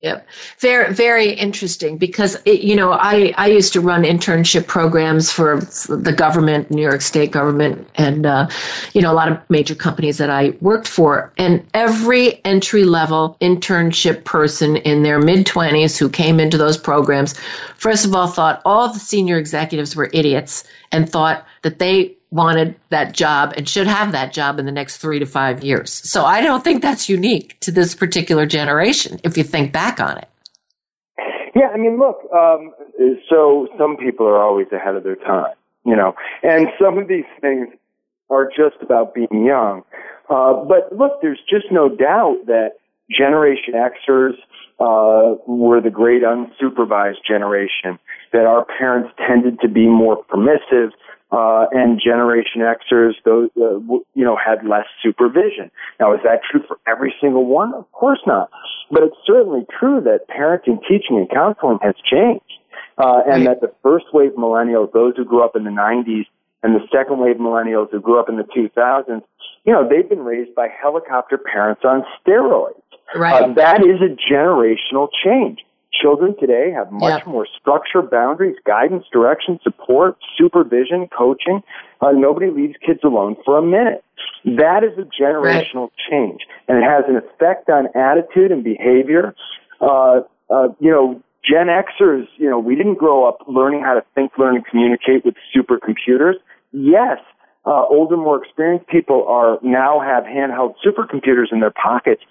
Yep. 0.00 0.28
Very, 0.60 0.94
very 0.94 1.30
interesting 1.30 1.98
because, 1.98 2.36
it, 2.44 2.60
you 2.60 2.76
know, 2.76 2.92
I, 2.92 3.34
I 3.36 3.48
used 3.48 3.72
to 3.72 3.80
run 3.80 4.04
internship 4.04 4.68
programs 4.68 5.32
for 5.32 5.58
the 5.88 6.14
government, 6.16 6.70
New 6.70 6.82
York 6.82 7.00
State 7.00 7.32
government, 7.32 7.88
and, 7.96 8.24
uh, 8.24 8.48
you 8.94 9.02
know, 9.02 9.10
a 9.10 9.14
lot 9.14 9.32
of 9.32 9.38
major 9.50 9.74
companies 9.74 10.18
that 10.18 10.30
I 10.30 10.50
worked 10.60 10.86
for. 10.86 11.32
And 11.36 11.66
every 11.74 12.44
entry 12.44 12.84
level 12.84 13.36
internship 13.40 14.22
person 14.22 14.76
in 14.76 15.02
their 15.02 15.18
mid 15.18 15.46
20s 15.46 15.98
who 15.98 16.08
came 16.08 16.38
into 16.38 16.56
those 16.56 16.78
programs, 16.78 17.34
first 17.74 18.04
of 18.04 18.14
all, 18.14 18.28
thought 18.28 18.62
all 18.64 18.92
the 18.92 19.00
senior 19.00 19.36
executives 19.36 19.96
were 19.96 20.10
idiots 20.12 20.62
and 20.92 21.10
thought 21.10 21.44
that 21.62 21.80
they 21.80 22.14
wanted 22.30 22.74
that 22.90 23.12
job 23.12 23.54
and 23.56 23.68
should 23.68 23.86
have 23.86 24.12
that 24.12 24.32
job 24.32 24.58
in 24.58 24.66
the 24.66 24.72
next 24.72 24.98
three 24.98 25.18
to 25.18 25.26
five 25.26 25.64
years. 25.64 25.92
So 25.92 26.24
I 26.24 26.40
don't 26.40 26.62
think 26.62 26.82
that's 26.82 27.08
unique 27.08 27.58
to 27.60 27.72
this 27.72 27.94
particular 27.94 28.46
generation 28.46 29.18
if 29.24 29.36
you 29.38 29.44
think 29.44 29.72
back 29.72 30.00
on 30.00 30.18
it. 30.18 30.28
Yeah, 31.54 31.68
I 31.74 31.78
mean, 31.78 31.98
look, 31.98 32.18
um, 32.32 32.72
so 33.28 33.68
some 33.78 33.96
people 33.96 34.26
are 34.26 34.42
always 34.42 34.66
ahead 34.72 34.94
of 34.94 35.02
their 35.02 35.16
time, 35.16 35.54
you 35.84 35.96
know, 35.96 36.14
and 36.42 36.68
some 36.80 36.98
of 36.98 37.08
these 37.08 37.24
things 37.40 37.68
are 38.30 38.46
just 38.48 38.76
about 38.82 39.14
being 39.14 39.46
young. 39.46 39.82
Uh, 40.28 40.52
but 40.64 40.94
look, 40.96 41.20
there's 41.22 41.40
just 41.48 41.66
no 41.72 41.88
doubt 41.88 42.36
that 42.46 42.72
Generation 43.10 43.72
Xers 43.74 44.34
uh, 44.78 45.36
were 45.46 45.80
the 45.80 45.90
great 45.90 46.22
unsupervised 46.22 47.24
generation, 47.26 47.98
that 48.32 48.44
our 48.44 48.66
parents 48.78 49.10
tended 49.26 49.58
to 49.60 49.68
be 49.68 49.86
more 49.86 50.22
permissive, 50.24 50.92
uh, 51.30 51.66
and 51.72 52.00
Generation 52.02 52.62
Xers, 52.62 53.12
those, 53.24 53.50
uh, 53.56 53.78
you 54.14 54.24
know, 54.24 54.36
had 54.36 54.66
less 54.66 54.86
supervision. 55.02 55.70
Now, 56.00 56.14
is 56.14 56.20
that 56.24 56.40
true 56.50 56.62
for 56.66 56.78
every 56.86 57.14
single 57.20 57.44
one? 57.44 57.74
Of 57.74 57.90
course 57.92 58.20
not. 58.26 58.50
But 58.90 59.02
it's 59.02 59.16
certainly 59.26 59.66
true 59.78 60.00
that 60.02 60.28
parenting, 60.28 60.80
teaching, 60.88 61.18
and 61.18 61.28
counseling 61.28 61.78
has 61.82 61.94
changed. 62.10 62.44
Uh, 62.96 63.20
and 63.30 63.46
that 63.46 63.60
the 63.60 63.72
first 63.82 64.06
wave 64.12 64.32
millennials, 64.32 64.92
those 64.92 65.14
who 65.16 65.24
grew 65.24 65.44
up 65.44 65.54
in 65.54 65.62
the 65.62 65.70
90s, 65.70 66.24
and 66.62 66.74
the 66.74 66.84
second 66.90 67.18
wave 67.18 67.36
millennials 67.36 67.90
who 67.92 68.00
grew 68.00 68.18
up 68.18 68.28
in 68.28 68.36
the 68.36 68.42
2000s, 68.42 69.22
you 69.64 69.72
know, 69.72 69.88
they've 69.88 70.08
been 70.08 70.24
raised 70.24 70.54
by 70.54 70.68
helicopter 70.68 71.38
parents 71.38 71.82
on 71.84 72.02
steroids. 72.18 72.80
Right. 73.14 73.42
Uh, 73.42 73.52
that 73.54 73.80
is 73.80 74.00
a 74.00 74.16
generational 74.32 75.08
change. 75.24 75.60
Children 75.92 76.36
today 76.38 76.70
have 76.70 76.92
much 76.92 77.22
yeah. 77.24 77.32
more 77.32 77.46
structure, 77.58 78.02
boundaries, 78.02 78.56
guidance, 78.66 79.04
direction, 79.12 79.58
support, 79.62 80.16
supervision, 80.36 81.08
coaching. 81.16 81.62
Uh, 82.00 82.12
nobody 82.12 82.50
leaves 82.50 82.74
kids 82.84 83.00
alone 83.02 83.36
for 83.44 83.58
a 83.58 83.62
minute. 83.62 84.04
That 84.44 84.84
is 84.84 84.98
a 84.98 85.08
generational 85.20 85.88
right. 85.88 86.10
change, 86.10 86.42
and 86.68 86.78
it 86.78 86.84
has 86.84 87.04
an 87.08 87.16
effect 87.16 87.70
on 87.70 87.88
attitude 87.96 88.52
and 88.52 88.62
behavior. 88.62 89.34
Uh, 89.80 90.20
uh, 90.50 90.68
you 90.78 90.90
know, 90.90 91.22
Gen 91.42 91.68
Xers, 91.68 92.26
you 92.36 92.50
know, 92.50 92.58
we 92.58 92.76
didn't 92.76 92.98
grow 92.98 93.26
up 93.26 93.38
learning 93.48 93.82
how 93.82 93.94
to 93.94 94.04
think, 94.14 94.32
learn, 94.38 94.56
and 94.56 94.66
communicate 94.66 95.24
with 95.24 95.34
supercomputers. 95.56 96.34
Yes, 96.72 97.18
uh, 97.64 97.84
older, 97.88 98.16
more 98.16 98.42
experienced 98.42 98.86
people 98.88 99.26
are 99.28 99.58
now 99.62 100.00
have 100.00 100.24
handheld 100.24 100.74
supercomputers 100.84 101.52
in 101.52 101.60
their 101.60 101.72
pockets, 101.72 102.22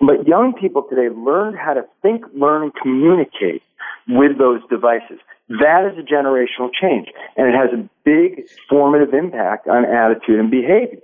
but 0.00 0.26
young 0.26 0.54
people 0.54 0.82
today 0.82 1.14
learned 1.14 1.56
how 1.58 1.74
to 1.74 1.84
think, 2.02 2.24
learn, 2.34 2.62
and 2.62 2.74
communicate 2.74 3.62
with 4.08 4.38
those 4.38 4.60
devices. 4.70 5.18
That 5.48 5.90
is 5.90 5.98
a 5.98 6.02
generational 6.02 6.70
change, 6.72 7.08
and 7.36 7.48
it 7.48 7.54
has 7.54 7.70
a 7.72 7.88
big 8.04 8.46
formative 8.68 9.12
impact 9.12 9.68
on 9.68 9.84
attitude 9.84 10.38
and 10.38 10.50
behavior. 10.50 11.00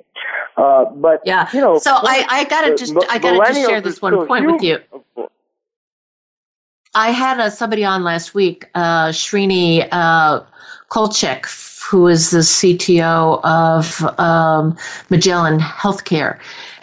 Uh, 0.57 0.87
but 0.95 1.21
yeah, 1.25 1.49
you 1.53 1.61
know, 1.61 1.79
so 1.79 1.93
I, 1.93 2.25
I 2.29 2.45
gotta 2.45 2.77
just 2.77 2.95
I 3.11 3.19
gotta 3.19 3.53
just 3.53 3.69
share 3.69 3.81
this 3.81 4.01
one 4.01 4.27
point 4.27 4.45
human, 4.45 4.55
with 4.55 4.63
you. 4.63 5.29
I 6.95 7.11
had 7.11 7.39
a, 7.41 7.51
somebody 7.51 7.85
on 7.85 8.05
last 8.05 8.35
week, 8.35 8.71
uh, 8.75 9.09
Srini 9.09 9.87
uh, 9.93 10.43
Koushik, 10.91 11.45
who 11.91 12.07
is 12.07 12.31
the 12.31 12.39
CTO 12.39 13.41
of 13.45 14.19
um, 14.19 14.77
Magellan 15.11 15.59
Healthcare 15.59 16.39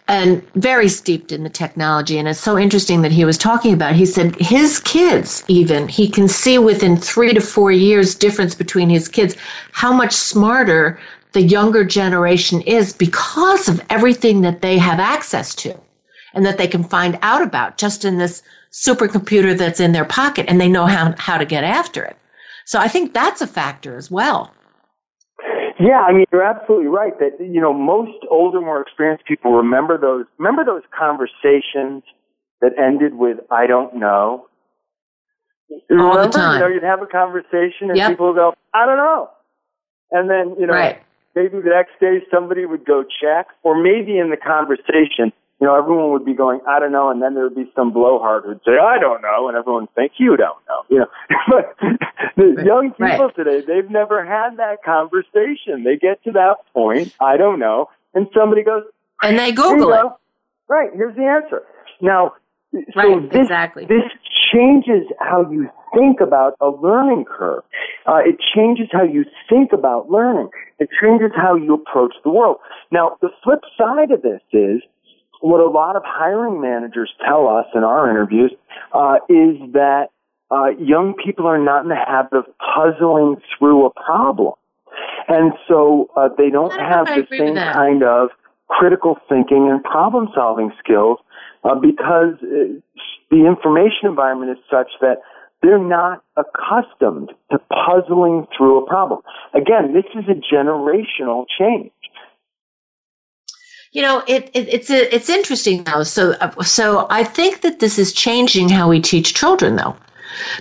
and 0.07 0.45
very 0.55 0.89
steeped 0.89 1.31
in 1.31 1.43
the 1.43 1.49
technology. 1.49 2.17
And 2.17 2.27
it's 2.27 2.39
so 2.39 2.57
interesting 2.57 3.01
that 3.01 3.11
he 3.11 3.25
was 3.25 3.37
talking 3.37 3.73
about. 3.73 3.95
He 3.95 4.05
said 4.05 4.35
his 4.35 4.79
kids, 4.79 5.43
even 5.47 5.87
he 5.87 6.09
can 6.09 6.27
see 6.27 6.57
within 6.57 6.97
three 6.97 7.33
to 7.33 7.41
four 7.41 7.71
years 7.71 8.15
difference 8.15 8.53
between 8.53 8.89
his 8.89 9.07
kids, 9.07 9.35
how 9.71 9.93
much 9.93 10.13
smarter 10.13 10.99
the 11.31 11.41
younger 11.41 11.83
generation 11.83 12.61
is 12.61 12.93
because 12.93 13.67
of 13.67 13.81
everything 13.89 14.41
that 14.41 14.61
they 14.61 14.77
have 14.77 14.99
access 14.99 15.55
to 15.55 15.75
and 16.33 16.45
that 16.45 16.57
they 16.57 16.67
can 16.67 16.83
find 16.83 17.17
out 17.21 17.41
about 17.41 17.77
just 17.77 18.05
in 18.05 18.17
this 18.17 18.43
supercomputer 18.71 19.57
that's 19.57 19.79
in 19.79 19.93
their 19.93 20.05
pocket 20.05 20.45
and 20.49 20.59
they 20.59 20.69
know 20.69 20.85
how, 20.85 21.13
how 21.17 21.37
to 21.37 21.45
get 21.45 21.63
after 21.63 22.03
it. 22.03 22.17
So 22.65 22.79
I 22.79 22.87
think 22.87 23.13
that's 23.13 23.41
a 23.41 23.47
factor 23.47 23.97
as 23.97 24.09
well. 24.09 24.51
Yeah, 25.83 25.99
I 25.99 26.13
mean, 26.13 26.25
you're 26.31 26.43
absolutely 26.43 26.87
right 26.87 27.11
that, 27.19 27.39
you 27.39 27.59
know, 27.59 27.73
most 27.73 28.17
older, 28.31 28.61
more 28.61 28.79
experienced 28.81 29.25
people 29.25 29.51
remember 29.51 29.97
those, 29.97 30.25
remember 30.37 30.63
those 30.63 30.83
conversations 30.97 32.03
that 32.61 32.71
ended 32.77 33.15
with, 33.15 33.39
I 33.51 33.67
don't 33.67 33.95
know. 33.95 34.47
All 35.69 35.77
remember, 35.89 36.23
the 36.23 36.29
time. 36.29 36.53
You 36.53 36.59
know, 36.59 36.73
you'd 36.73 36.83
have 36.83 37.01
a 37.01 37.05
conversation 37.05 37.89
and 37.89 37.97
yep. 37.97 38.11
people 38.11 38.27
would 38.27 38.37
go, 38.37 38.53
I 38.73 38.85
don't 38.85 38.95
know. 38.95 39.29
And 40.11 40.29
then, 40.29 40.55
you 40.57 40.67
know, 40.67 40.73
right. 40.73 41.01
maybe 41.35 41.59
the 41.59 41.69
next 41.69 41.99
day 41.99 42.23
somebody 42.31 42.65
would 42.65 42.85
go 42.85 43.03
check, 43.03 43.47
or 43.63 43.75
maybe 43.75 44.17
in 44.17 44.29
the 44.29 44.37
conversation, 44.37 45.33
you 45.63 45.69
know, 45.69 45.77
everyone 45.77 46.11
would 46.11 46.25
be 46.25 46.33
going, 46.33 46.59
I 46.67 46.77
don't 46.77 46.91
know, 46.91 47.09
and 47.09 47.21
then 47.21 47.35
there 47.35 47.45
would 47.45 47.55
be 47.55 47.71
some 47.73 47.93
blowhard 47.93 48.43
who'd 48.43 48.59
say, 48.65 48.73
I 48.73 48.99
don't 48.99 49.21
know, 49.21 49.47
and 49.47 49.55
everyone 49.55 49.83
would 49.83 49.95
think 49.95 50.11
you 50.17 50.35
don't 50.35 50.59
know. 50.67 50.83
You 50.89 50.99
know, 50.99 51.05
but 51.47 51.77
the 52.35 52.43
right. 52.43 52.65
young 52.65 52.89
people 52.89 53.05
right. 53.05 53.35
today, 53.37 53.63
they've 53.65 53.89
never 53.89 54.25
had 54.25 54.57
that 54.57 54.83
conversation. 54.83 55.85
They 55.85 55.95
get 55.95 56.21
to 56.25 56.33
that 56.33 56.57
point, 56.73 57.15
I 57.21 57.37
don't 57.37 57.59
know, 57.59 57.89
and 58.13 58.27
somebody 58.37 58.65
goes, 58.65 58.83
and 59.21 59.39
they 59.39 59.53
Google 59.53 59.93
it. 59.93 60.11
Right, 60.67 60.89
here's 60.93 61.15
the 61.15 61.23
answer. 61.23 61.63
Now, 62.01 62.33
so 62.73 62.81
right, 62.97 63.31
this, 63.31 63.43
exactly. 63.43 63.85
this 63.85 64.03
changes 64.53 65.07
how 65.21 65.49
you 65.49 65.69
think 65.95 66.19
about 66.19 66.55
a 66.59 66.71
learning 66.71 67.23
curve. 67.23 67.63
Uh, 68.05 68.17
it 68.17 68.35
changes 68.53 68.87
how 68.91 69.03
you 69.03 69.23
think 69.47 69.71
about 69.71 70.09
learning. 70.09 70.49
It 70.79 70.89
changes 71.01 71.31
how 71.37 71.55
you 71.55 71.75
approach 71.75 72.15
the 72.25 72.31
world. 72.31 72.57
Now, 72.91 73.15
the 73.21 73.29
flip 73.45 73.61
side 73.77 74.11
of 74.11 74.23
this 74.23 74.41
is 74.51 74.81
what 75.43 75.59
a 75.59 75.69
lot 75.69 75.97
of 75.97 76.03
hiring 76.05 76.61
managers 76.61 77.11
tell 77.27 77.49
us 77.49 77.65
in 77.75 77.83
our 77.83 78.09
interviews 78.09 78.53
uh, 78.93 79.15
is 79.27 79.59
that 79.73 80.07
uh, 80.49 80.69
young 80.79 81.15
people 81.21 81.47
are 81.47 81.59
not 81.59 81.83
in 81.83 81.89
the 81.89 81.99
habit 81.99 82.31
of 82.31 82.45
puzzling 82.73 83.35
through 83.51 83.85
a 83.85 83.89
problem. 83.89 84.53
And 85.27 85.51
so 85.67 86.09
uh, 86.15 86.29
they 86.37 86.49
don't 86.49 86.71
have 86.71 87.07
the 87.07 87.27
same 87.29 87.55
kind 87.55 88.03
of 88.03 88.29
critical 88.69 89.17
thinking 89.27 89.67
and 89.69 89.83
problem 89.83 90.29
solving 90.33 90.71
skills 90.79 91.19
uh, 91.65 91.75
because 91.75 92.39
uh, 92.41 92.79
the 93.29 93.45
information 93.45 94.07
environment 94.07 94.51
is 94.51 94.63
such 94.71 94.91
that 95.01 95.17
they're 95.61 95.77
not 95.77 96.23
accustomed 96.37 97.33
to 97.51 97.59
puzzling 97.67 98.47
through 98.55 98.83
a 98.83 98.87
problem. 98.87 99.19
Again, 99.53 99.93
this 99.93 100.05
is 100.15 100.23
a 100.29 100.39
generational 100.55 101.43
change. 101.59 101.91
You 103.93 104.01
know, 104.01 104.23
it, 104.27 104.49
it, 104.53 104.67
it's 104.69 104.89
a, 104.89 105.15
it's 105.15 105.29
interesting 105.29 105.83
though. 105.83 106.03
So 106.03 106.31
uh, 106.41 106.63
so 106.63 107.07
I 107.09 107.23
think 107.23 107.61
that 107.61 107.79
this 107.79 107.99
is 107.99 108.11
changing 108.11 108.69
how 108.69 108.89
we 108.89 108.99
teach 108.99 109.33
children 109.35 109.75
though. 109.75 109.95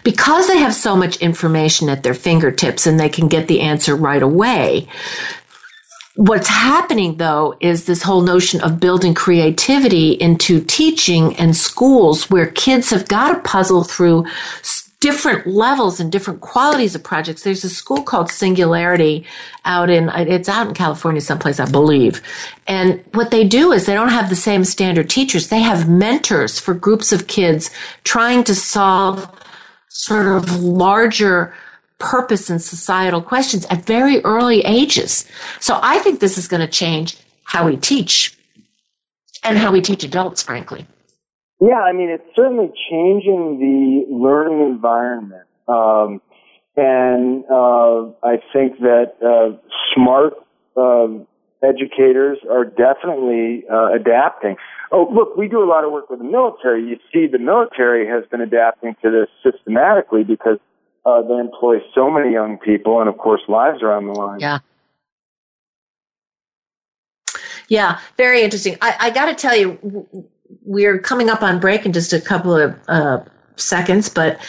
Because 0.04 0.48
they 0.48 0.58
have 0.58 0.74
so 0.74 0.94
much 0.94 1.16
information 1.16 1.88
at 1.88 2.02
their 2.02 2.12
fingertips 2.12 2.86
and 2.86 3.00
they 3.00 3.08
can 3.08 3.28
get 3.28 3.48
the 3.48 3.62
answer 3.62 3.96
right 3.96 4.22
away. 4.22 4.86
What's 6.16 6.48
happening 6.48 7.16
though 7.16 7.56
is 7.60 7.86
this 7.86 8.02
whole 8.02 8.20
notion 8.20 8.60
of 8.60 8.78
building 8.78 9.14
creativity 9.14 10.12
into 10.12 10.60
teaching 10.60 11.34
and 11.36 11.56
schools 11.56 12.28
where 12.28 12.48
kids 12.48 12.90
have 12.90 13.08
got 13.08 13.32
to 13.32 13.40
puzzle 13.40 13.82
through 13.82 14.26
different 15.02 15.48
levels 15.48 15.98
and 15.98 16.12
different 16.12 16.40
qualities 16.40 16.94
of 16.94 17.02
projects. 17.02 17.42
There's 17.42 17.64
a 17.64 17.68
school 17.68 18.04
called 18.04 18.30
Singularity 18.30 19.26
out 19.64 19.90
in, 19.90 20.08
it's 20.10 20.48
out 20.48 20.68
in 20.68 20.74
California 20.74 21.20
someplace, 21.20 21.58
I 21.58 21.68
believe. 21.68 22.22
And 22.68 23.04
what 23.12 23.32
they 23.32 23.44
do 23.44 23.72
is 23.72 23.84
they 23.84 23.94
don't 23.94 24.10
have 24.10 24.30
the 24.30 24.36
same 24.36 24.62
standard 24.62 25.10
teachers. 25.10 25.48
They 25.48 25.58
have 25.58 25.90
mentors 25.90 26.60
for 26.60 26.72
groups 26.72 27.10
of 27.10 27.26
kids 27.26 27.68
trying 28.04 28.44
to 28.44 28.54
solve 28.54 29.28
sort 29.88 30.28
of 30.28 30.62
larger 30.62 31.52
purpose 31.98 32.48
and 32.48 32.62
societal 32.62 33.20
questions 33.20 33.66
at 33.70 33.84
very 33.84 34.20
early 34.24 34.60
ages. 34.60 35.26
So 35.58 35.80
I 35.82 35.98
think 35.98 36.20
this 36.20 36.38
is 36.38 36.46
going 36.46 36.64
to 36.64 36.68
change 36.68 37.16
how 37.42 37.66
we 37.66 37.76
teach 37.76 38.38
and 39.42 39.58
how 39.58 39.72
we 39.72 39.80
teach 39.80 40.04
adults, 40.04 40.44
frankly. 40.44 40.86
Yeah, 41.62 41.78
I 41.78 41.92
mean, 41.92 42.10
it's 42.10 42.24
certainly 42.34 42.72
changing 42.90 43.60
the 43.60 44.12
learning 44.12 44.66
environment. 44.66 45.46
Um, 45.68 46.20
and 46.76 47.44
uh, 47.48 48.10
I 48.20 48.38
think 48.52 48.80
that 48.80 49.12
uh, 49.22 49.56
smart 49.94 50.34
uh, 50.76 51.06
educators 51.62 52.38
are 52.50 52.64
definitely 52.64 53.62
uh, 53.72 53.92
adapting. 53.92 54.56
Oh, 54.90 55.08
look, 55.14 55.36
we 55.36 55.46
do 55.46 55.62
a 55.62 55.68
lot 55.68 55.84
of 55.84 55.92
work 55.92 56.10
with 56.10 56.18
the 56.18 56.24
military. 56.24 56.82
You 56.82 56.98
see, 57.12 57.28
the 57.30 57.38
military 57.38 58.08
has 58.08 58.24
been 58.28 58.40
adapting 58.40 58.96
to 59.02 59.10
this 59.12 59.28
systematically 59.44 60.24
because 60.24 60.58
uh, 61.06 61.22
they 61.22 61.34
employ 61.34 61.76
so 61.94 62.10
many 62.10 62.32
young 62.32 62.58
people, 62.58 62.98
and 62.98 63.08
of 63.08 63.18
course, 63.18 63.42
lives 63.46 63.84
are 63.84 63.92
on 63.92 64.08
the 64.08 64.14
line. 64.14 64.40
Yeah. 64.40 64.58
Yeah, 67.68 68.00
very 68.16 68.42
interesting. 68.42 68.76
I, 68.82 68.96
I 68.98 69.10
got 69.10 69.26
to 69.26 69.34
tell 69.34 69.56
you, 69.56 70.28
we're 70.64 70.98
coming 70.98 71.28
up 71.28 71.42
on 71.42 71.60
break 71.60 71.86
in 71.86 71.92
just 71.92 72.12
a 72.12 72.20
couple 72.20 72.56
of 72.56 72.76
uh, 72.88 73.20
seconds, 73.56 74.08
but 74.08 74.40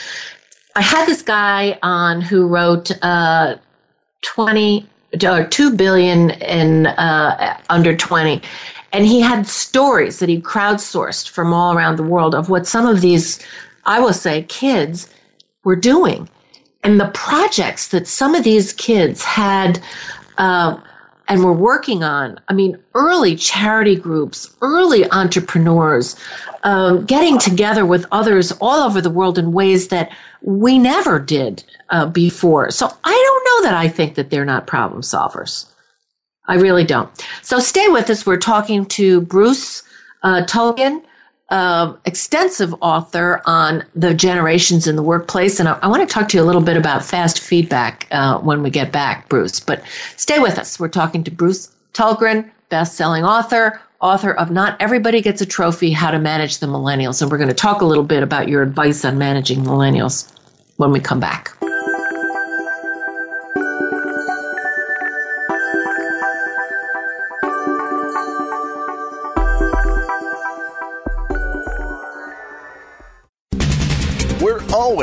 I 0.75 0.81
had 0.81 1.05
this 1.05 1.21
guy 1.21 1.77
on 1.83 2.21
who 2.21 2.47
wrote 2.47 2.91
uh, 3.03 3.57
20 4.23 4.87
or 5.25 5.45
2 5.45 5.75
billion 5.75 6.31
in 6.31 6.87
uh, 6.87 7.59
under 7.69 7.95
20 7.95 8.41
and 8.91 9.05
he 9.05 9.21
had 9.21 9.45
stories 9.45 10.19
that 10.19 10.29
he 10.29 10.39
crowdsourced 10.39 11.29
from 11.29 11.53
all 11.53 11.75
around 11.75 11.97
the 11.97 12.03
world 12.03 12.33
of 12.33 12.49
what 12.49 12.65
some 12.65 12.87
of 12.87 13.01
these 13.01 13.39
i 13.85 13.99
will 13.99 14.13
say 14.13 14.41
kids 14.43 15.07
were 15.63 15.75
doing. 15.75 16.29
And 16.83 16.99
the 16.99 17.09
projects 17.13 17.89
that 17.89 18.07
some 18.07 18.35
of 18.35 18.43
these 18.43 18.73
kids 18.73 19.23
had 19.23 19.81
uh, 20.37 20.77
and 21.27 21.43
we're 21.43 21.53
working 21.53 22.03
on. 22.03 22.39
I 22.49 22.53
mean, 22.53 22.77
early 22.95 23.35
charity 23.35 23.95
groups, 23.95 24.55
early 24.61 25.09
entrepreneurs, 25.11 26.15
um, 26.63 27.05
getting 27.05 27.37
together 27.39 27.85
with 27.85 28.05
others 28.11 28.51
all 28.59 28.83
over 28.83 29.01
the 29.01 29.09
world 29.09 29.37
in 29.37 29.53
ways 29.53 29.87
that 29.89 30.11
we 30.41 30.77
never 30.77 31.19
did 31.19 31.63
uh, 31.89 32.05
before. 32.07 32.71
So 32.71 32.87
I 33.03 33.11
don't 33.11 33.63
know 33.63 33.69
that 33.69 33.77
I 33.77 33.87
think 33.87 34.15
that 34.15 34.29
they're 34.29 34.45
not 34.45 34.67
problem 34.67 35.01
solvers. 35.01 35.65
I 36.47 36.55
really 36.55 36.83
don't. 36.83 37.09
So 37.41 37.59
stay 37.59 37.87
with 37.87 38.09
us. 38.09 38.25
We're 38.25 38.37
talking 38.37 38.85
to 38.87 39.21
Bruce 39.21 39.83
uh, 40.23 40.43
Tulgan 40.45 41.01
uh, 41.53 41.95
extensive 42.05 42.73
author 42.81 43.39
on 43.45 43.85
the 43.93 44.11
generations 44.11 44.87
in 44.87 44.95
the 44.95 45.03
workplace. 45.03 45.59
And 45.59 45.69
I, 45.69 45.77
I, 45.83 45.87
want 45.87 46.01
to 46.01 46.11
talk 46.11 46.27
to 46.29 46.37
you 46.37 46.43
a 46.43 46.45
little 46.45 46.63
bit 46.63 46.77
about 46.77 47.05
fast 47.05 47.39
feedback 47.39 48.07
uh, 48.09 48.39
when 48.39 48.63
we 48.63 48.71
get 48.71 48.91
back, 48.91 49.29
Bruce. 49.29 49.59
But 49.59 49.83
stay 50.17 50.39
with 50.39 50.57
us. 50.57 50.79
We're 50.79 50.87
talking 50.87 51.23
to 51.25 51.29
Bruce 51.29 51.71
Tulgren, 51.93 52.49
best-selling 52.69 53.23
author, 53.23 53.79
author 54.01 54.31
of 54.31 54.49
Not 54.49 54.81
Everybody 54.81 55.21
Gets 55.21 55.41
a 55.41 55.45
Trophy, 55.45 55.91
How 55.91 56.09
to 56.09 56.17
Manage 56.17 56.57
the 56.57 56.65
Millennials. 56.65 57.21
And 57.21 57.29
we're 57.29 57.37
going 57.37 57.49
to 57.49 57.53
talk 57.53 57.81
a 57.81 57.85
little 57.85 58.03
bit 58.03 58.23
about 58.23 58.47
your 58.47 58.63
advice 58.63 59.05
on 59.05 59.19
managing 59.19 59.63
millennials 59.63 60.33
when 60.77 60.91
we 60.91 60.99
come 60.99 61.19
back. 61.19 61.55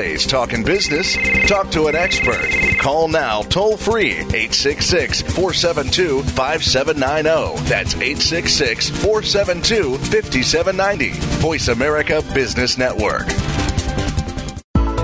Always 0.01 0.25
talking 0.25 0.65
business. 0.65 1.15
Talk 1.47 1.71
to 1.73 1.87
an 1.89 1.95
expert. 1.95 2.49
Call 2.79 3.07
now 3.07 3.43
toll 3.43 3.77
free 3.77 4.13
866 4.13 5.21
472 5.21 6.23
5790. 6.23 7.69
That's 7.69 7.95
866 7.95 8.89
472 8.89 9.99
5790. 9.99 11.11
Voice 11.41 11.69
America 11.69 12.23
Business 12.33 12.79
Network. 12.79 13.27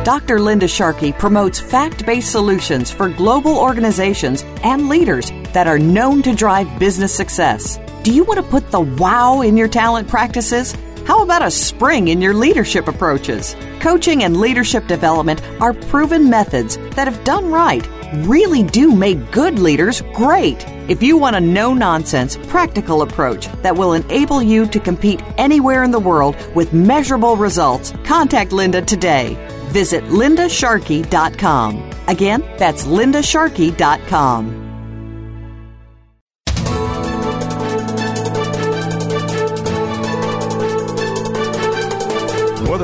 Dr. 0.02 0.40
Linda 0.40 0.66
Sharkey 0.66 1.12
promotes 1.12 1.60
fact 1.60 2.06
based 2.06 2.32
solutions 2.32 2.90
for 2.90 3.10
global 3.10 3.58
organizations 3.58 4.44
and 4.64 4.88
leaders 4.88 5.30
that 5.52 5.66
are 5.66 5.78
known 5.78 6.22
to 6.22 6.34
drive 6.34 6.78
business 6.78 7.14
success. 7.14 7.78
Do 8.02 8.14
you 8.14 8.24
want 8.24 8.38
to 8.38 8.50
put 8.50 8.70
the 8.70 8.80
wow 8.80 9.42
in 9.42 9.58
your 9.58 9.68
talent 9.68 10.08
practices? 10.08 10.74
How 11.06 11.22
about 11.22 11.46
a 11.46 11.50
spring 11.52 12.08
in 12.08 12.20
your 12.20 12.34
leadership 12.34 12.88
approaches? 12.88 13.54
Coaching 13.78 14.24
and 14.24 14.36
leadership 14.36 14.88
development 14.88 15.40
are 15.60 15.72
proven 15.72 16.28
methods 16.28 16.78
that, 16.96 17.06
if 17.06 17.22
done 17.22 17.52
right, 17.52 17.86
really 18.26 18.64
do 18.64 18.92
make 18.92 19.30
good 19.30 19.60
leaders 19.60 20.02
great. 20.14 20.64
If 20.88 21.04
you 21.04 21.16
want 21.16 21.36
a 21.36 21.40
no 21.40 21.72
nonsense, 21.74 22.36
practical 22.48 23.02
approach 23.02 23.46
that 23.62 23.76
will 23.76 23.92
enable 23.92 24.42
you 24.42 24.66
to 24.66 24.80
compete 24.80 25.22
anywhere 25.38 25.84
in 25.84 25.92
the 25.92 26.00
world 26.00 26.34
with 26.56 26.72
measurable 26.72 27.36
results, 27.36 27.92
contact 28.02 28.50
Linda 28.50 28.82
today. 28.82 29.36
Visit 29.68 30.02
lindasharkey.com. 30.06 31.90
Again, 32.08 32.42
that's 32.58 32.84
lindasharkey.com. 32.84 34.65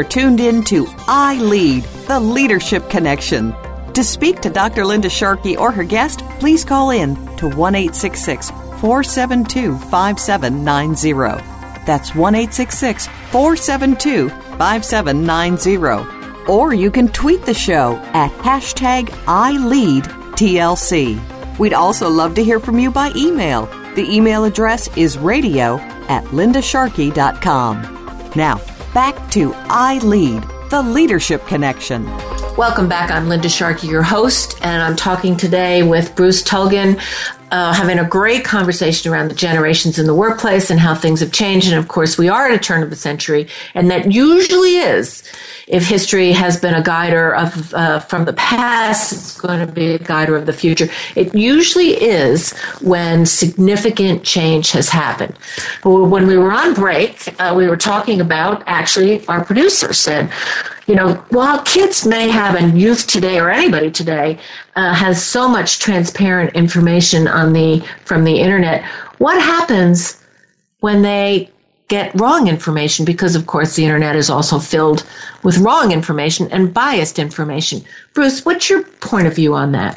Are 0.00 0.04
tuned 0.04 0.40
in 0.40 0.64
to 0.64 0.88
I 1.08 1.34
Lead, 1.42 1.84
the 2.08 2.18
Leadership 2.18 2.88
Connection. 2.88 3.54
To 3.92 4.02
speak 4.02 4.40
to 4.40 4.48
Dr. 4.48 4.86
Linda 4.86 5.10
Sharkey 5.10 5.58
or 5.58 5.70
her 5.70 5.84
guest, 5.84 6.20
please 6.38 6.64
call 6.64 6.88
in 6.88 7.16
to 7.36 7.50
1 7.50 7.74
472 7.74 9.76
5790. 9.76 11.84
That's 11.84 12.14
1 12.14 12.34
472 12.34 14.30
5790. 14.30 16.50
Or 16.50 16.72
you 16.72 16.90
can 16.90 17.08
tweet 17.08 17.44
the 17.44 17.52
show 17.52 17.96
at 18.14 18.30
hashtag 18.38 19.08
ILeadTLC. 19.26 21.18
We'd 21.58 21.74
also 21.74 22.08
love 22.08 22.34
to 22.36 22.42
hear 22.42 22.58
from 22.58 22.78
you 22.78 22.90
by 22.90 23.12
email. 23.14 23.66
The 23.96 24.10
email 24.10 24.44
address 24.44 24.88
is 24.96 25.18
radio 25.18 25.76
at 26.08 26.24
lindasharkey.com. 26.32 28.30
Now, 28.34 28.62
back 28.92 29.30
to 29.30 29.52
I 29.54 29.98
Lead, 29.98 30.42
the 30.70 30.82
Leadership 30.82 31.46
Connection. 31.46 32.04
Welcome 32.56 32.88
back. 32.88 33.10
I'm 33.10 33.28
Linda 33.28 33.48
Sharkey, 33.48 33.86
your 33.86 34.02
host, 34.02 34.58
and 34.62 34.82
I'm 34.82 34.96
talking 34.96 35.36
today 35.36 35.82
with 35.82 36.14
Bruce 36.16 36.42
Tulgan, 36.42 37.00
uh, 37.50 37.72
having 37.72 37.98
a 37.98 38.04
great 38.04 38.44
conversation 38.44 39.12
around 39.12 39.28
the 39.28 39.34
generations 39.34 39.98
in 39.98 40.06
the 40.06 40.14
workplace 40.14 40.70
and 40.70 40.80
how 40.80 40.94
things 40.94 41.20
have 41.20 41.32
changed. 41.32 41.68
And 41.68 41.76
of 41.76 41.88
course, 41.88 42.16
we 42.16 42.28
are 42.28 42.48
at 42.48 42.54
a 42.54 42.58
turn 42.58 42.82
of 42.82 42.90
the 42.90 42.96
century, 42.96 43.48
and 43.74 43.90
that 43.90 44.12
usually 44.12 44.76
is. 44.76 45.22
If 45.66 45.86
history 45.86 46.32
has 46.32 46.58
been 46.58 46.74
a 46.74 46.82
guider 46.82 47.32
of 47.34 47.72
uh, 47.74 48.00
from 48.00 48.24
the 48.24 48.32
past, 48.32 49.12
it's 49.12 49.40
going 49.40 49.64
to 49.64 49.72
be 49.72 49.94
a 49.94 49.98
guider 49.98 50.36
of 50.36 50.46
the 50.46 50.52
future. 50.52 50.88
It 51.14 51.32
usually 51.32 51.90
is 51.90 52.52
when 52.80 53.24
significant 53.24 54.24
change 54.24 54.72
has 54.72 54.88
happened. 54.88 55.36
When 55.84 56.26
we 56.26 56.36
were 56.36 56.50
on 56.50 56.74
break, 56.74 57.34
uh, 57.40 57.54
we 57.56 57.68
were 57.68 57.76
talking 57.76 58.20
about 58.20 58.64
actually 58.66 59.24
our 59.28 59.44
producer 59.44 59.92
said 59.92 60.32
you 60.90 60.96
know, 60.96 61.14
while 61.28 61.62
kids 61.62 62.04
may 62.04 62.28
have, 62.28 62.56
and 62.56 62.76
youth 62.76 63.06
today 63.06 63.38
or 63.38 63.48
anybody 63.48 63.92
today 63.92 64.40
uh, 64.74 64.92
has 64.92 65.24
so 65.24 65.46
much 65.46 65.78
transparent 65.78 66.52
information 66.56 67.28
on 67.28 67.52
the 67.52 67.78
from 68.04 68.24
the 68.24 68.40
internet, 68.40 68.84
what 69.18 69.40
happens 69.40 70.20
when 70.80 71.02
they 71.02 71.48
get 71.86 72.12
wrong 72.20 72.48
information? 72.48 73.04
Because 73.04 73.36
of 73.36 73.46
course 73.46 73.76
the 73.76 73.84
internet 73.84 74.16
is 74.16 74.30
also 74.30 74.58
filled 74.58 75.06
with 75.44 75.58
wrong 75.58 75.92
information 75.92 76.48
and 76.50 76.74
biased 76.74 77.20
information. 77.20 77.82
Bruce, 78.12 78.44
what's 78.44 78.68
your 78.68 78.82
point 78.82 79.28
of 79.28 79.36
view 79.36 79.54
on 79.54 79.70
that? 79.70 79.96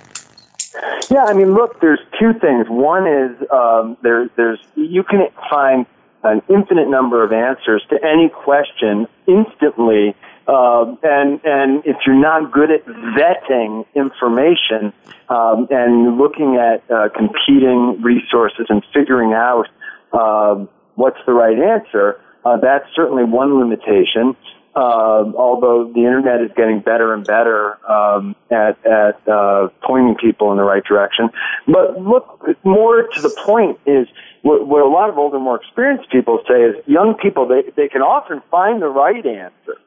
Yeah, 1.09 1.23
I 1.23 1.33
mean, 1.33 1.55
look, 1.55 1.81
there's 1.81 2.01
two 2.19 2.33
things. 2.33 2.67
One 2.69 3.07
is 3.07 3.31
um, 3.51 3.97
there, 4.03 4.29
there's 4.35 4.59
you 4.75 5.01
can 5.01 5.27
find 5.49 5.87
an 6.21 6.43
infinite 6.49 6.87
number 6.87 7.23
of 7.23 7.33
answers 7.33 7.83
to 7.89 7.97
any 8.05 8.29
question 8.29 9.07
instantly 9.25 10.15
um, 10.47 10.99
and 11.03 11.39
and 11.45 11.83
if 11.85 11.97
you're 12.05 12.19
not 12.19 12.51
good 12.51 12.69
at 12.69 12.85
vetting 12.85 13.85
information 13.95 14.91
um, 15.29 15.67
and 15.69 16.17
looking 16.17 16.57
at 16.57 16.83
uh, 16.91 17.07
competing 17.15 18.01
resources 18.01 18.65
and 18.67 18.83
figuring 18.93 19.31
out 19.31 19.67
uh, 20.11 20.65
what's 20.95 21.19
the 21.25 21.31
right 21.31 21.57
answer, 21.57 22.19
uh, 22.43 22.57
that's 22.57 22.85
certainly 22.95 23.23
one 23.23 23.57
limitation. 23.57 24.35
Uh, 24.75 25.31
although 25.37 25.91
the 25.93 25.99
internet 25.99 26.41
is 26.41 26.49
getting 26.57 26.79
better 26.79 27.13
and 27.13 27.25
better 27.25 27.77
um, 27.89 28.35
at 28.49 28.83
at 28.85 29.25
uh, 29.29 29.69
pointing 29.83 30.15
people 30.15 30.51
in 30.51 30.57
the 30.57 30.63
right 30.63 30.83
direction, 30.83 31.29
but 31.67 32.01
look 32.01 32.43
more 32.65 33.03
to 33.03 33.21
the 33.21 33.29
point 33.45 33.79
is 33.85 34.07
what, 34.41 34.67
what 34.67 34.81
a 34.81 34.89
lot 34.89 35.09
of 35.09 35.17
older, 35.17 35.37
more 35.39 35.61
experienced 35.61 36.09
people 36.09 36.39
say 36.47 36.63
is 36.63 36.75
young 36.87 37.13
people 37.21 37.47
they 37.47 37.61
they 37.77 37.87
can 37.87 38.01
often 38.01 38.41
find 38.49 38.81
the 38.81 38.87
right 38.87 39.23
answer 39.25 39.77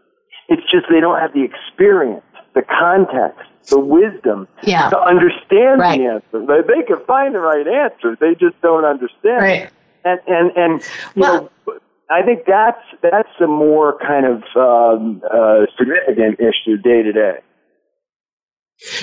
it's 0.48 0.62
just 0.70 0.86
they 0.90 1.00
don't 1.00 1.18
have 1.18 1.32
the 1.32 1.42
experience, 1.42 2.24
the 2.54 2.62
context, 2.62 3.48
the 3.68 3.80
wisdom 3.80 4.48
yeah. 4.62 4.90
to 4.90 4.98
understand 5.00 5.80
right. 5.80 5.98
the 5.98 6.06
answer. 6.06 6.46
They, 6.46 6.74
they 6.74 6.82
can 6.86 7.04
find 7.06 7.34
the 7.34 7.40
right 7.40 7.66
answer. 7.66 8.16
They 8.20 8.34
just 8.34 8.60
don't 8.62 8.84
understand. 8.84 9.42
Right. 9.42 9.70
And 10.04 10.20
and 10.26 10.56
and 10.56 10.82
you 11.14 11.22
well, 11.22 11.50
know, 11.66 11.78
I 12.08 12.22
think 12.22 12.44
that's 12.46 12.82
that's 13.02 13.28
a 13.40 13.46
more 13.46 13.98
kind 13.98 14.26
of 14.26 14.42
um, 14.56 15.22
uh, 15.28 15.66
significant 15.76 16.38
issue 16.38 16.76
day 16.76 17.02
to 17.02 17.12
day. 17.12 17.38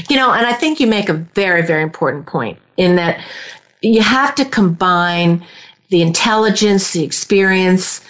You 0.09 0.15
know, 0.15 0.31
and 0.31 0.45
I 0.45 0.53
think 0.53 0.79
you 0.79 0.87
make 0.87 1.09
a 1.09 1.13
very 1.13 1.61
very 1.61 1.83
important 1.83 2.25
point 2.25 2.59
in 2.77 2.95
that 2.95 3.23
you 3.81 4.01
have 4.01 4.33
to 4.35 4.45
combine 4.45 5.45
the 5.89 6.01
intelligence, 6.01 6.93
the 6.93 7.03
experience, 7.03 8.01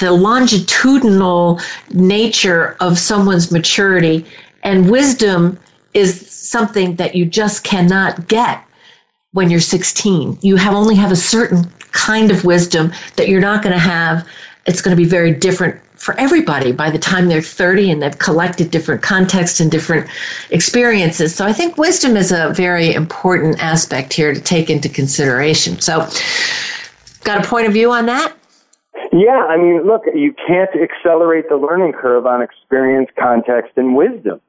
the 0.00 0.12
longitudinal 0.12 1.60
nature 1.92 2.76
of 2.80 2.98
someone's 2.98 3.52
maturity 3.52 4.24
and 4.62 4.90
wisdom 4.90 5.58
is 5.94 6.28
something 6.30 6.96
that 6.96 7.14
you 7.14 7.24
just 7.24 7.64
cannot 7.64 8.28
get 8.28 8.64
when 9.32 9.50
you're 9.50 9.60
16. 9.60 10.38
You 10.42 10.56
have 10.56 10.74
only 10.74 10.96
have 10.96 11.12
a 11.12 11.16
certain 11.16 11.64
kind 11.92 12.30
of 12.30 12.44
wisdom 12.44 12.92
that 13.16 13.28
you're 13.28 13.40
not 13.40 13.62
going 13.62 13.72
to 13.72 13.78
have. 13.78 14.26
It's 14.66 14.80
going 14.80 14.96
to 14.96 15.00
be 15.00 15.08
very 15.08 15.32
different 15.32 15.80
for 15.96 16.18
everybody 16.18 16.72
by 16.72 16.90
the 16.90 16.98
time 16.98 17.28
they're 17.28 17.42
30 17.42 17.90
and 17.90 18.02
they've 18.02 18.18
collected 18.18 18.70
different 18.70 19.02
contexts 19.02 19.60
and 19.60 19.70
different 19.70 20.08
experiences. 20.50 21.34
So 21.34 21.44
I 21.44 21.52
think 21.52 21.76
wisdom 21.76 22.16
is 22.16 22.32
a 22.32 22.52
very 22.54 22.94
important 22.94 23.62
aspect 23.62 24.12
here 24.12 24.32
to 24.32 24.40
take 24.40 24.70
into 24.70 24.88
consideration. 24.88 25.78
So, 25.80 26.08
got 27.22 27.44
a 27.44 27.48
point 27.48 27.66
of 27.66 27.74
view 27.74 27.92
on 27.92 28.06
that? 28.06 28.34
Yeah, 29.12 29.46
I 29.48 29.56
mean, 29.56 29.86
look, 29.86 30.02
you 30.14 30.34
can't 30.46 30.70
accelerate 30.74 31.48
the 31.48 31.56
learning 31.56 31.92
curve 31.92 32.26
on 32.26 32.42
experience, 32.42 33.08
context, 33.18 33.72
and 33.76 33.96
wisdom. 33.96 34.40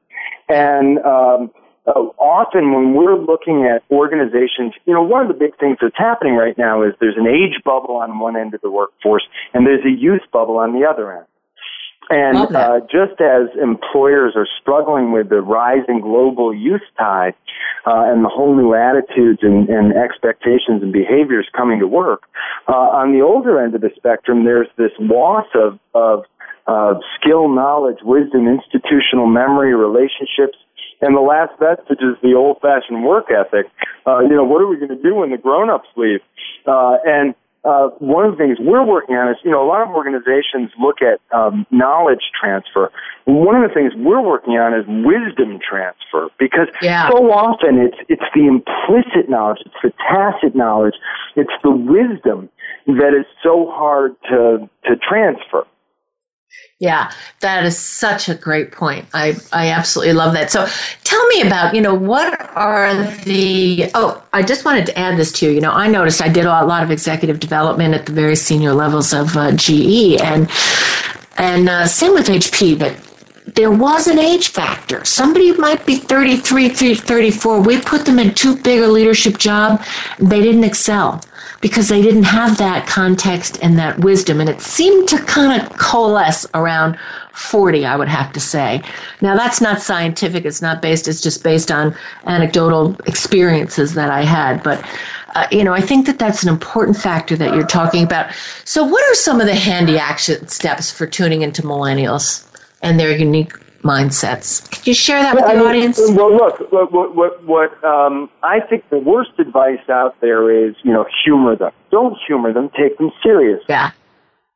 And 0.48 0.98
um, 0.98 1.50
uh, 1.86 1.90
often 2.18 2.72
when 2.72 2.94
we're 2.94 3.18
looking 3.18 3.66
at 3.66 3.82
organizations, 3.90 4.74
you 4.84 4.94
know, 4.94 5.02
one 5.02 5.22
of 5.22 5.28
the 5.28 5.34
big 5.34 5.58
things 5.58 5.78
that's 5.80 5.96
happening 5.96 6.34
right 6.34 6.56
now 6.56 6.82
is 6.82 6.94
there's 7.00 7.16
an 7.16 7.26
age 7.26 7.62
bubble 7.64 7.96
on 7.96 8.18
one 8.18 8.36
end 8.36 8.54
of 8.54 8.60
the 8.60 8.70
workforce 8.70 9.26
and 9.52 9.66
there's 9.66 9.84
a 9.84 9.90
youth 9.90 10.22
bubble 10.32 10.58
on 10.58 10.78
the 10.78 10.86
other 10.86 11.12
end. 11.16 11.26
And 12.12 12.54
uh, 12.54 12.80
just 12.92 13.18
as 13.22 13.48
employers 13.56 14.34
are 14.36 14.46
struggling 14.60 15.12
with 15.12 15.30
the 15.30 15.40
rising 15.40 16.02
global 16.02 16.52
youth 16.52 16.82
tide 16.98 17.32
uh, 17.86 18.04
and 18.04 18.22
the 18.22 18.28
whole 18.28 18.54
new 18.54 18.74
attitudes 18.74 19.40
and, 19.40 19.66
and, 19.70 19.94
expectations 19.96 20.82
and 20.82 20.92
behaviors 20.92 21.48
coming 21.56 21.80
to 21.80 21.86
work, 21.86 22.24
uh, 22.68 23.00
on 23.00 23.12
the 23.16 23.24
older 23.24 23.58
end 23.64 23.74
of 23.74 23.80
the 23.80 23.90
spectrum, 23.96 24.44
there's 24.44 24.68
this 24.76 24.92
loss 25.00 25.46
of, 25.54 25.78
of 25.94 26.24
uh, 26.66 27.00
skill, 27.16 27.48
knowledge, 27.48 27.98
wisdom, 28.02 28.46
institutional 28.46 29.26
memory, 29.26 29.74
relationships, 29.74 30.58
and 31.00 31.16
the 31.16 31.20
last 31.20 31.58
vestige 31.58 32.04
is 32.04 32.20
the 32.22 32.34
old-fashioned 32.34 33.04
work 33.04 33.26
ethic. 33.32 33.66
Uh, 34.06 34.20
you 34.20 34.36
know, 34.36 34.44
what 34.44 34.60
are 34.60 34.68
we 34.68 34.76
going 34.76 34.94
to 34.94 35.02
do 35.02 35.14
when 35.16 35.30
the 35.30 35.38
grown-ups 35.38 35.88
leave? 35.96 36.20
Uh, 36.66 36.98
and 37.06 37.34
uh, 37.64 37.88
one 37.98 38.24
of 38.24 38.32
the 38.32 38.38
things 38.38 38.58
we're 38.60 38.84
working 38.84 39.14
on 39.14 39.30
is, 39.30 39.36
you 39.44 39.50
know, 39.50 39.64
a 39.64 39.68
lot 39.68 39.82
of 39.82 39.94
organizations 39.94 40.70
look 40.80 40.98
at 41.00 41.20
um, 41.36 41.64
knowledge 41.70 42.32
transfer. 42.38 42.90
One 43.24 43.62
of 43.62 43.70
the 43.70 43.74
things 43.74 43.92
we're 43.96 44.20
working 44.20 44.54
on 44.54 44.74
is 44.74 44.84
wisdom 44.88 45.60
transfer 45.62 46.28
because 46.40 46.66
yeah. 46.82 47.08
so 47.08 47.30
often 47.30 47.78
it's 47.78 47.96
it's 48.08 48.24
the 48.34 48.46
implicit 48.46 49.30
knowledge, 49.30 49.58
it's 49.64 49.76
the 49.82 49.92
tacit 50.10 50.56
knowledge, 50.56 50.94
it's 51.36 51.52
the 51.62 51.70
wisdom 51.70 52.48
that 52.86 53.14
is 53.16 53.26
so 53.42 53.70
hard 53.70 54.16
to 54.28 54.68
to 54.86 54.96
transfer. 54.96 55.64
Yeah, 56.82 57.12
that 57.40 57.64
is 57.64 57.78
such 57.78 58.28
a 58.28 58.34
great 58.34 58.72
point. 58.72 59.06
I, 59.14 59.36
I 59.52 59.68
absolutely 59.68 60.14
love 60.14 60.32
that. 60.32 60.50
So 60.50 60.66
tell 61.04 61.24
me 61.28 61.42
about, 61.42 61.76
you 61.76 61.80
know, 61.80 61.94
what 61.94 62.40
are 62.56 63.04
the, 63.24 63.88
oh, 63.94 64.20
I 64.32 64.42
just 64.42 64.64
wanted 64.64 64.86
to 64.86 64.98
add 64.98 65.16
this 65.16 65.30
to 65.34 65.46
you. 65.46 65.52
You 65.52 65.60
know, 65.60 65.70
I 65.70 65.86
noticed 65.86 66.20
I 66.20 66.28
did 66.28 66.44
a 66.44 66.64
lot 66.64 66.82
of 66.82 66.90
executive 66.90 67.38
development 67.38 67.94
at 67.94 68.06
the 68.06 68.12
very 68.12 68.34
senior 68.34 68.72
levels 68.74 69.12
of 69.12 69.36
uh, 69.36 69.52
GE 69.52 70.20
and, 70.20 70.50
and 71.36 71.68
uh, 71.68 71.86
same 71.86 72.14
with 72.14 72.26
HP, 72.26 72.76
but 72.76 72.96
there 73.54 73.70
was 73.70 74.08
an 74.08 74.18
age 74.18 74.48
factor. 74.48 75.04
Somebody 75.04 75.52
might 75.52 75.86
be 75.86 75.96
33, 75.96 76.96
34. 76.96 77.60
We 77.60 77.80
put 77.80 78.06
them 78.06 78.18
in 78.18 78.34
too 78.34 78.56
big 78.56 78.80
a 78.80 78.88
leadership 78.88 79.38
job. 79.38 79.82
They 80.18 80.42
didn't 80.42 80.64
excel 80.64 81.22
because 81.62 81.88
they 81.88 82.02
didn't 82.02 82.24
have 82.24 82.58
that 82.58 82.86
context 82.88 83.56
and 83.62 83.78
that 83.78 84.00
wisdom. 84.00 84.40
And 84.40 84.50
it 84.50 84.60
seemed 84.60 85.08
to 85.08 85.18
kind 85.18 85.62
of 85.62 85.78
coalesce 85.78 86.44
around 86.54 86.98
40, 87.34 87.86
I 87.86 87.96
would 87.96 88.08
have 88.08 88.32
to 88.32 88.40
say. 88.40 88.82
Now, 89.20 89.36
that's 89.36 89.60
not 89.60 89.80
scientific. 89.80 90.44
It's 90.44 90.60
not 90.60 90.82
based, 90.82 91.06
it's 91.06 91.20
just 91.20 91.44
based 91.44 91.70
on 91.70 91.96
anecdotal 92.26 92.96
experiences 93.06 93.94
that 93.94 94.10
I 94.10 94.22
had. 94.22 94.62
But, 94.64 94.84
uh, 95.36 95.46
you 95.52 95.62
know, 95.62 95.72
I 95.72 95.80
think 95.80 96.06
that 96.06 96.18
that's 96.18 96.42
an 96.42 96.48
important 96.48 96.96
factor 96.96 97.36
that 97.36 97.54
you're 97.54 97.66
talking 97.66 98.02
about. 98.02 98.34
So, 98.64 98.84
what 98.84 99.02
are 99.10 99.14
some 99.14 99.40
of 99.40 99.46
the 99.46 99.54
handy 99.54 99.98
action 99.98 100.48
steps 100.48 100.90
for 100.90 101.06
tuning 101.06 101.42
into 101.42 101.62
millennials 101.62 102.44
and 102.82 102.98
their 102.98 103.16
unique 103.16 103.54
mindsets. 103.82 104.68
Can 104.70 104.82
you 104.84 104.94
share 104.94 105.22
that 105.22 105.34
with 105.34 105.44
the 105.44 105.50
I 105.50 105.56
mean, 105.56 105.66
audience? 105.66 105.98
Well, 105.98 106.34
look, 106.34 106.72
what, 106.72 107.14
what, 107.14 107.44
what 107.44 107.84
um, 107.84 108.30
I 108.42 108.60
think 108.60 108.88
the 108.90 108.98
worst 108.98 109.32
advice 109.38 109.88
out 109.88 110.20
there 110.20 110.50
is, 110.50 110.74
you 110.82 110.92
know, 110.92 111.06
humor 111.24 111.56
them. 111.56 111.72
Don't 111.90 112.16
humor 112.26 112.52
them. 112.52 112.70
Take 112.70 112.98
them 112.98 113.10
serious. 113.22 113.62
Yeah. 113.68 113.90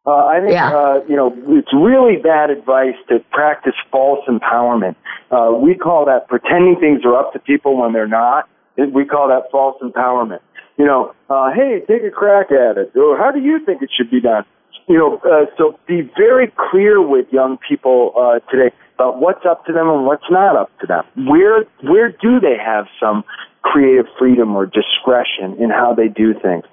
Uh, 0.06 0.24
I 0.26 0.40
think, 0.40 0.52
yeah. 0.52 0.70
uh, 0.70 1.00
you 1.08 1.16
know, 1.16 1.36
it's 1.48 1.72
really 1.74 2.16
bad 2.22 2.50
advice 2.50 2.94
to 3.08 3.18
practice 3.32 3.74
false 3.90 4.24
empowerment. 4.28 4.94
Uh, 5.32 5.50
we 5.58 5.74
call 5.74 6.04
that 6.06 6.28
pretending 6.28 6.76
things 6.78 7.04
are 7.04 7.16
up 7.18 7.32
to 7.32 7.40
people 7.40 7.76
when 7.76 7.92
they're 7.92 8.06
not. 8.06 8.48
We 8.76 9.04
call 9.04 9.28
that 9.28 9.50
false 9.50 9.76
empowerment. 9.82 10.40
You 10.76 10.84
know, 10.84 11.14
uh, 11.28 11.50
hey, 11.52 11.80
take 11.88 12.04
a 12.04 12.10
crack 12.10 12.52
at 12.52 12.76
it. 12.76 12.96
Or 12.96 13.16
how 13.18 13.32
do 13.32 13.40
you 13.40 13.58
think 13.64 13.82
it 13.82 13.90
should 13.96 14.10
be 14.10 14.20
done? 14.20 14.44
You 14.88 14.98
know, 14.98 15.20
uh, 15.24 15.46
so 15.58 15.78
be 15.88 16.08
very 16.16 16.52
clear 16.70 17.02
with 17.02 17.26
young 17.32 17.58
people 17.68 18.12
uh, 18.16 18.38
today 18.50 18.74
about 18.94 19.20
what's 19.20 19.44
up 19.44 19.64
to 19.66 19.72
them 19.72 19.88
and 19.88 20.06
what's 20.06 20.30
not 20.30 20.56
up 20.56 20.70
to 20.80 20.86
them. 20.86 21.04
Where 21.28 21.64
where 21.82 22.10
do 22.10 22.38
they 22.40 22.56
have 22.64 22.86
some 23.00 23.24
creative 23.62 24.06
freedom 24.18 24.54
or 24.54 24.64
discretion 24.64 25.56
in 25.58 25.70
how 25.70 25.92
they 25.94 26.08
do 26.08 26.34
things? 26.34 26.64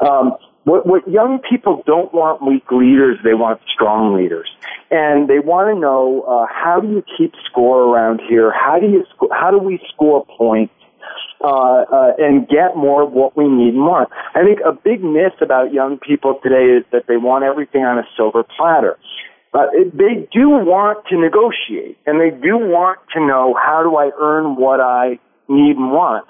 Um, 0.00 0.34
what, 0.64 0.84
what 0.86 1.08
young 1.08 1.38
people 1.48 1.82
don't 1.86 2.12
want 2.12 2.42
weak 2.42 2.70
leaders, 2.70 3.18
they 3.24 3.34
want 3.34 3.60
strong 3.72 4.14
leaders, 4.14 4.48
and 4.90 5.28
they 5.28 5.38
want 5.38 5.74
to 5.74 5.80
know 5.80 6.22
uh, 6.22 6.46
how 6.52 6.80
do 6.80 6.88
you 6.88 7.04
keep 7.16 7.32
score 7.48 7.82
around 7.82 8.20
here? 8.28 8.52
How 8.52 8.78
do 8.80 8.86
you 8.86 9.04
sc- 9.14 9.32
how 9.32 9.50
do 9.50 9.58
we 9.58 9.80
score 9.94 10.26
points? 10.26 10.74
Uh, 11.42 11.88
uh, 11.88 12.12
and 12.18 12.46
get 12.48 12.76
more 12.76 13.02
of 13.02 13.12
what 13.12 13.34
we 13.34 13.48
need 13.48 13.72
and 13.72 13.80
want. 13.80 14.10
I 14.34 14.44
think 14.44 14.60
a 14.60 14.72
big 14.72 15.02
myth 15.02 15.40
about 15.40 15.72
young 15.72 15.96
people 15.96 16.38
today 16.42 16.76
is 16.76 16.84
that 16.92 17.04
they 17.08 17.16
want 17.16 17.44
everything 17.44 17.82
on 17.82 17.96
a 17.98 18.04
silver 18.14 18.44
platter. 18.44 18.98
But 19.50 19.68
Uh, 19.68 19.88
they 19.94 20.28
do 20.30 20.50
want 20.50 21.06
to 21.06 21.16
negotiate 21.16 21.96
and 22.06 22.20
they 22.20 22.28
do 22.28 22.58
want 22.58 22.98
to 23.14 23.20
know 23.24 23.54
how 23.54 23.82
do 23.82 23.96
I 23.96 24.10
earn 24.20 24.56
what 24.56 24.80
I 24.80 25.18
need 25.48 25.76
and 25.76 25.90
want. 25.92 26.26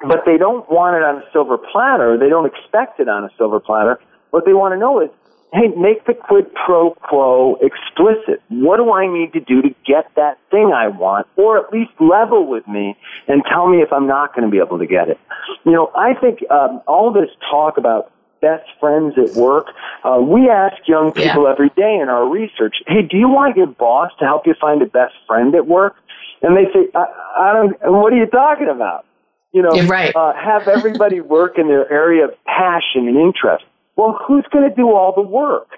But 0.00 0.24
they 0.24 0.38
don't 0.38 0.64
want 0.70 0.96
it 0.96 1.02
on 1.02 1.16
a 1.22 1.24
silver 1.30 1.58
platter. 1.58 2.16
They 2.16 2.30
don't 2.30 2.46
expect 2.46 3.00
it 3.00 3.08
on 3.08 3.24
a 3.24 3.30
silver 3.36 3.60
platter. 3.60 4.00
What 4.30 4.46
they 4.46 4.54
want 4.54 4.72
to 4.72 4.78
know 4.78 5.00
is, 5.00 5.10
hey, 5.52 5.68
make 5.76 6.04
the 6.06 6.14
quid 6.14 6.46
pro 6.54 6.90
quo 6.94 7.56
explicit. 7.62 8.42
What 8.48 8.76
do 8.76 8.92
I 8.92 9.06
need 9.06 9.32
to 9.32 9.40
do 9.40 9.62
to 9.62 9.68
get 9.86 10.10
that 10.16 10.38
thing 10.50 10.72
I 10.74 10.88
want? 10.88 11.26
Or 11.36 11.58
at 11.58 11.72
least 11.72 11.92
level 12.00 12.46
with 12.46 12.66
me 12.68 12.96
and 13.26 13.42
tell 13.50 13.68
me 13.68 13.78
if 13.78 13.92
I'm 13.92 14.06
not 14.06 14.34
going 14.34 14.44
to 14.44 14.50
be 14.50 14.58
able 14.58 14.78
to 14.78 14.86
get 14.86 15.08
it. 15.08 15.18
You 15.64 15.72
know, 15.72 15.90
I 15.96 16.14
think 16.14 16.38
um, 16.50 16.82
all 16.86 17.12
this 17.12 17.30
talk 17.50 17.78
about 17.78 18.12
best 18.40 18.68
friends 18.78 19.14
at 19.18 19.34
work. 19.34 19.66
Uh, 20.04 20.20
we 20.20 20.48
ask 20.48 20.76
young 20.86 21.12
people 21.12 21.44
yeah. 21.44 21.52
every 21.52 21.70
day 21.70 21.98
in 22.00 22.08
our 22.08 22.28
research, 22.28 22.76
hey, 22.86 23.02
do 23.02 23.16
you 23.16 23.28
want 23.28 23.56
your 23.56 23.66
boss 23.66 24.12
to 24.20 24.24
help 24.24 24.46
you 24.46 24.54
find 24.60 24.82
a 24.82 24.86
best 24.86 25.14
friend 25.26 25.54
at 25.54 25.66
work? 25.66 25.96
And 26.42 26.56
they 26.56 26.70
say, 26.72 26.88
I, 26.94 27.06
I 27.40 27.52
don't, 27.52 27.76
what 27.82 28.12
are 28.12 28.16
you 28.16 28.26
talking 28.26 28.68
about? 28.68 29.06
You 29.52 29.62
know, 29.62 29.86
right. 29.86 30.14
uh, 30.14 30.34
have 30.34 30.68
everybody 30.68 31.20
work 31.20 31.58
in 31.58 31.68
their 31.68 31.90
area 31.90 32.26
of 32.26 32.30
passion 32.44 33.08
and 33.08 33.16
interest. 33.16 33.64
Well, 33.98 34.18
who's 34.26 34.46
going 34.50 34.66
to 34.68 34.74
do 34.74 34.92
all 34.92 35.12
the 35.14 35.20
work? 35.20 35.68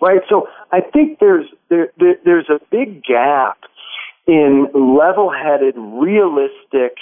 Right? 0.00 0.20
So 0.28 0.48
I 0.70 0.80
think 0.80 1.20
there's, 1.20 1.46
there, 1.70 1.88
there 1.98 2.16
there's 2.24 2.50
a 2.50 2.58
big 2.70 3.02
gap 3.04 3.58
in 4.26 4.66
level-headed, 4.74 5.74
realistic, 5.76 6.98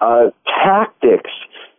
uh, 0.00 0.30
tactics 0.46 1.30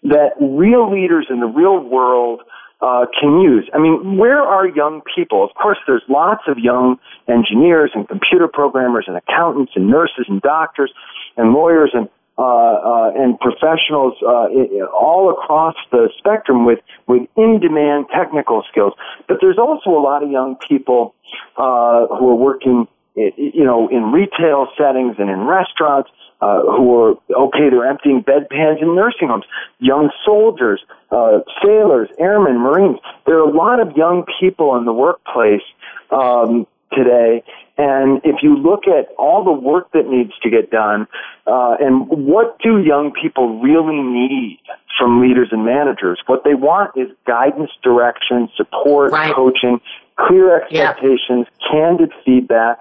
that 0.04 0.32
real 0.42 0.92
leaders 0.92 1.28
in 1.30 1.40
the 1.40 1.46
real 1.46 1.80
world 1.80 2.42
uh, 2.82 3.06
can 3.20 3.40
use. 3.40 3.70
I 3.74 3.78
mean, 3.78 4.18
where 4.18 4.42
are 4.42 4.68
young 4.68 5.02
people? 5.16 5.44
Of 5.44 5.52
course, 5.56 5.78
there's 5.86 6.04
lots 6.10 6.44
of 6.48 6.58
young 6.58 6.98
engineers 7.28 7.92
and 7.94 8.08
computer 8.08 8.48
programmers 8.48 9.06
and 9.08 9.16
accountants 9.16 9.74
and 9.76 9.88
nurses 9.88 10.26
and 10.28 10.42
doctors 10.42 10.92
and 11.38 11.54
lawyers 11.54 11.92
and 11.94 12.10
uh, 12.40 12.42
uh, 12.42 13.12
and 13.18 13.38
professionals 13.38 14.14
uh, 14.24 14.48
all 14.96 15.30
across 15.30 15.76
the 15.92 16.10
spectrum 16.18 16.66
with 16.66 16.80
with 17.06 17.28
in-demand 17.36 18.06
technical 18.16 18.64
skills. 18.72 18.94
But 19.28 19.40
there's 19.42 19.58
also 19.58 19.90
a 19.90 20.00
lot 20.00 20.24
of 20.24 20.32
young 20.32 20.56
people 20.56 21.14
uh, 21.58 22.08
who 22.08 22.30
are 22.30 22.36
working, 22.36 22.88
you 23.16 23.66
know, 23.66 23.90
in 23.90 24.14
retail 24.14 24.70
settings 24.78 25.18
and 25.20 25.30
in 25.30 25.42
restaurants 25.42 26.12
uh, 26.40 26.62
who 26.62 26.96
are 26.96 27.16
okay. 27.36 27.70
They're 27.70 27.86
emptying 27.86 28.24
bedpans 28.24 28.82
in 28.82 28.96
nursing 28.96 29.28
homes. 29.28 29.44
Young 29.80 30.10
soldiers, 30.24 30.82
uh, 31.12 31.40
sailors, 31.62 32.08
airmen, 32.20 32.58
marines. 32.58 33.00
There 33.26 33.36
are 33.36 33.50
a 33.50 33.54
lot 33.54 33.82
of 33.82 33.98
young 33.98 34.24
people 34.40 34.78
in 34.78 34.86
the 34.86 34.94
workplace 34.94 35.68
um, 36.10 36.68
today. 36.94 37.44
And 37.78 38.22
if 38.24 38.44
you 38.44 38.58
look 38.58 38.88
at 38.88 39.14
all 39.18 39.44
the 39.44 39.52
work 39.52 39.92
that 39.94 40.08
needs 40.08 40.32
to 40.44 40.50
get 40.50 40.70
done, 40.70 41.08
uh, 41.48 41.76
and 41.80 42.08
what 42.10 42.60
do 42.60 42.80
young 42.80 43.12
people 43.12 43.60
really 43.62 44.02
need 44.02 44.60
from 44.98 45.22
leaders 45.22 45.50
and 45.52 45.66
managers? 45.66 46.20
What 46.28 46.44
they 46.44 46.56
want 46.56 46.92
is 46.98 47.08
guidance, 47.26 47.72
direction, 47.82 48.50
support, 48.58 49.12
right. 49.12 49.34
coaching, 49.34 49.80
clear 50.20 50.64
expectations, 50.64 51.48
yeah. 51.48 51.72
candid 51.72 52.12
feedback. 52.26 52.80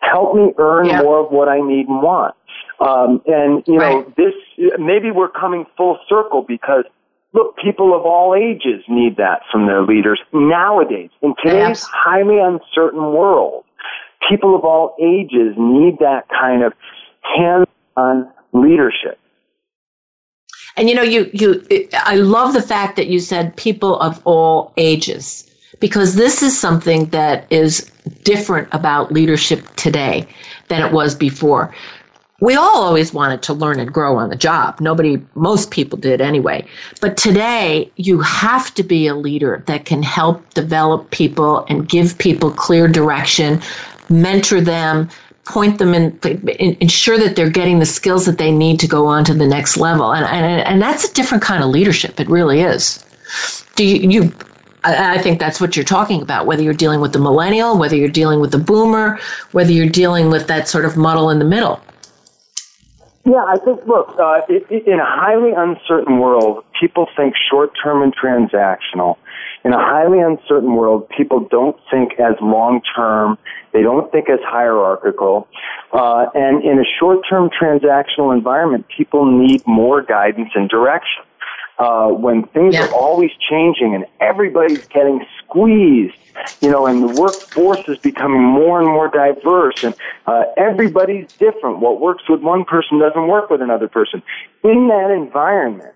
Help 0.00 0.34
me 0.34 0.52
earn 0.58 0.86
yeah. 0.86 1.00
more 1.00 1.24
of 1.24 1.32
what 1.32 1.48
I 1.48 1.60
need 1.60 1.88
and 1.88 2.02
want. 2.02 2.34
Um, 2.80 3.22
and 3.26 3.62
you 3.66 3.78
know, 3.78 4.02
right. 4.02 4.16
this 4.16 4.34
maybe 4.78 5.10
we're 5.10 5.30
coming 5.30 5.64
full 5.76 5.98
circle 6.08 6.44
because 6.46 6.84
look, 7.34 7.56
people 7.62 7.94
of 7.94 8.02
all 8.02 8.34
ages 8.34 8.82
need 8.88 9.16
that 9.16 9.42
from 9.52 9.66
their 9.66 9.82
leaders 9.82 10.20
nowadays. 10.32 11.10
In 11.20 11.34
today's 11.42 11.82
yes. 11.82 11.86
highly 11.92 12.38
uncertain 12.38 13.12
world, 13.12 13.64
people 14.28 14.56
of 14.56 14.64
all 14.64 14.96
ages 15.02 15.54
need 15.58 15.98
that 15.98 16.28
kind 16.28 16.62
of 16.62 16.72
hands-on 17.36 18.30
leadership. 18.52 19.18
And 20.76 20.88
you 20.88 20.94
know, 20.94 21.02
you 21.02 21.30
you 21.32 21.64
I 21.92 22.16
love 22.16 22.52
the 22.52 22.62
fact 22.62 22.96
that 22.96 23.06
you 23.06 23.20
said 23.20 23.56
people 23.56 24.00
of 24.00 24.20
all 24.24 24.72
ages 24.76 25.48
because 25.78 26.14
this 26.14 26.42
is 26.42 26.58
something 26.58 27.06
that 27.06 27.46
is 27.50 27.90
different 28.22 28.68
about 28.72 29.12
leadership 29.12 29.64
today 29.76 30.26
than 30.68 30.82
it 30.82 30.92
was 30.92 31.14
before 31.14 31.72
we 32.40 32.56
all 32.56 32.82
always 32.82 33.14
wanted 33.14 33.42
to 33.42 33.54
learn 33.54 33.78
and 33.78 33.92
grow 33.92 34.16
on 34.16 34.28
the 34.28 34.36
job. 34.36 34.80
Nobody, 34.80 35.22
most 35.34 35.70
people 35.70 35.98
did 35.98 36.20
anyway. 36.20 36.66
But 37.00 37.16
today, 37.16 37.90
you 37.96 38.20
have 38.20 38.74
to 38.74 38.82
be 38.82 39.06
a 39.06 39.14
leader 39.14 39.62
that 39.66 39.84
can 39.84 40.02
help 40.02 40.52
develop 40.54 41.10
people 41.10 41.64
and 41.68 41.88
give 41.88 42.18
people 42.18 42.50
clear 42.50 42.88
direction, 42.88 43.60
mentor 44.08 44.60
them, 44.60 45.08
point 45.44 45.78
them 45.78 45.94
in, 45.94 46.18
ensure 46.80 47.18
that 47.18 47.36
they're 47.36 47.50
getting 47.50 47.78
the 47.78 47.86
skills 47.86 48.26
that 48.26 48.38
they 48.38 48.50
need 48.50 48.80
to 48.80 48.88
go 48.88 49.06
on 49.06 49.24
to 49.24 49.34
the 49.34 49.46
next 49.46 49.76
level. 49.76 50.12
And, 50.12 50.24
and, 50.26 50.62
and 50.62 50.82
that's 50.82 51.08
a 51.08 51.14
different 51.14 51.42
kind 51.42 51.62
of 51.62 51.70
leadership. 51.70 52.18
It 52.18 52.28
really 52.28 52.62
is. 52.62 53.04
Do 53.76 53.84
you, 53.86 54.10
you 54.10 54.32
I 54.84 55.18
think 55.18 55.38
that's 55.38 55.60
what 55.60 55.76
you're 55.76 55.84
talking 55.84 56.20
about, 56.20 56.46
whether 56.46 56.62
you're 56.62 56.74
dealing 56.74 57.00
with 57.00 57.14
the 57.14 57.18
millennial, 57.18 57.78
whether 57.78 57.96
you're 57.96 58.08
dealing 58.08 58.40
with 58.40 58.50
the 58.50 58.58
boomer, 58.58 59.18
whether 59.52 59.72
you're 59.72 59.88
dealing 59.88 60.30
with 60.30 60.46
that 60.48 60.68
sort 60.68 60.84
of 60.84 60.96
muddle 60.96 61.30
in 61.30 61.38
the 61.38 61.44
middle. 61.44 61.80
Yeah, 63.24 63.42
I 63.42 63.56
think, 63.64 63.86
look, 63.86 64.14
uh, 64.18 64.42
it, 64.50 64.66
it, 64.70 64.86
in 64.86 65.00
a 65.00 65.06
highly 65.06 65.52
uncertain 65.56 66.18
world, 66.18 66.62
people 66.78 67.06
think 67.16 67.34
short 67.50 67.72
term 67.82 68.02
and 68.02 68.14
transactional. 68.14 69.16
In 69.64 69.72
a 69.72 69.78
highly 69.78 70.20
uncertain 70.20 70.74
world, 70.74 71.08
people 71.08 71.40
don't 71.40 71.76
think 71.90 72.20
as 72.20 72.34
long 72.42 72.82
term. 72.94 73.38
They 73.72 73.80
don't 73.80 74.12
think 74.12 74.28
as 74.28 74.40
hierarchical. 74.42 75.48
Uh, 75.90 76.26
and 76.34 76.62
in 76.62 76.78
a 76.78 76.84
short 77.00 77.20
term 77.28 77.48
transactional 77.48 78.34
environment, 78.36 78.84
people 78.94 79.24
need 79.24 79.66
more 79.66 80.02
guidance 80.02 80.50
and 80.54 80.68
direction 80.68 81.24
uh, 81.78 82.08
when 82.08 82.46
things 82.48 82.74
yeah. 82.74 82.84
are 82.84 82.92
always 82.92 83.30
changing 83.50 83.94
and 83.94 84.04
everybody's 84.20 84.84
getting 84.92 85.24
squeezed, 85.42 86.14
you 86.60 86.70
know, 86.70 86.86
and 86.86 87.02
the 87.02 87.08
workforce 87.08 87.80
is 87.88 87.98
becoming 87.98 88.42
more 88.42 88.80
and 88.80 88.88
more 88.88 89.08
diverse 89.08 89.76
and 89.82 89.94
uh, 90.26 90.44
everybody's 90.56 91.26
different. 91.38 91.80
What 91.80 92.00
works 92.00 92.24
with 92.28 92.40
one 92.40 92.64
person 92.64 92.98
doesn't 92.98 93.26
work 93.26 93.50
with 93.50 93.62
another 93.62 93.88
person. 93.88 94.22
In 94.62 94.88
that 94.88 95.10
environment, 95.10 95.94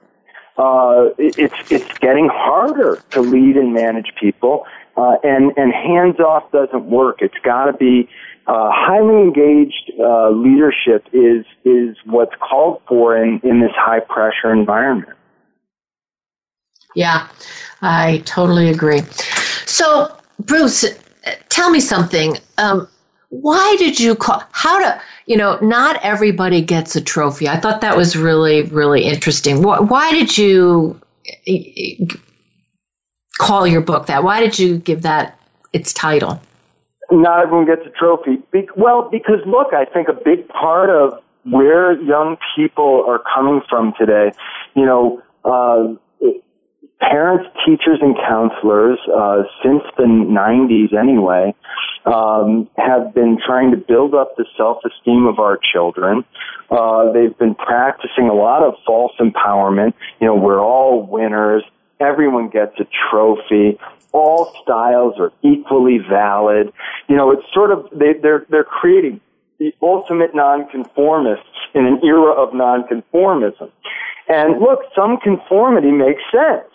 uh, 0.59 1.11
it, 1.19 1.35
it's 1.39 1.55
it's 1.71 1.99
getting 2.01 2.29
harder 2.31 3.03
to 3.13 3.21
lead 3.21 3.57
and 3.57 3.73
manage 3.73 4.13
people, 4.21 4.67
uh, 4.97 5.15
and 5.23 5.53
and 5.57 5.73
hands 5.73 6.19
off 6.19 6.51
doesn't 6.51 6.91
work. 6.91 7.19
It's 7.21 7.39
got 7.45 7.67
to 7.67 7.73
be 7.73 8.09
uh, 8.49 8.71
highly 8.73 9.23
engaged 9.23 9.93
uh, 10.01 10.31
leadership 10.31 11.07
is 11.13 11.47
is 11.65 11.97
what's 12.07 12.35
called 12.41 12.83
for 12.89 13.17
in 13.17 13.41
in 13.45 13.61
this 13.61 13.71
high 13.77 14.01
pressure 14.01 14.53
environment. 14.53 15.17
Yeah, 16.95 17.29
I 17.83 18.23
totally 18.25 18.71
agree. 18.71 19.03
So, 19.67 20.15
Bruce, 20.41 20.85
tell 21.49 21.71
me 21.71 21.81
something. 21.81 22.39
Um, 22.57 22.89
why 23.31 23.77
did 23.79 24.01
you 24.01 24.15
call? 24.15 24.43
How 24.53 24.79
to? 24.79 25.01
You 25.27 25.37
know, 25.37 25.59
not 25.61 26.03
everybody 26.03 26.63
gets 26.63 26.97
a 26.97 27.01
trophy. 27.03 27.49
I 27.49 27.59
thought 27.59 27.83
that 27.83 27.97
was 27.97 28.17
really, 28.17 28.63
really 28.63 29.05
interesting. 29.05 29.63
Why, 29.63 29.79
why 29.81 30.11
did 30.13 30.39
you 30.39 30.99
call 33.39 33.67
your 33.67 33.83
book 33.83 34.07
that? 34.07 34.25
Why 34.25 34.41
did 34.41 34.59
you 34.59 34.79
give 34.79 35.03
that 35.03 35.39
its 35.75 35.93
title? 35.93 36.41
Not 37.11 37.43
everyone 37.43 37.67
gets 37.67 37.83
a 37.87 37.91
trophy. 37.91 38.39
Be- 38.51 38.69
well, 38.77 39.09
because 39.11 39.41
look, 39.47 39.73
I 39.73 39.85
think 39.85 40.09
a 40.09 40.15
big 40.15 40.49
part 40.49 40.89
of 40.89 41.23
where 41.45 42.01
young 42.03 42.37
people 42.57 43.05
are 43.07 43.23
coming 43.35 43.61
from 43.69 43.93
today, 43.99 44.33
you 44.75 44.85
know, 44.85 45.23
uh, 45.45 45.95
parents, 47.01 47.49
teachers, 47.65 47.99
and 48.01 48.17
counselors 48.17 48.99
uh, 49.15 49.43
since 49.63 49.83
the 49.97 50.05
90s 50.05 50.95
anyway 50.95 51.55
um, 52.05 52.69
have 52.77 53.15
been 53.15 53.39
trying 53.45 53.71
to 53.71 53.77
build 53.77 54.15
up 54.15 54.37
the 54.37 54.45
self-esteem 54.57 55.27
of 55.27 55.39
our 55.39 55.59
children. 55.73 56.25
Uh, 56.71 57.13
they've 57.13 57.37
been 57.39 57.55
practicing 57.55 58.29
a 58.29 58.35
lot 58.35 58.63
of 58.63 58.75
false 58.87 59.13
empowerment. 59.21 59.95
You 60.21 60.27
know, 60.27 60.35
we're 60.35 60.61
all 60.61 61.07
winners. 61.07 61.63
Everyone 62.01 62.49
gets 62.49 62.79
a 62.79 62.87
trophy. 63.11 63.79
All 64.13 64.53
styles 64.63 65.15
are 65.19 65.33
equally 65.43 65.99
valid. 65.99 66.73
You 67.09 67.17
know, 67.17 67.31
it's 67.31 67.43
sort 67.53 67.71
of 67.71 67.89
they, 67.93 68.15
they're 68.15 68.47
they're 68.49 68.65
creating 68.65 69.21
the 69.59 69.75
ultimate 69.83 70.35
nonconformists 70.35 71.45
in 71.75 71.85
an 71.85 72.01
era 72.05 72.33
of 72.33 72.55
nonconformism. 72.55 73.71
And 74.29 74.61
look, 74.61 74.81
some 74.95 75.19
conformity 75.19 75.91
makes 75.91 76.23
sense. 76.31 76.69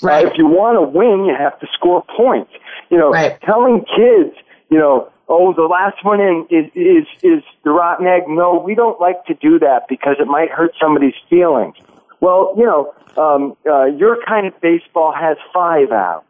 Right. 0.00 0.24
Uh, 0.24 0.30
if 0.30 0.38
you 0.38 0.46
want 0.46 0.78
to 0.78 0.82
win, 0.82 1.24
you 1.26 1.34
have 1.36 1.58
to 1.60 1.66
score 1.74 2.04
points. 2.16 2.52
You 2.90 2.98
know, 2.98 3.10
right. 3.10 3.40
telling 3.42 3.80
kids, 3.80 4.36
you 4.70 4.78
know, 4.78 5.10
oh, 5.28 5.52
the 5.54 5.62
last 5.62 6.04
one 6.04 6.20
in 6.20 6.46
is 6.50 6.70
is 6.74 7.06
is 7.22 7.42
the 7.64 7.70
rotten 7.70 8.06
egg. 8.06 8.22
No, 8.28 8.58
we 8.58 8.74
don't 8.74 9.00
like 9.00 9.24
to 9.26 9.34
do 9.34 9.58
that 9.58 9.86
because 9.88 10.16
it 10.18 10.26
might 10.26 10.50
hurt 10.50 10.72
somebody's 10.80 11.14
feelings. 11.28 11.76
Well, 12.20 12.54
you 12.56 12.64
know, 12.64 12.94
um, 13.16 13.56
uh, 13.66 13.86
your 13.86 14.18
kind 14.24 14.46
of 14.46 14.58
baseball 14.60 15.12
has 15.12 15.36
five 15.52 15.90
outs, 15.90 16.24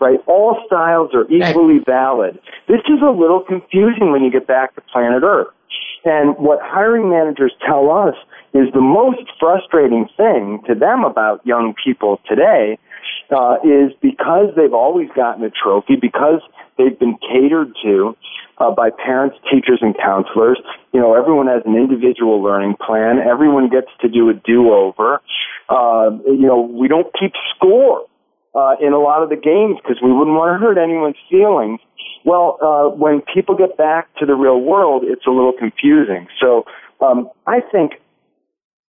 right? 0.00 0.18
All 0.26 0.60
styles 0.66 1.14
are 1.14 1.30
equally 1.30 1.78
valid. 1.78 2.40
This 2.66 2.80
is 2.88 3.00
a 3.02 3.10
little 3.10 3.40
confusing 3.40 4.10
when 4.10 4.22
you 4.24 4.30
get 4.30 4.46
back 4.46 4.74
to 4.74 4.80
planet 4.80 5.22
Earth. 5.22 5.48
And 6.04 6.36
what 6.38 6.58
hiring 6.62 7.10
managers 7.10 7.52
tell 7.66 7.90
us 7.90 8.14
is 8.54 8.72
the 8.72 8.80
most 8.80 9.22
frustrating 9.38 10.08
thing 10.16 10.62
to 10.66 10.74
them 10.74 11.04
about 11.04 11.46
young 11.46 11.74
people 11.84 12.20
today 12.28 12.78
uh, 13.30 13.56
is 13.62 13.92
because 14.00 14.54
they've 14.56 14.72
always 14.72 15.08
gotten 15.14 15.44
a 15.44 15.50
trophy, 15.50 15.96
because 15.96 16.40
they've 16.76 16.98
been 16.98 17.18
catered 17.18 17.74
to 17.82 18.16
uh, 18.58 18.70
by 18.70 18.90
parents, 18.90 19.36
teachers, 19.50 19.78
and 19.82 19.96
counselors. 19.96 20.58
You 20.92 21.00
know, 21.00 21.14
everyone 21.14 21.46
has 21.46 21.62
an 21.66 21.76
individual 21.76 22.42
learning 22.42 22.76
plan. 22.84 23.18
Everyone 23.18 23.68
gets 23.68 23.88
to 24.00 24.08
do 24.08 24.30
a 24.30 24.34
do-over. 24.34 25.20
Uh, 25.68 26.10
you 26.26 26.46
know, 26.46 26.60
we 26.60 26.88
don't 26.88 27.12
keep 27.18 27.32
score 27.54 28.06
uh, 28.58 28.74
in 28.84 28.92
a 28.92 28.98
lot 28.98 29.22
of 29.22 29.28
the 29.28 29.36
games 29.36 29.78
because 29.78 30.02
we 30.02 30.10
wouldn't 30.10 30.34
want 30.34 30.50
to 30.50 30.58
hurt 30.58 30.78
anyone's 30.78 31.20
feelings. 31.30 31.78
Well, 32.24 32.58
uh, 32.60 32.90
when 32.90 33.22
people 33.22 33.54
get 33.54 33.76
back 33.76 34.08
to 34.18 34.26
the 34.26 34.34
real 34.34 34.60
world, 34.60 35.04
it's 35.06 35.26
a 35.26 35.30
little 35.30 35.52
confusing. 35.56 36.26
So 36.42 36.64
um, 37.00 37.30
I 37.46 37.60
think 37.60 37.92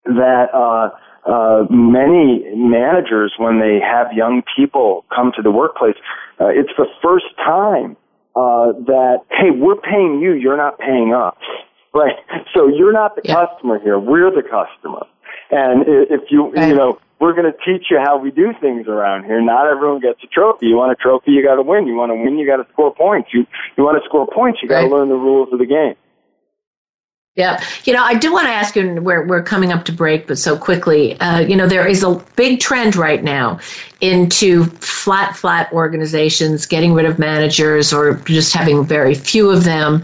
that 0.05 0.49
uh, 0.53 0.89
uh, 1.29 1.67
many 1.69 2.43
managers, 2.55 3.33
when 3.37 3.59
they 3.59 3.77
have 3.79 4.07
young 4.13 4.41
people 4.57 5.05
come 5.13 5.31
to 5.35 5.41
the 5.43 5.51
workplace, 5.51 5.95
uh, 6.41 6.47
it's 6.47 6.73
the 6.77 6.87
first 7.03 7.29
time 7.37 7.95
uh, 8.35 8.73
that 8.89 9.21
hey, 9.29 9.51
we're 9.51 9.79
paying 9.79 10.19
you, 10.19 10.33
you're 10.33 10.57
not 10.57 10.79
paying 10.79 11.13
us, 11.13 11.37
right? 11.93 12.17
So 12.55 12.67
you're 12.67 12.93
not 12.93 13.15
the 13.15 13.21
yeah. 13.23 13.45
customer 13.45 13.79
here, 13.79 13.99
we're 13.99 14.31
the 14.31 14.41
customer. 14.41 15.05
And 15.51 15.85
if 15.87 16.29
you 16.29 16.53
you 16.55 16.75
know 16.75 16.99
we're 17.19 17.33
going 17.33 17.51
to 17.51 17.57
teach 17.65 17.87
you 17.91 17.99
how 17.99 18.17
we 18.17 18.31
do 18.31 18.53
things 18.61 18.87
around 18.87 19.25
here. 19.25 19.41
Not 19.41 19.67
everyone 19.67 19.99
gets 19.99 20.23
a 20.23 20.27
trophy. 20.27 20.67
You 20.67 20.77
want 20.77 20.91
a 20.91 20.95
trophy, 20.95 21.31
you 21.31 21.43
got 21.43 21.55
to 21.55 21.61
win. 21.61 21.85
You 21.85 21.95
want 21.95 22.11
to 22.11 22.15
win, 22.15 22.37
you 22.37 22.47
got 22.47 22.57
to 22.57 22.67
score 22.71 22.93
points. 22.93 23.29
You 23.33 23.45
you 23.77 23.83
want 23.83 24.01
to 24.01 24.07
score 24.07 24.27
points, 24.27 24.59
you 24.61 24.69
got 24.69 24.81
to 24.81 24.87
right. 24.87 24.91
learn 24.91 25.09
the 25.09 25.15
rules 25.15 25.51
of 25.51 25.59
the 25.59 25.65
game. 25.65 25.95
Yeah, 27.35 27.63
you 27.85 27.93
know, 27.93 28.03
I 28.03 28.15
do 28.15 28.33
want 28.33 28.47
to 28.47 28.51
ask 28.51 28.75
you. 28.75 29.01
We're 29.01 29.25
we're 29.25 29.43
coming 29.43 29.71
up 29.71 29.85
to 29.85 29.93
break, 29.93 30.27
but 30.27 30.37
so 30.37 30.57
quickly. 30.57 31.17
Uh, 31.21 31.39
you 31.39 31.55
know, 31.55 31.67
there 31.67 31.87
is 31.87 32.03
a 32.03 32.15
big 32.35 32.59
trend 32.59 32.95
right 32.97 33.23
now 33.23 33.59
into 34.01 34.65
flat, 34.65 35.37
flat 35.37 35.71
organizations, 35.71 36.65
getting 36.65 36.93
rid 36.93 37.05
of 37.05 37.17
managers 37.17 37.93
or 37.93 38.15
just 38.25 38.53
having 38.53 38.83
very 38.83 39.13
few 39.13 39.49
of 39.49 39.63
them. 39.63 40.03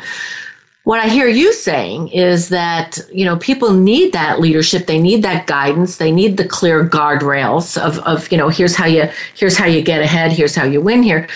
What 0.85 0.99
I 0.99 1.09
hear 1.09 1.27
you 1.27 1.51
saying 1.51 2.09
is 2.09 2.49
that 2.49 2.99
you 3.11 3.25
know 3.25 3.37
people 3.37 3.73
need 3.73 4.13
that 4.13 4.39
leadership, 4.39 4.85
they 4.85 5.01
need 5.01 5.23
that 5.23 5.47
guidance, 5.47 5.97
they 5.97 6.11
need 6.11 6.37
the 6.37 6.47
clear 6.47 6.87
guardrails 6.87 7.75
of 7.75 7.97
of 7.99 8.31
you 8.31 8.37
know 8.37 8.49
here's 8.49 8.75
how 8.75 8.85
you 8.85 9.09
here's 9.33 9.57
how 9.57 9.65
you 9.65 9.81
get 9.81 10.01
ahead, 10.01 10.31
here's 10.31 10.55
how 10.55 10.63
you 10.63 10.79
win 10.79 11.01
here. 11.01 11.27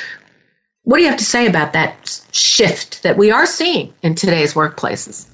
What 0.84 0.97
do 0.97 1.04
you 1.04 1.10
have 1.10 1.18
to 1.18 1.26
say 1.26 1.47
about 1.47 1.74
that 1.74 2.22
shift 2.32 3.02
that 3.02 3.18
we 3.18 3.32
are 3.32 3.47
seeing 3.47 3.91
in 4.04 4.14
today's 4.14 4.54
workplaces? 4.54 5.28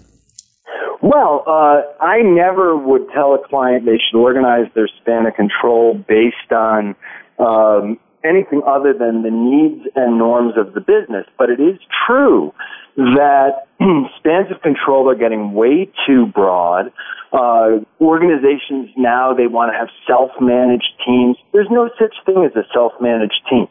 Well, 1.01 1.43
uh, 1.45 1.82
I 2.01 2.22
never 2.22 2.76
would 2.78 3.09
tell 3.13 3.34
a 3.36 3.47
client 3.47 3.86
they 3.86 3.99
should 3.99 4.18
organize 4.18 4.68
their 4.76 4.88
span 5.01 5.26
of 5.26 5.36
control 5.36 5.93
based 6.07 6.53
on 6.53 6.95
um, 7.38 7.99
anything 8.26 8.61
other 8.65 8.93
than 8.93 9.23
the 9.23 9.32
needs 9.32 9.88
and 9.95 10.17
norms 10.17 10.53
of 10.57 10.73
the 10.73 10.82
business. 10.82 11.26
But 11.38 11.49
it 11.49 11.59
is 11.59 11.80
true 12.07 12.53
that 12.95 13.67
spans 14.17 14.51
of 14.51 14.61
control 14.61 15.09
are 15.09 15.15
getting 15.15 15.53
way 15.53 15.91
too 16.07 16.28
broad. 16.28 16.91
Uh, 17.32 17.84
organizations 17.99 18.89
now 18.95 19.34
they 19.34 19.47
want 19.47 19.71
to 19.71 19.78
have 19.78 19.89
self-managed 20.07 20.93
teams. 21.05 21.38
There's 21.51 21.69
no 21.69 21.89
such 21.99 22.15
thing 22.26 22.45
as 22.45 22.55
a 22.55 22.65
self-managed 22.73 23.41
team. 23.49 23.67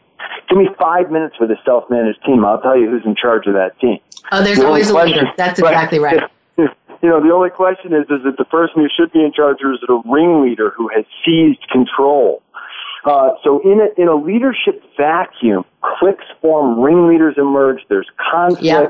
Give 0.49 0.57
me 0.57 0.69
five 0.79 1.11
minutes 1.11 1.35
with 1.39 1.49
a 1.51 1.57
self-managed 1.65 2.23
team. 2.25 2.45
I'll 2.45 2.61
tell 2.61 2.77
you 2.77 2.89
who's 2.89 3.05
in 3.05 3.15
charge 3.15 3.47
of 3.47 3.53
that 3.53 3.79
team. 3.79 3.99
Oh, 4.31 4.43
there's 4.43 4.59
the 4.59 4.67
always 4.67 4.89
a 4.89 4.95
leader. 4.95 5.25
That's 5.37 5.59
exactly 5.59 5.99
right. 5.99 6.21
you 6.57 7.09
know, 7.09 7.21
the 7.21 7.31
only 7.33 7.49
question 7.49 7.93
is, 7.93 8.05
is 8.09 8.25
it 8.25 8.37
the 8.37 8.45
person 8.45 8.81
who 8.81 8.87
should 8.95 9.11
be 9.11 9.23
in 9.23 9.33
charge 9.33 9.57
or 9.63 9.73
is 9.73 9.79
it 9.81 9.89
a 9.89 10.01
ringleader 10.05 10.71
who 10.71 10.89
has 10.89 11.05
seized 11.25 11.67
control? 11.71 12.41
Uh, 13.05 13.29
so 13.43 13.61
in 13.63 13.79
a, 13.79 14.01
in 14.01 14.07
a 14.07 14.15
leadership 14.15 14.81
vacuum, 14.97 15.63
cliques 15.81 16.25
form, 16.41 16.79
ringleaders 16.79 17.35
emerge, 17.37 17.81
there's 17.87 18.09
conflict. 18.31 18.63
Yeah. 18.63 18.89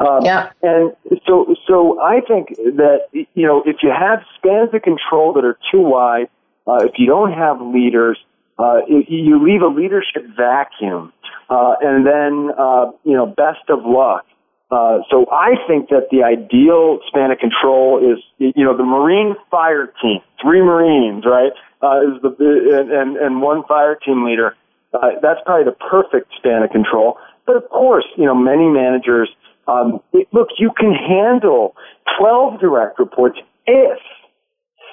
Um, 0.00 0.24
yeah. 0.24 0.50
And 0.62 0.92
so, 1.26 1.54
so 1.68 2.00
I 2.00 2.20
think 2.26 2.48
that, 2.56 3.00
you 3.12 3.46
know, 3.46 3.62
if 3.64 3.76
you 3.82 3.90
have 3.90 4.24
spans 4.36 4.74
of 4.74 4.82
control 4.82 5.34
that 5.34 5.44
are 5.44 5.58
too 5.70 5.80
wide, 5.80 6.28
uh, 6.66 6.86
if 6.86 6.98
you 6.98 7.06
don't 7.06 7.32
have 7.32 7.60
leaders, 7.60 8.18
uh, 8.58 8.80
you 8.88 9.42
leave 9.42 9.62
a 9.62 9.68
leadership 9.68 10.24
vacuum, 10.36 11.12
uh, 11.48 11.74
and 11.80 12.06
then, 12.06 12.50
uh, 12.58 12.90
you 13.04 13.14
know, 13.14 13.26
best 13.26 13.68
of 13.68 13.84
luck. 13.84 14.26
Uh, 14.70 14.98
so 15.10 15.26
I 15.32 15.54
think 15.66 15.88
that 15.88 16.08
the 16.10 16.22
ideal 16.22 17.00
span 17.08 17.30
of 17.30 17.38
control 17.38 17.98
is, 17.98 18.22
you 18.38 18.64
know, 18.64 18.76
the 18.76 18.84
Marine 18.84 19.34
fire 19.50 19.92
team, 20.00 20.20
three 20.40 20.62
Marines, 20.62 21.24
right, 21.26 21.52
uh, 21.82 22.00
is 22.02 22.22
the 22.22 22.34
and, 22.78 22.90
and 22.90 23.16
and 23.16 23.42
one 23.42 23.64
fire 23.64 23.94
team 23.94 24.24
leader. 24.24 24.56
Uh, 24.92 25.10
that's 25.22 25.40
probably 25.44 25.64
the 25.64 25.76
perfect 25.90 26.32
span 26.36 26.62
of 26.62 26.70
control. 26.70 27.16
But 27.46 27.56
of 27.56 27.68
course, 27.70 28.04
you 28.16 28.24
know, 28.24 28.34
many 28.34 28.68
managers, 28.68 29.30
um, 29.68 30.00
it, 30.12 30.26
look, 30.32 30.48
you 30.58 30.72
can 30.76 30.92
handle 30.92 31.74
12 32.18 32.60
direct 32.60 32.98
reports 32.98 33.38
if 33.66 33.98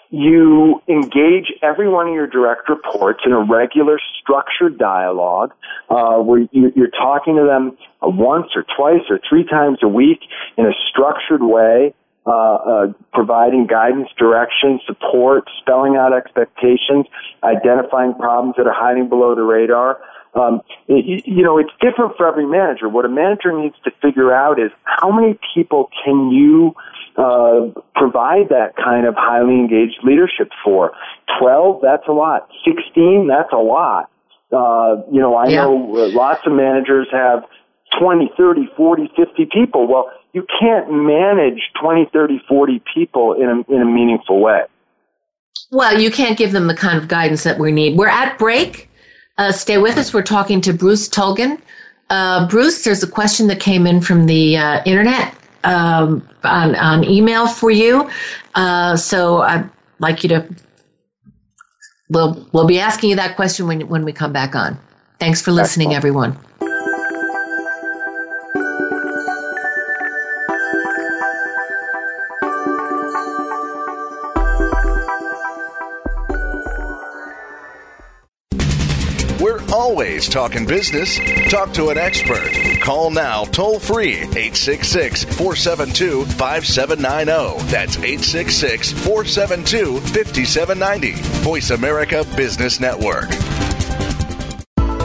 you 0.09 0.81
engage 0.87 1.51
every 1.61 1.89
one 1.89 2.07
of 2.07 2.13
your 2.13 2.27
direct 2.27 2.69
reports 2.69 3.21
in 3.25 3.33
a 3.33 3.43
regular 3.43 3.99
structured 4.21 4.77
dialogue 4.77 5.53
uh, 5.89 6.15
where 6.17 6.47
you, 6.51 6.71
are 6.77 6.87
talking 6.87 7.35
to 7.35 7.43
them 7.43 7.77
once 8.01 8.47
or 8.55 8.65
twice 8.77 9.01
or 9.09 9.19
three 9.27 9.43
times 9.43 9.79
a 9.83 9.87
week 9.87 10.19
in 10.57 10.65
a 10.65 10.71
structured 10.89 11.43
way, 11.43 11.93
uh, 12.27 12.55
uh, 12.55 12.87
providing 13.13 13.67
guidance, 13.67 14.09
direction, 14.17 14.79
support, 14.85 15.49
spelling 15.61 15.95
out 15.95 16.11
expectations, 16.13 17.05
identifying 17.41 18.13
problems 18.15 18.55
that 18.57 18.67
are 18.67 18.75
hiding 18.75 19.07
below 19.07 19.33
the 19.33 19.43
radar. 19.43 19.99
Um, 20.35 20.61
it, 20.87 21.25
you 21.25 21.43
know, 21.43 21.57
it's 21.57 21.71
different 21.79 22.17
for 22.17 22.27
every 22.27 22.45
manager. 22.45 22.89
What 22.89 23.05
a 23.05 23.09
manager 23.09 23.57
needs 23.57 23.75
to 23.85 23.91
figure 24.01 24.33
out 24.33 24.59
is 24.59 24.71
how 24.83 25.11
many 25.11 25.39
people 25.55 25.89
can 26.03 26.29
you 26.29 26.75
uh, 27.17 27.71
provide 27.95 28.49
that 28.49 28.75
kind 28.75 29.07
of 29.07 29.15
highly 29.17 29.55
engaged 29.55 29.99
leadership 30.03 30.51
for. 30.63 30.91
12, 31.39 31.79
that's 31.81 32.07
a 32.07 32.11
lot. 32.11 32.49
16, 32.65 33.27
that's 33.27 33.51
a 33.53 33.57
lot. 33.57 34.11
Uh, 34.51 35.01
you 35.11 35.19
know, 35.19 35.35
I 35.35 35.47
yeah. 35.47 35.63
know 35.63 35.73
lots 36.13 36.45
of 36.45 36.53
managers 36.53 37.07
have 37.11 37.43
20, 37.99 38.31
30, 38.37 38.69
40, 38.77 39.11
50 39.15 39.47
people. 39.51 39.87
Well, 39.87 40.11
you 40.37 40.45
can't 40.59 40.91
manage 40.91 41.59
20, 41.81 42.09
30, 42.13 42.41
40 42.47 42.83
people 42.93 43.33
in 43.33 43.49
a, 43.49 43.73
in 43.73 43.81
a 43.81 43.85
meaningful 43.85 44.39
way. 44.39 44.61
Well, 45.71 45.99
you 45.99 46.11
can't 46.11 46.37
give 46.37 46.51
them 46.51 46.67
the 46.67 46.75
kind 46.75 46.99
of 46.99 47.07
guidance 47.07 47.41
that 47.41 47.57
we 47.57 47.71
need. 47.71 47.97
We're 47.97 48.07
at 48.07 48.37
break. 48.37 48.87
Uh, 49.39 49.51
stay 49.51 49.79
with 49.79 49.97
us. 49.97 50.13
We're 50.13 50.21
talking 50.21 50.61
to 50.61 50.73
Bruce 50.73 51.09
Tulgan. 51.09 51.59
Uh, 52.11 52.47
Bruce, 52.47 52.83
there's 52.83 53.01
a 53.01 53.07
question 53.07 53.47
that 53.47 53.59
came 53.59 53.87
in 53.87 53.99
from 53.99 54.27
the 54.27 54.57
uh, 54.57 54.83
internet 54.85 55.33
um, 55.63 56.27
on, 56.43 56.75
on 56.75 57.03
email 57.03 57.47
for 57.47 57.71
you. 57.71 58.07
Uh, 58.53 58.95
so 58.95 59.39
I'd 59.41 59.67
like 59.97 60.21
you 60.21 60.29
to, 60.29 60.47
we'll, 62.09 62.47
we'll 62.53 62.67
be 62.67 62.79
asking 62.79 63.09
you 63.09 63.15
that 63.15 63.35
question 63.35 63.65
when, 63.65 63.87
when 63.87 64.05
we 64.05 64.13
come 64.13 64.31
back 64.31 64.55
on. 64.55 64.77
Thanks 65.19 65.41
for 65.41 65.51
listening, 65.51 65.95
Excellent. 65.95 65.97
everyone. 65.97 66.46
Always 79.97 80.29
talking 80.29 80.63
business. 80.63 81.17
Talk 81.49 81.73
to 81.73 81.89
an 81.89 81.97
expert. 81.97 82.51
Call 82.81 83.09
now 83.09 83.45
toll 83.45 83.79
free 83.79 84.17
866 84.17 85.23
472 85.23 86.23
5790. 86.25 87.65
That's 87.71 87.97
866 87.97 88.91
472 88.91 89.99
5790. 89.99 91.13
Voice 91.41 91.71
America 91.71 92.23
Business 92.35 92.79
Network. 92.79 93.27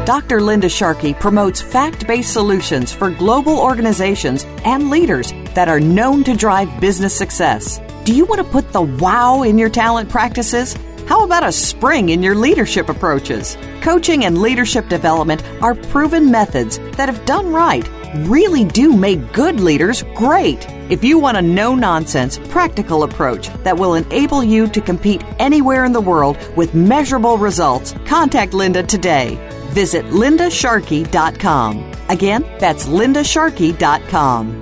Dr. 0.04 0.42
Linda 0.42 0.68
Sharkey 0.68 1.14
promotes 1.14 1.62
fact 1.62 2.06
based 2.06 2.34
solutions 2.34 2.92
for 2.92 3.08
global 3.08 3.58
organizations 3.58 4.44
and 4.66 4.90
leaders 4.90 5.32
that 5.54 5.70
are 5.70 5.80
known 5.80 6.22
to 6.24 6.36
drive 6.36 6.68
business 6.82 7.16
success. 7.16 7.80
Do 8.04 8.14
you 8.14 8.26
want 8.26 8.44
to 8.44 8.52
put 8.52 8.74
the 8.74 8.82
wow 8.82 9.42
in 9.42 9.56
your 9.56 9.70
talent 9.70 10.10
practices? 10.10 10.76
How 11.06 11.24
about 11.24 11.44
a 11.44 11.52
spring 11.52 12.10
in 12.10 12.22
your 12.22 12.34
leadership 12.34 12.88
approaches? 12.88 13.56
Coaching 13.80 14.24
and 14.24 14.38
leadership 14.38 14.88
development 14.88 15.42
are 15.60 15.74
proven 15.74 16.30
methods 16.30 16.78
that, 16.96 17.08
if 17.08 17.24
done 17.24 17.52
right, 17.52 17.88
really 18.26 18.64
do 18.64 18.96
make 18.96 19.32
good 19.32 19.60
leaders 19.60 20.04
great. 20.14 20.66
If 20.90 21.02
you 21.02 21.18
want 21.18 21.36
a 21.36 21.42
no 21.42 21.74
nonsense, 21.74 22.38
practical 22.48 23.02
approach 23.02 23.48
that 23.64 23.76
will 23.76 23.94
enable 23.94 24.44
you 24.44 24.68
to 24.68 24.80
compete 24.80 25.24
anywhere 25.38 25.84
in 25.84 25.92
the 25.92 26.00
world 26.00 26.36
with 26.56 26.74
measurable 26.74 27.38
results, 27.38 27.94
contact 28.06 28.54
Linda 28.54 28.82
today. 28.82 29.36
Visit 29.70 30.04
lindasharkey.com. 30.06 31.92
Again, 32.08 32.42
that's 32.58 32.86
lindasharkey.com. 32.86 34.61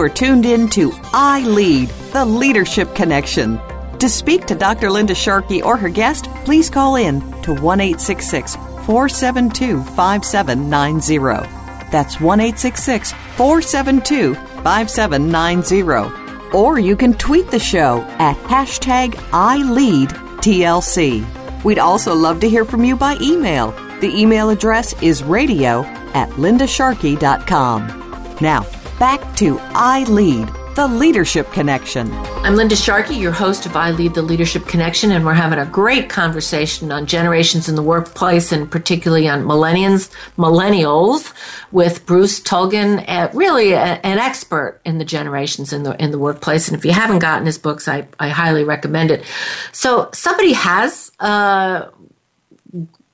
You 0.00 0.06
are 0.06 0.08
tuned 0.08 0.46
in 0.46 0.66
to 0.70 0.92
I 1.12 1.42
Lead, 1.42 1.90
the 2.14 2.24
Leadership 2.24 2.94
Connection. 2.94 3.60
To 3.98 4.08
speak 4.08 4.46
to 4.46 4.54
Dr. 4.54 4.90
Linda 4.90 5.14
Sharkey 5.14 5.60
or 5.60 5.76
her 5.76 5.90
guest, 5.90 6.24
please 6.46 6.70
call 6.70 6.96
in 6.96 7.20
to 7.42 7.52
1 7.52 7.98
472 7.98 9.82
5790. 9.82 11.90
That's 11.90 12.18
1 12.18 12.38
472 12.40 14.34
5790. 14.36 16.56
Or 16.56 16.78
you 16.78 16.96
can 16.96 17.12
tweet 17.12 17.50
the 17.50 17.58
show 17.58 18.00
at 18.18 18.38
hashtag 18.44 19.12
ILeadTLC. 19.32 21.22
We'd 21.62 21.78
also 21.78 22.14
love 22.14 22.40
to 22.40 22.48
hear 22.48 22.64
from 22.64 22.84
you 22.84 22.96
by 22.96 23.18
email. 23.20 23.72
The 24.00 24.18
email 24.18 24.48
address 24.48 24.94
is 25.02 25.22
radio 25.22 25.82
at 26.14 26.30
lindasharkey.com. 26.30 28.36
Now, 28.40 28.64
back 29.00 29.34
to 29.34 29.58
I 29.72 30.04
Lead, 30.10 30.46
the 30.76 30.86
Leadership 30.86 31.50
Connection. 31.52 32.12
I'm 32.44 32.54
Linda 32.54 32.76
Sharkey, 32.76 33.14
your 33.14 33.32
host 33.32 33.64
of 33.64 33.74
I 33.74 33.92
Lead 33.92 34.12
the 34.12 34.20
Leadership 34.20 34.66
Connection, 34.66 35.10
and 35.10 35.24
we're 35.24 35.32
having 35.32 35.58
a 35.58 35.64
great 35.64 36.10
conversation 36.10 36.92
on 36.92 37.06
generations 37.06 37.66
in 37.66 37.76
the 37.76 37.82
workplace 37.82 38.52
and 38.52 38.70
particularly 38.70 39.26
on 39.26 39.44
millennials, 39.44 40.14
millennials 40.36 41.32
with 41.72 42.04
Bruce 42.04 42.40
Tulgan, 42.40 43.02
uh, 43.08 43.30
really 43.32 43.72
a, 43.72 43.78
an 44.04 44.18
expert 44.18 44.82
in 44.84 44.98
the 44.98 45.04
generations 45.06 45.72
in 45.72 45.82
the 45.82 45.96
in 45.96 46.10
the 46.10 46.18
workplace. 46.18 46.68
And 46.68 46.76
if 46.76 46.84
you 46.84 46.92
haven't 46.92 47.20
gotten 47.20 47.46
his 47.46 47.56
books, 47.56 47.88
I, 47.88 48.06
I 48.18 48.28
highly 48.28 48.64
recommend 48.64 49.10
it. 49.10 49.24
So 49.72 50.10
somebody 50.12 50.52
has 50.52 51.10
uh, 51.20 51.88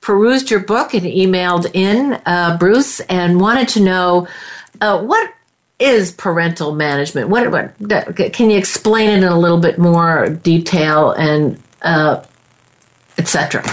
perused 0.01 0.51
your 0.51 0.61
book 0.65 0.95
and 0.95 1.05
emailed 1.05 1.71
in 1.75 2.21
uh, 2.27 2.57
Bruce 2.59 2.99
and 3.03 3.41
wanted 3.41 3.69
to 3.69 3.81
know 3.81 4.27
uh, 4.81 5.01
what 5.01 5.33
is 5.79 6.13
parental 6.13 6.75
management? 6.75 7.29
What, 7.29 7.51
what 7.51 7.75
can 8.33 8.51
you 8.51 8.59
explain 8.59 9.11
it 9.11 9.19
in 9.19 9.25
a 9.25 9.39
little 9.39 9.61
bit 9.61 9.79
more 9.79 10.29
detail 10.31 11.13
and 11.13 11.63
uh, 11.83 12.25
etc. 13.19 13.65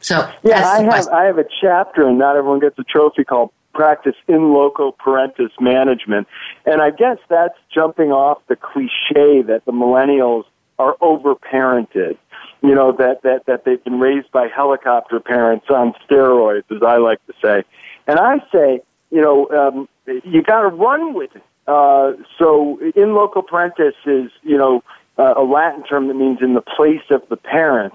So 0.00 0.30
yeah, 0.42 0.66
I 0.66 0.82
have 0.82 1.08
I 1.08 1.24
have 1.24 1.38
a 1.38 1.44
chapter, 1.60 2.06
and 2.06 2.18
not 2.18 2.36
everyone 2.36 2.60
gets 2.60 2.78
a 2.78 2.84
trophy 2.84 3.24
called 3.24 3.50
"Practice 3.74 4.16
in 4.28 4.52
Loco 4.52 4.92
Parentis 4.92 5.50
Management," 5.60 6.26
and 6.64 6.80
I 6.80 6.90
guess 6.90 7.18
that's 7.28 7.58
jumping 7.72 8.10
off 8.10 8.38
the 8.48 8.56
cliche 8.56 9.42
that 9.42 9.62
the 9.66 9.72
millennials 9.72 10.44
are 10.78 10.96
overparented. 11.02 12.16
You 12.62 12.74
know 12.74 12.92
that 12.92 13.22
that 13.22 13.46
that 13.46 13.64
they've 13.64 13.82
been 13.82 14.00
raised 14.00 14.30
by 14.32 14.48
helicopter 14.48 15.20
parents 15.20 15.66
on 15.68 15.94
steroids, 16.08 16.64
as 16.74 16.82
I 16.82 16.96
like 16.96 17.24
to 17.26 17.34
say, 17.42 17.62
and 18.06 18.18
I 18.18 18.38
say, 18.50 18.80
you 19.10 19.20
know, 19.20 19.48
um, 19.50 19.88
you 20.24 20.42
got 20.42 20.62
to 20.62 20.68
run 20.68 21.12
with 21.12 21.36
it 21.36 21.42
uh, 21.70 22.12
so 22.38 22.80
in 22.96 23.14
loco 23.14 23.42
parentis 23.42 23.94
is, 24.04 24.30
you 24.42 24.58
know, 24.58 24.82
uh, 25.18 25.34
a 25.36 25.44
Latin 25.44 25.84
term 25.84 26.08
that 26.08 26.14
means 26.14 26.38
in 26.42 26.54
the 26.54 26.62
place 26.62 27.06
of 27.10 27.22
the 27.28 27.36
parent. 27.36 27.94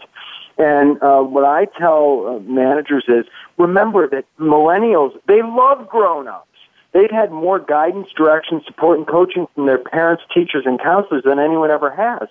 And 0.57 1.01
uh, 1.03 1.21
what 1.21 1.43
I 1.43 1.65
tell 1.77 2.25
uh, 2.27 2.39
managers 2.39 3.03
is 3.09 3.25
remember 3.57 4.07
that 4.07 4.25
millennials, 4.39 5.11
they 5.27 5.41
love 5.41 5.89
grown 5.89 6.27
ups. 6.27 6.47
They've 6.93 7.11
had 7.11 7.31
more 7.31 7.59
guidance, 7.59 8.07
direction, 8.15 8.61
support, 8.65 8.97
and 8.97 9.05
coaching 9.05 9.47
from 9.53 9.65
their 9.65 9.79
parents, 9.79 10.23
teachers, 10.33 10.63
and 10.65 10.79
counselors 10.79 11.23
than 11.25 11.39
anyone 11.39 11.69
ever 11.69 11.93
has. 11.93 12.29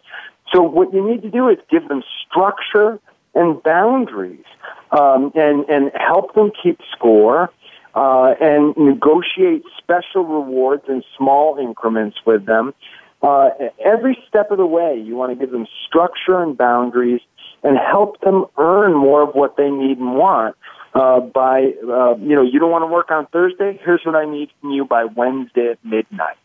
So 0.55 0.63
what 0.63 0.95
you 0.95 1.07
need 1.07 1.21
to 1.23 1.31
do 1.31 1.49
is 1.51 1.59
give 1.71 1.89
them 1.89 2.03
structure 2.27 2.99
and 3.35 3.63
boundaries 3.63 4.47
um, 4.91 5.33
and, 5.35 5.69
and 5.69 5.91
help 5.95 6.35
them 6.35 6.51
keep 6.63 6.81
score 6.97 7.51
uh, 7.95 8.35
and 8.41 8.77
negotiate 8.77 9.63
special 9.79 10.25
rewards 10.25 10.83
in 10.89 11.03
small 11.17 11.59
increments 11.59 12.17
with 12.27 12.45
them. 12.47 12.75
Uh, 13.23 13.51
every 13.83 14.19
step 14.29 14.51
of 14.51 14.59
the 14.59 14.67
way, 14.67 15.01
you 15.01 15.17
want 15.17 15.33
to 15.33 15.37
give 15.37 15.51
them 15.51 15.67
structure 15.87 16.43
and 16.43 16.59
boundaries 16.59 17.21
and 17.63 17.79
help 17.79 18.21
them 18.21 18.45
earn 18.59 18.93
more 18.95 19.23
of 19.23 19.35
what 19.35 19.57
they 19.57 19.71
need 19.71 19.99
and 19.99 20.15
want. 20.15 20.57
Uh, 20.95 21.19
by, 21.21 21.73
uh, 21.89 22.15
you 22.19 22.37
know, 22.37 22.43
you 22.43 22.61
don't 22.61 22.71
want 22.71 22.83
to 22.83 22.87
work 22.87 23.11
on 23.11 23.27
Thursday? 23.27 23.81
Here's 23.85 24.03
what 24.05 24.15
I 24.15 24.27
need 24.31 24.51
from 24.61 24.71
you 24.71 24.85
by 24.85 25.07
Wednesday 25.07 25.71
at 25.71 25.85
midnight. 25.85 26.37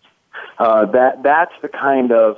Uh, 0.58 0.86
that 0.86 1.22
that's 1.22 1.52
the 1.62 1.68
kind 1.68 2.12
of 2.12 2.38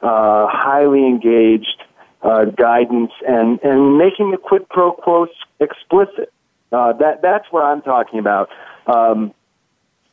uh, 0.00 0.46
highly 0.48 1.06
engaged 1.06 1.82
uh, 2.22 2.44
guidance 2.44 3.12
and 3.26 3.60
and 3.62 3.98
making 3.98 4.30
the 4.30 4.38
quid 4.38 4.68
pro 4.68 4.92
quo 4.92 5.26
explicit. 5.58 6.32
Uh, 6.72 6.92
that 6.94 7.22
that's 7.22 7.46
what 7.50 7.64
I'm 7.64 7.82
talking 7.82 8.18
about. 8.18 8.48
Um, 8.86 9.34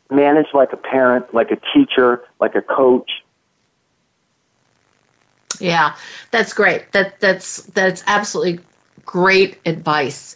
manage 0.10 0.48
like 0.54 0.74
a 0.74 0.78
parent, 0.78 1.34
like 1.34 1.52
a 1.52 1.58
teacher, 1.74 2.24
like 2.40 2.56
a 2.56 2.62
coach. 2.62 3.24
Yeah, 5.60 5.96
that's 6.32 6.54
great. 6.54 6.92
That 6.92 7.20
that's 7.20 7.64
that's 7.68 8.04
absolutely 8.08 8.64
great 9.06 9.60
advice. 9.66 10.36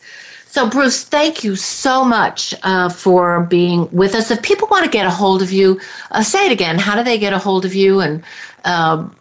So, 0.51 0.69
Bruce, 0.69 1.05
thank 1.05 1.45
you 1.45 1.55
so 1.55 2.03
much 2.03 2.53
uh, 2.63 2.89
for 2.89 3.45
being 3.45 3.89
with 3.91 4.13
us. 4.13 4.31
If 4.31 4.41
people 4.41 4.67
want 4.69 4.83
to 4.83 4.91
get 4.91 5.05
a 5.05 5.09
hold 5.09 5.41
of 5.41 5.49
you, 5.49 5.79
uh, 6.11 6.23
say 6.23 6.45
it 6.45 6.51
again. 6.51 6.77
How 6.77 6.97
do 6.97 7.03
they 7.03 7.17
get 7.17 7.31
a 7.31 7.39
hold 7.39 7.63
of 7.63 7.73
you 7.73 8.01
and, 8.01 8.21
um, 8.65 9.15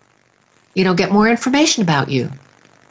you 0.75 0.83
know, 0.83 0.93
get 0.93 1.13
more 1.13 1.29
information 1.29 1.85
about 1.85 2.09
you? 2.09 2.31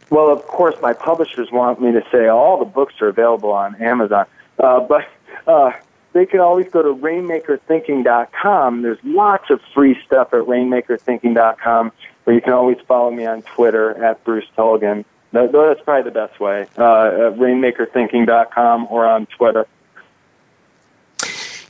Well, 0.10 0.32
of 0.32 0.46
course, 0.48 0.76
my 0.82 0.94
publishers 0.94 1.52
want 1.52 1.82
me 1.82 1.92
to 1.92 2.04
say 2.12 2.28
all 2.28 2.58
the 2.58 2.66
books 2.66 2.96
are 3.02 3.08
available 3.08 3.52
on 3.52 3.76
Amazon, 3.76 4.26
uh, 4.58 4.80
but 4.80 5.08
uh, 5.46 5.72
they 6.14 6.26
can 6.26 6.40
always 6.40 6.68
go 6.70 6.82
to 6.82 6.94
rainmakerthinking.com. 6.96 8.82
There's 8.82 8.98
lots 9.04 9.50
of 9.50 9.62
free 9.74 9.98
stuff 10.06 10.34
at 10.34 10.42
rainmakerthinking.com, 10.42 11.92
or 12.26 12.34
you 12.34 12.42
can 12.42 12.54
always 12.54 12.78
follow 12.88 13.12
me 13.12 13.26
on 13.26 13.44
Twitter 13.44 14.04
at 14.04 14.24
Bruce 14.24 14.48
Tulgan. 14.58 15.06
That, 15.32 15.52
that's 15.52 15.82
probably 15.82 16.10
the 16.10 16.12
best 16.12 16.40
way. 16.40 16.66
Uh, 16.76 17.32
rainmakerthinking.com 17.38 18.88
or 18.90 19.06
on 19.06 19.28
Twitter. 19.28 19.68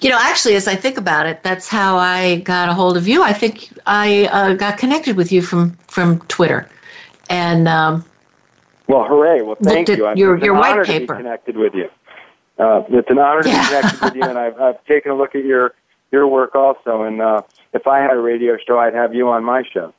You 0.01 0.09
know, 0.09 0.17
actually, 0.17 0.55
as 0.55 0.65
I 0.65 0.75
think 0.75 0.97
about 0.97 1.25
it, 1.25 1.43
that's 1.43 1.67
how 1.67 1.97
I 1.97 2.37
got 2.37 2.69
a 2.69 2.73
hold 2.73 2.95
of 2.95 3.05
you. 3.05 3.21
I 3.21 3.33
think 3.33 3.69
I 3.85 4.29
uh, 4.31 4.53
got 4.53 4.77
connected 4.77 5.17
with 5.17 5.29
you 5.33 5.41
from 5.41 5.71
from 5.87 6.19
Twitter, 6.29 6.69
and 7.29 7.67
um, 7.67 8.05
well, 8.89 9.05
hooray! 9.07 9.41
Well, 9.43 9.55
thank 9.61 9.87
you. 9.87 10.07
I'm, 10.07 10.17
your 10.17 10.37
your 10.43 10.55
white 10.55 10.85
paper. 10.85 11.13
To 11.13 11.19
be 11.19 11.23
connected 11.23 11.55
with 11.55 11.75
you. 11.75 11.89
Uh, 12.57 12.83
it's 12.89 13.09
an 13.09 13.19
honor 13.19 13.43
to 13.43 13.49
Yeah. 13.49 13.61
be 13.61 13.67
connected 13.67 14.01
with 14.01 14.15
you, 14.15 14.23
and 14.23 14.37
I've, 14.37 14.59
I've 14.59 14.83
taken 14.85 15.11
a 15.11 15.15
look 15.15 15.35
at 15.35 15.45
your 15.45 15.73
your 16.11 16.27
work 16.27 16.55
also. 16.55 17.03
And 17.03 17.21
uh, 17.21 17.43
if 17.73 17.87
I 17.87 17.99
had 17.99 18.11
a 18.11 18.19
radio 18.19 18.57
show, 18.67 18.79
I'd 18.79 18.95
have 18.95 19.13
you 19.13 19.29
on 19.29 19.43
my 19.43 19.63
show. 19.71 19.93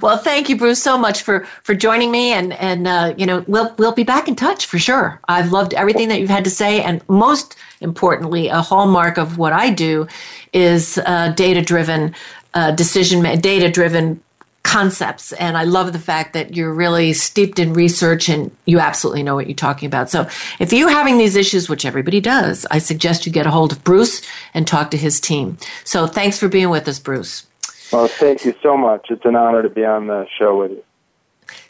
well, 0.03 0.19
thank 0.19 0.49
you, 0.49 0.57
Bruce, 0.57 0.83
so 0.83 0.99
much 0.99 1.23
for 1.23 1.41
for 1.63 1.75
joining 1.75 2.11
me, 2.11 2.33
and 2.33 2.55
and 2.55 2.89
uh, 2.89 3.15
you 3.17 3.27
know 3.27 3.45
we'll 3.47 3.75
we'll 3.79 3.93
be 3.93 4.05
back 4.05 4.27
in 4.27 4.35
touch 4.35 4.67
for 4.67 4.79
sure. 4.79 5.21
I've 5.29 5.53
loved 5.53 5.75
everything 5.75 6.09
that 6.09 6.21
you've 6.21 6.31
had 6.31 6.45
to 6.45 6.51
say, 6.51 6.83
and 6.83 7.07
most 7.09 7.57
importantly, 7.81 8.49
a 8.49 8.63
hallmark 8.63 9.19
of 9.19 9.37
what 9.37 9.53
I 9.53 9.71
do 9.71 10.07
is 10.55 10.99
uh, 11.05 11.29
data 11.37 11.61
driven 11.61 12.15
uh, 12.55 12.71
decision, 12.73 13.23
data 13.41 13.71
driven 13.71 14.23
concepts, 14.65 15.33
and 15.35 15.57
I 15.57 15.63
love 15.63 15.93
the 15.93 15.99
fact 16.01 16.33
that 16.33 16.57
you're 16.57 16.75
really 16.75 17.13
steeped 17.13 17.61
in 17.61 17.73
research 17.73 18.29
and 18.29 18.51
you 18.65 18.81
absolutely 18.81 19.23
know 19.23 19.37
what 19.37 19.47
you're 19.47 19.55
talking 19.55 19.87
about. 19.87 20.11
So, 20.11 20.27
if 20.59 20.73
you're 20.73 20.91
having 20.91 21.17
these 21.17 21.37
issues, 21.37 21.69
which 21.69 21.85
everybody 21.85 22.21
does, 22.21 22.67
I 22.73 22.79
suggest 22.79 23.25
you 23.25 23.33
get 23.33 23.47
a 23.47 23.51
hold 23.51 23.71
of 23.71 23.85
Bruce 23.85 24.21
and 24.53 24.67
talk 24.67 24.91
to 24.91 24.97
his 24.97 25.21
team. 25.21 25.59
So, 25.85 26.09
thanks 26.09 26.39
for 26.39 26.49
being 26.49 26.71
with 26.71 26.89
us, 26.89 26.99
Bruce. 26.99 27.47
Well, 27.93 28.09
thank 28.09 28.45
you 28.45 28.55
so 28.61 28.77
much. 28.77 29.07
It's 29.11 29.25
an 29.25 29.37
honor 29.37 29.63
to 29.63 29.69
be 29.69 29.85
on 29.85 30.09
the 30.09 30.27
show 30.37 30.59
with 30.59 30.73
you. 30.73 30.83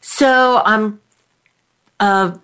So 0.00 0.62
I'm 0.64 1.00
uh, 2.00 2.36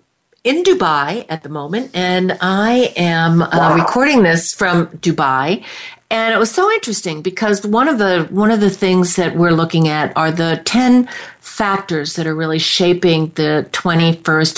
in 0.43 0.63
Dubai 0.63 1.25
at 1.29 1.43
the 1.43 1.49
moment, 1.49 1.91
and 1.93 2.37
I 2.41 2.93
am 2.95 3.41
uh, 3.41 3.75
recording 3.75 4.23
this 4.23 4.53
from 4.53 4.87
Dubai. 4.97 5.63
And 6.11 6.33
it 6.33 6.37
was 6.37 6.51
so 6.51 6.69
interesting 6.69 7.21
because 7.21 7.65
one 7.65 7.87
of 7.87 7.97
the 7.97 8.27
one 8.31 8.51
of 8.51 8.59
the 8.59 8.69
things 8.69 9.15
that 9.15 9.37
we're 9.37 9.53
looking 9.53 9.87
at 9.87 10.15
are 10.17 10.29
the 10.29 10.61
ten 10.65 11.07
factors 11.39 12.15
that 12.15 12.27
are 12.27 12.35
really 12.35 12.59
shaping 12.59 13.27
the 13.35 13.67
21st 13.71 14.57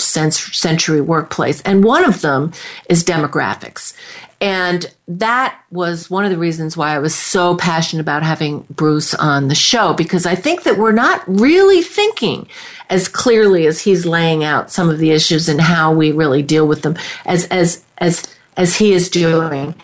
century 0.54 1.00
workplace, 1.00 1.62
and 1.62 1.84
one 1.84 2.04
of 2.04 2.22
them 2.22 2.52
is 2.88 3.04
demographics. 3.04 3.94
And 4.40 4.92
that 5.06 5.58
was 5.70 6.10
one 6.10 6.24
of 6.24 6.32
the 6.32 6.38
reasons 6.38 6.76
why 6.76 6.94
I 6.94 6.98
was 6.98 7.14
so 7.14 7.56
passionate 7.56 8.00
about 8.00 8.24
having 8.24 8.66
Bruce 8.70 9.14
on 9.14 9.46
the 9.46 9.54
show 9.54 9.94
because 9.94 10.26
I 10.26 10.34
think 10.34 10.64
that 10.64 10.76
we're 10.76 10.92
not 10.92 11.22
really 11.28 11.82
thinking 11.82 12.48
as 12.90 13.06
clearly 13.06 13.66
as 13.66 13.80
he's 13.80 14.04
laying 14.04 14.42
out 14.42 14.72
some 14.72 14.90
of 14.90 14.98
the 14.98 15.12
issues 15.12 15.48
and 15.48 15.60
how 15.60 15.92
we 15.92 16.10
really 16.10 16.42
deal 16.42 16.66
with 16.66 16.82
them 16.82 16.96
as 17.26 17.46
as 17.46 17.84
as 17.98 18.26
as 18.56 18.76
he 18.76 18.92
is 18.92 19.08
doing. 19.08 19.74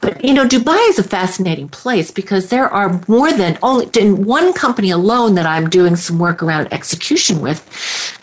But 0.00 0.24
you 0.24 0.34
know, 0.34 0.46
Dubai 0.46 0.88
is 0.88 0.98
a 0.98 1.02
fascinating 1.02 1.68
place 1.68 2.10
because 2.10 2.48
there 2.48 2.68
are 2.68 3.00
more 3.08 3.32
than 3.32 3.58
only 3.62 3.88
in 3.98 4.24
one 4.24 4.52
company 4.52 4.90
alone 4.90 5.34
that 5.34 5.46
I'm 5.46 5.70
doing 5.70 5.96
some 5.96 6.18
work 6.18 6.42
around 6.42 6.72
execution 6.72 7.40
with. 7.40 7.62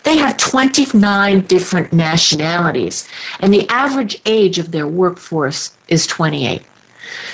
They 0.04 0.16
have 0.16 0.36
29 0.36 1.40
different 1.42 1.92
nationalities, 1.92 3.08
and 3.40 3.52
the 3.52 3.68
average 3.68 4.20
age 4.26 4.58
of 4.58 4.70
their 4.70 4.86
workforce 4.86 5.76
is 5.88 6.06
28. 6.06 6.62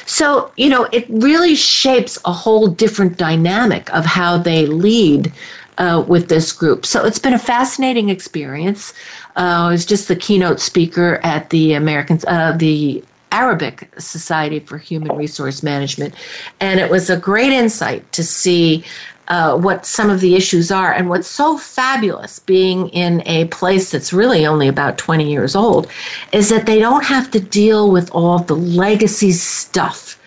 So, 0.06 0.50
you 0.56 0.68
know, 0.68 0.88
it 0.92 1.06
really 1.08 1.54
shapes 1.54 2.18
a 2.24 2.32
whole 2.32 2.68
different 2.68 3.16
dynamic 3.16 3.92
of 3.94 4.04
how 4.04 4.38
they 4.38 4.66
lead 4.66 5.32
uh, 5.78 6.04
with 6.06 6.28
this 6.28 6.52
group. 6.52 6.84
So 6.84 7.04
it's 7.04 7.18
been 7.18 7.34
a 7.34 7.38
fascinating 7.38 8.08
experience. 8.08 8.92
Uh, 9.36 9.66
I 9.66 9.70
was 9.70 9.86
just 9.86 10.08
the 10.08 10.16
keynote 10.16 10.60
speaker 10.60 11.20
at 11.22 11.50
the 11.50 11.74
Americans, 11.74 12.24
uh, 12.26 12.52
the 12.56 13.02
Arabic 13.32 13.88
Society 13.98 14.60
for 14.60 14.78
Human 14.78 15.16
Resource 15.16 15.62
Management, 15.62 16.14
and 16.60 16.80
it 16.80 16.90
was 16.90 17.10
a 17.10 17.16
great 17.16 17.52
insight 17.52 18.10
to 18.12 18.22
see 18.22 18.84
uh, 19.28 19.56
what 19.58 19.84
some 19.86 20.10
of 20.10 20.20
the 20.20 20.34
issues 20.34 20.70
are. 20.70 20.92
And 20.92 21.08
what's 21.08 21.28
so 21.28 21.58
fabulous 21.58 22.38
being 22.38 22.88
in 22.90 23.22
a 23.26 23.44
place 23.46 23.90
that's 23.90 24.12
really 24.12 24.46
only 24.46 24.68
about 24.68 24.98
20 24.98 25.30
years 25.30 25.54
old 25.54 25.86
is 26.32 26.48
that 26.48 26.66
they 26.66 26.78
don't 26.78 27.04
have 27.04 27.30
to 27.32 27.40
deal 27.40 27.90
with 27.90 28.10
all 28.12 28.38
the 28.38 28.56
legacy 28.56 29.32
stuff 29.32 30.18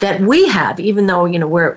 that 0.00 0.20
we 0.20 0.48
have, 0.48 0.78
even 0.80 1.06
though, 1.06 1.24
you 1.24 1.38
know, 1.38 1.48
we're 1.48 1.76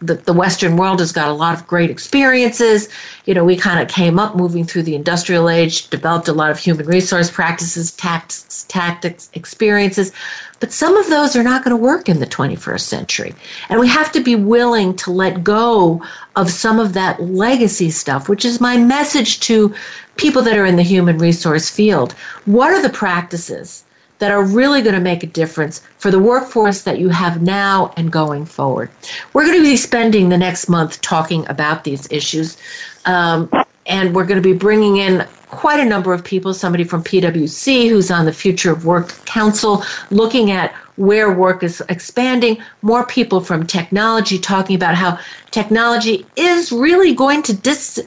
the, 0.00 0.14
the 0.14 0.32
Western 0.32 0.76
world 0.76 1.00
has 1.00 1.12
got 1.12 1.28
a 1.28 1.32
lot 1.32 1.58
of 1.58 1.66
great 1.66 1.90
experiences. 1.90 2.88
You 3.24 3.34
know, 3.34 3.44
we 3.44 3.56
kind 3.56 3.80
of 3.80 3.88
came 3.88 4.18
up 4.18 4.36
moving 4.36 4.64
through 4.64 4.82
the 4.82 4.94
industrial 4.94 5.48
age, 5.48 5.88
developed 5.88 6.28
a 6.28 6.32
lot 6.32 6.50
of 6.50 6.58
human 6.58 6.86
resource 6.86 7.30
practices, 7.30 7.92
tactics, 7.92 8.64
tactics, 8.68 9.30
experiences. 9.32 10.12
But 10.60 10.72
some 10.72 10.96
of 10.96 11.08
those 11.08 11.34
are 11.34 11.42
not 11.42 11.64
going 11.64 11.76
to 11.76 11.82
work 11.82 12.08
in 12.08 12.20
the 12.20 12.26
21st 12.26 12.80
century. 12.80 13.34
And 13.68 13.80
we 13.80 13.88
have 13.88 14.12
to 14.12 14.20
be 14.20 14.36
willing 14.36 14.94
to 14.96 15.10
let 15.10 15.42
go 15.42 16.02
of 16.34 16.50
some 16.50 16.78
of 16.78 16.92
that 16.92 17.22
legacy 17.22 17.90
stuff, 17.90 18.28
which 18.28 18.44
is 18.44 18.60
my 18.60 18.76
message 18.76 19.40
to 19.40 19.74
people 20.16 20.42
that 20.42 20.58
are 20.58 20.66
in 20.66 20.76
the 20.76 20.82
human 20.82 21.18
resource 21.18 21.70
field. 21.70 22.12
What 22.44 22.72
are 22.72 22.82
the 22.82 22.90
practices 22.90 23.84
that 24.18 24.30
are 24.30 24.44
really 24.44 24.82
going 24.82 24.94
to 24.94 25.00
make 25.00 25.22
a 25.22 25.26
difference 25.26 25.80
for 25.98 26.10
the 26.10 26.18
workforce 26.18 26.82
that 26.82 26.98
you 26.98 27.08
have 27.08 27.42
now 27.42 27.92
and 27.96 28.10
going 28.10 28.46
forward. 28.46 28.90
We're 29.32 29.44
going 29.44 29.58
to 29.58 29.62
be 29.62 29.76
spending 29.76 30.28
the 30.28 30.38
next 30.38 30.68
month 30.68 31.00
talking 31.00 31.46
about 31.48 31.84
these 31.84 32.10
issues, 32.10 32.56
um, 33.04 33.50
and 33.86 34.14
we're 34.14 34.24
going 34.24 34.42
to 34.42 34.48
be 34.48 34.56
bringing 34.56 34.96
in 34.96 35.26
quite 35.48 35.78
a 35.80 35.84
number 35.84 36.12
of 36.12 36.24
people 36.24 36.52
somebody 36.52 36.84
from 36.84 37.04
PwC 37.04 37.88
who's 37.88 38.10
on 38.10 38.24
the 38.24 38.32
Future 38.32 38.72
of 38.72 38.84
Work 38.84 39.08
Council 39.26 39.84
looking 40.10 40.50
at 40.50 40.72
where 40.96 41.32
work 41.32 41.62
is 41.62 41.82
expanding, 41.88 42.62
more 42.82 43.04
people 43.06 43.40
from 43.40 43.66
technology 43.66 44.38
talking 44.38 44.74
about 44.74 44.94
how 44.94 45.18
technology 45.50 46.26
is 46.36 46.72
really 46.72 47.14
going 47.14 47.42
to 47.42 47.54
dis- 47.54 48.06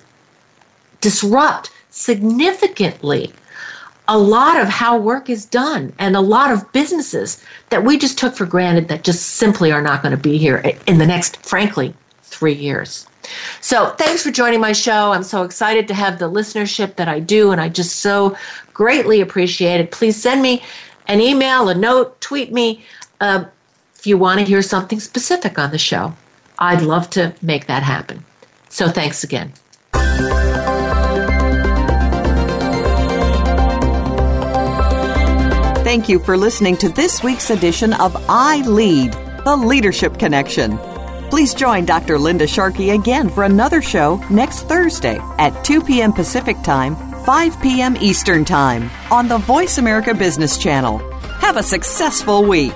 disrupt 1.01 1.71
significantly 1.91 3.31
a 4.09 4.17
lot 4.17 4.59
of 4.59 4.67
how 4.67 4.97
work 4.97 5.29
is 5.29 5.45
done 5.45 5.93
and 5.99 6.15
a 6.15 6.19
lot 6.19 6.51
of 6.51 6.69
businesses 6.73 7.45
that 7.69 7.83
we 7.83 7.95
just 7.95 8.17
took 8.17 8.35
for 8.35 8.45
granted 8.45 8.87
that 8.87 9.03
just 9.03 9.35
simply 9.35 9.71
are 9.71 9.83
not 9.83 10.01
going 10.01 10.11
to 10.11 10.21
be 10.21 10.37
here 10.37 10.57
in 10.87 10.97
the 10.97 11.05
next, 11.05 11.37
frankly, 11.45 11.93
three 12.23 12.53
years. 12.53 13.05
So, 13.61 13.91
thanks 13.91 14.23
for 14.23 14.31
joining 14.31 14.59
my 14.59 14.71
show. 14.71 15.11
I'm 15.11 15.21
so 15.21 15.43
excited 15.43 15.87
to 15.89 15.93
have 15.93 16.17
the 16.17 16.29
listenership 16.29 16.95
that 16.95 17.07
I 17.07 17.19
do, 17.19 17.51
and 17.51 17.61
I 17.61 17.69
just 17.69 17.97
so 17.97 18.35
greatly 18.73 19.21
appreciate 19.21 19.79
it. 19.79 19.91
Please 19.91 20.19
send 20.19 20.41
me 20.41 20.63
an 21.07 21.21
email, 21.21 21.69
a 21.69 21.75
note, 21.75 22.19
tweet 22.19 22.51
me 22.51 22.83
uh, 23.21 23.45
if 23.95 24.07
you 24.07 24.17
want 24.17 24.39
to 24.39 24.45
hear 24.45 24.63
something 24.63 24.99
specific 24.99 25.59
on 25.59 25.69
the 25.69 25.77
show. 25.77 26.15
I'd 26.57 26.81
love 26.81 27.11
to 27.11 27.35
make 27.43 27.67
that 27.67 27.83
happen. 27.83 28.25
So, 28.69 28.89
thanks 28.89 29.23
again. 29.23 29.53
Thank 35.89 36.07
you 36.07 36.19
for 36.19 36.37
listening 36.37 36.77
to 36.77 36.89
this 36.89 37.23
week's 37.23 37.49
edition 37.49 37.93
of 37.93 38.15
I 38.29 38.61
Lead, 38.67 39.11
the 39.43 39.55
Leadership 39.55 40.19
Connection. 40.19 40.77
Please 41.31 41.55
join 41.55 41.85
Dr. 41.85 42.19
Linda 42.19 42.45
Sharkey 42.45 42.91
again 42.91 43.27
for 43.27 43.43
another 43.43 43.81
show 43.81 44.17
next 44.29 44.67
Thursday 44.67 45.17
at 45.39 45.65
2 45.65 45.81
p.m. 45.81 46.13
Pacific 46.13 46.61
Time, 46.61 46.95
5 47.25 47.59
p.m. 47.63 47.97
Eastern 47.97 48.45
Time 48.45 48.91
on 49.09 49.27
the 49.27 49.39
Voice 49.39 49.79
America 49.79 50.13
Business 50.13 50.59
Channel. 50.59 50.99
Have 51.39 51.57
a 51.57 51.63
successful 51.63 52.45
week. 52.45 52.75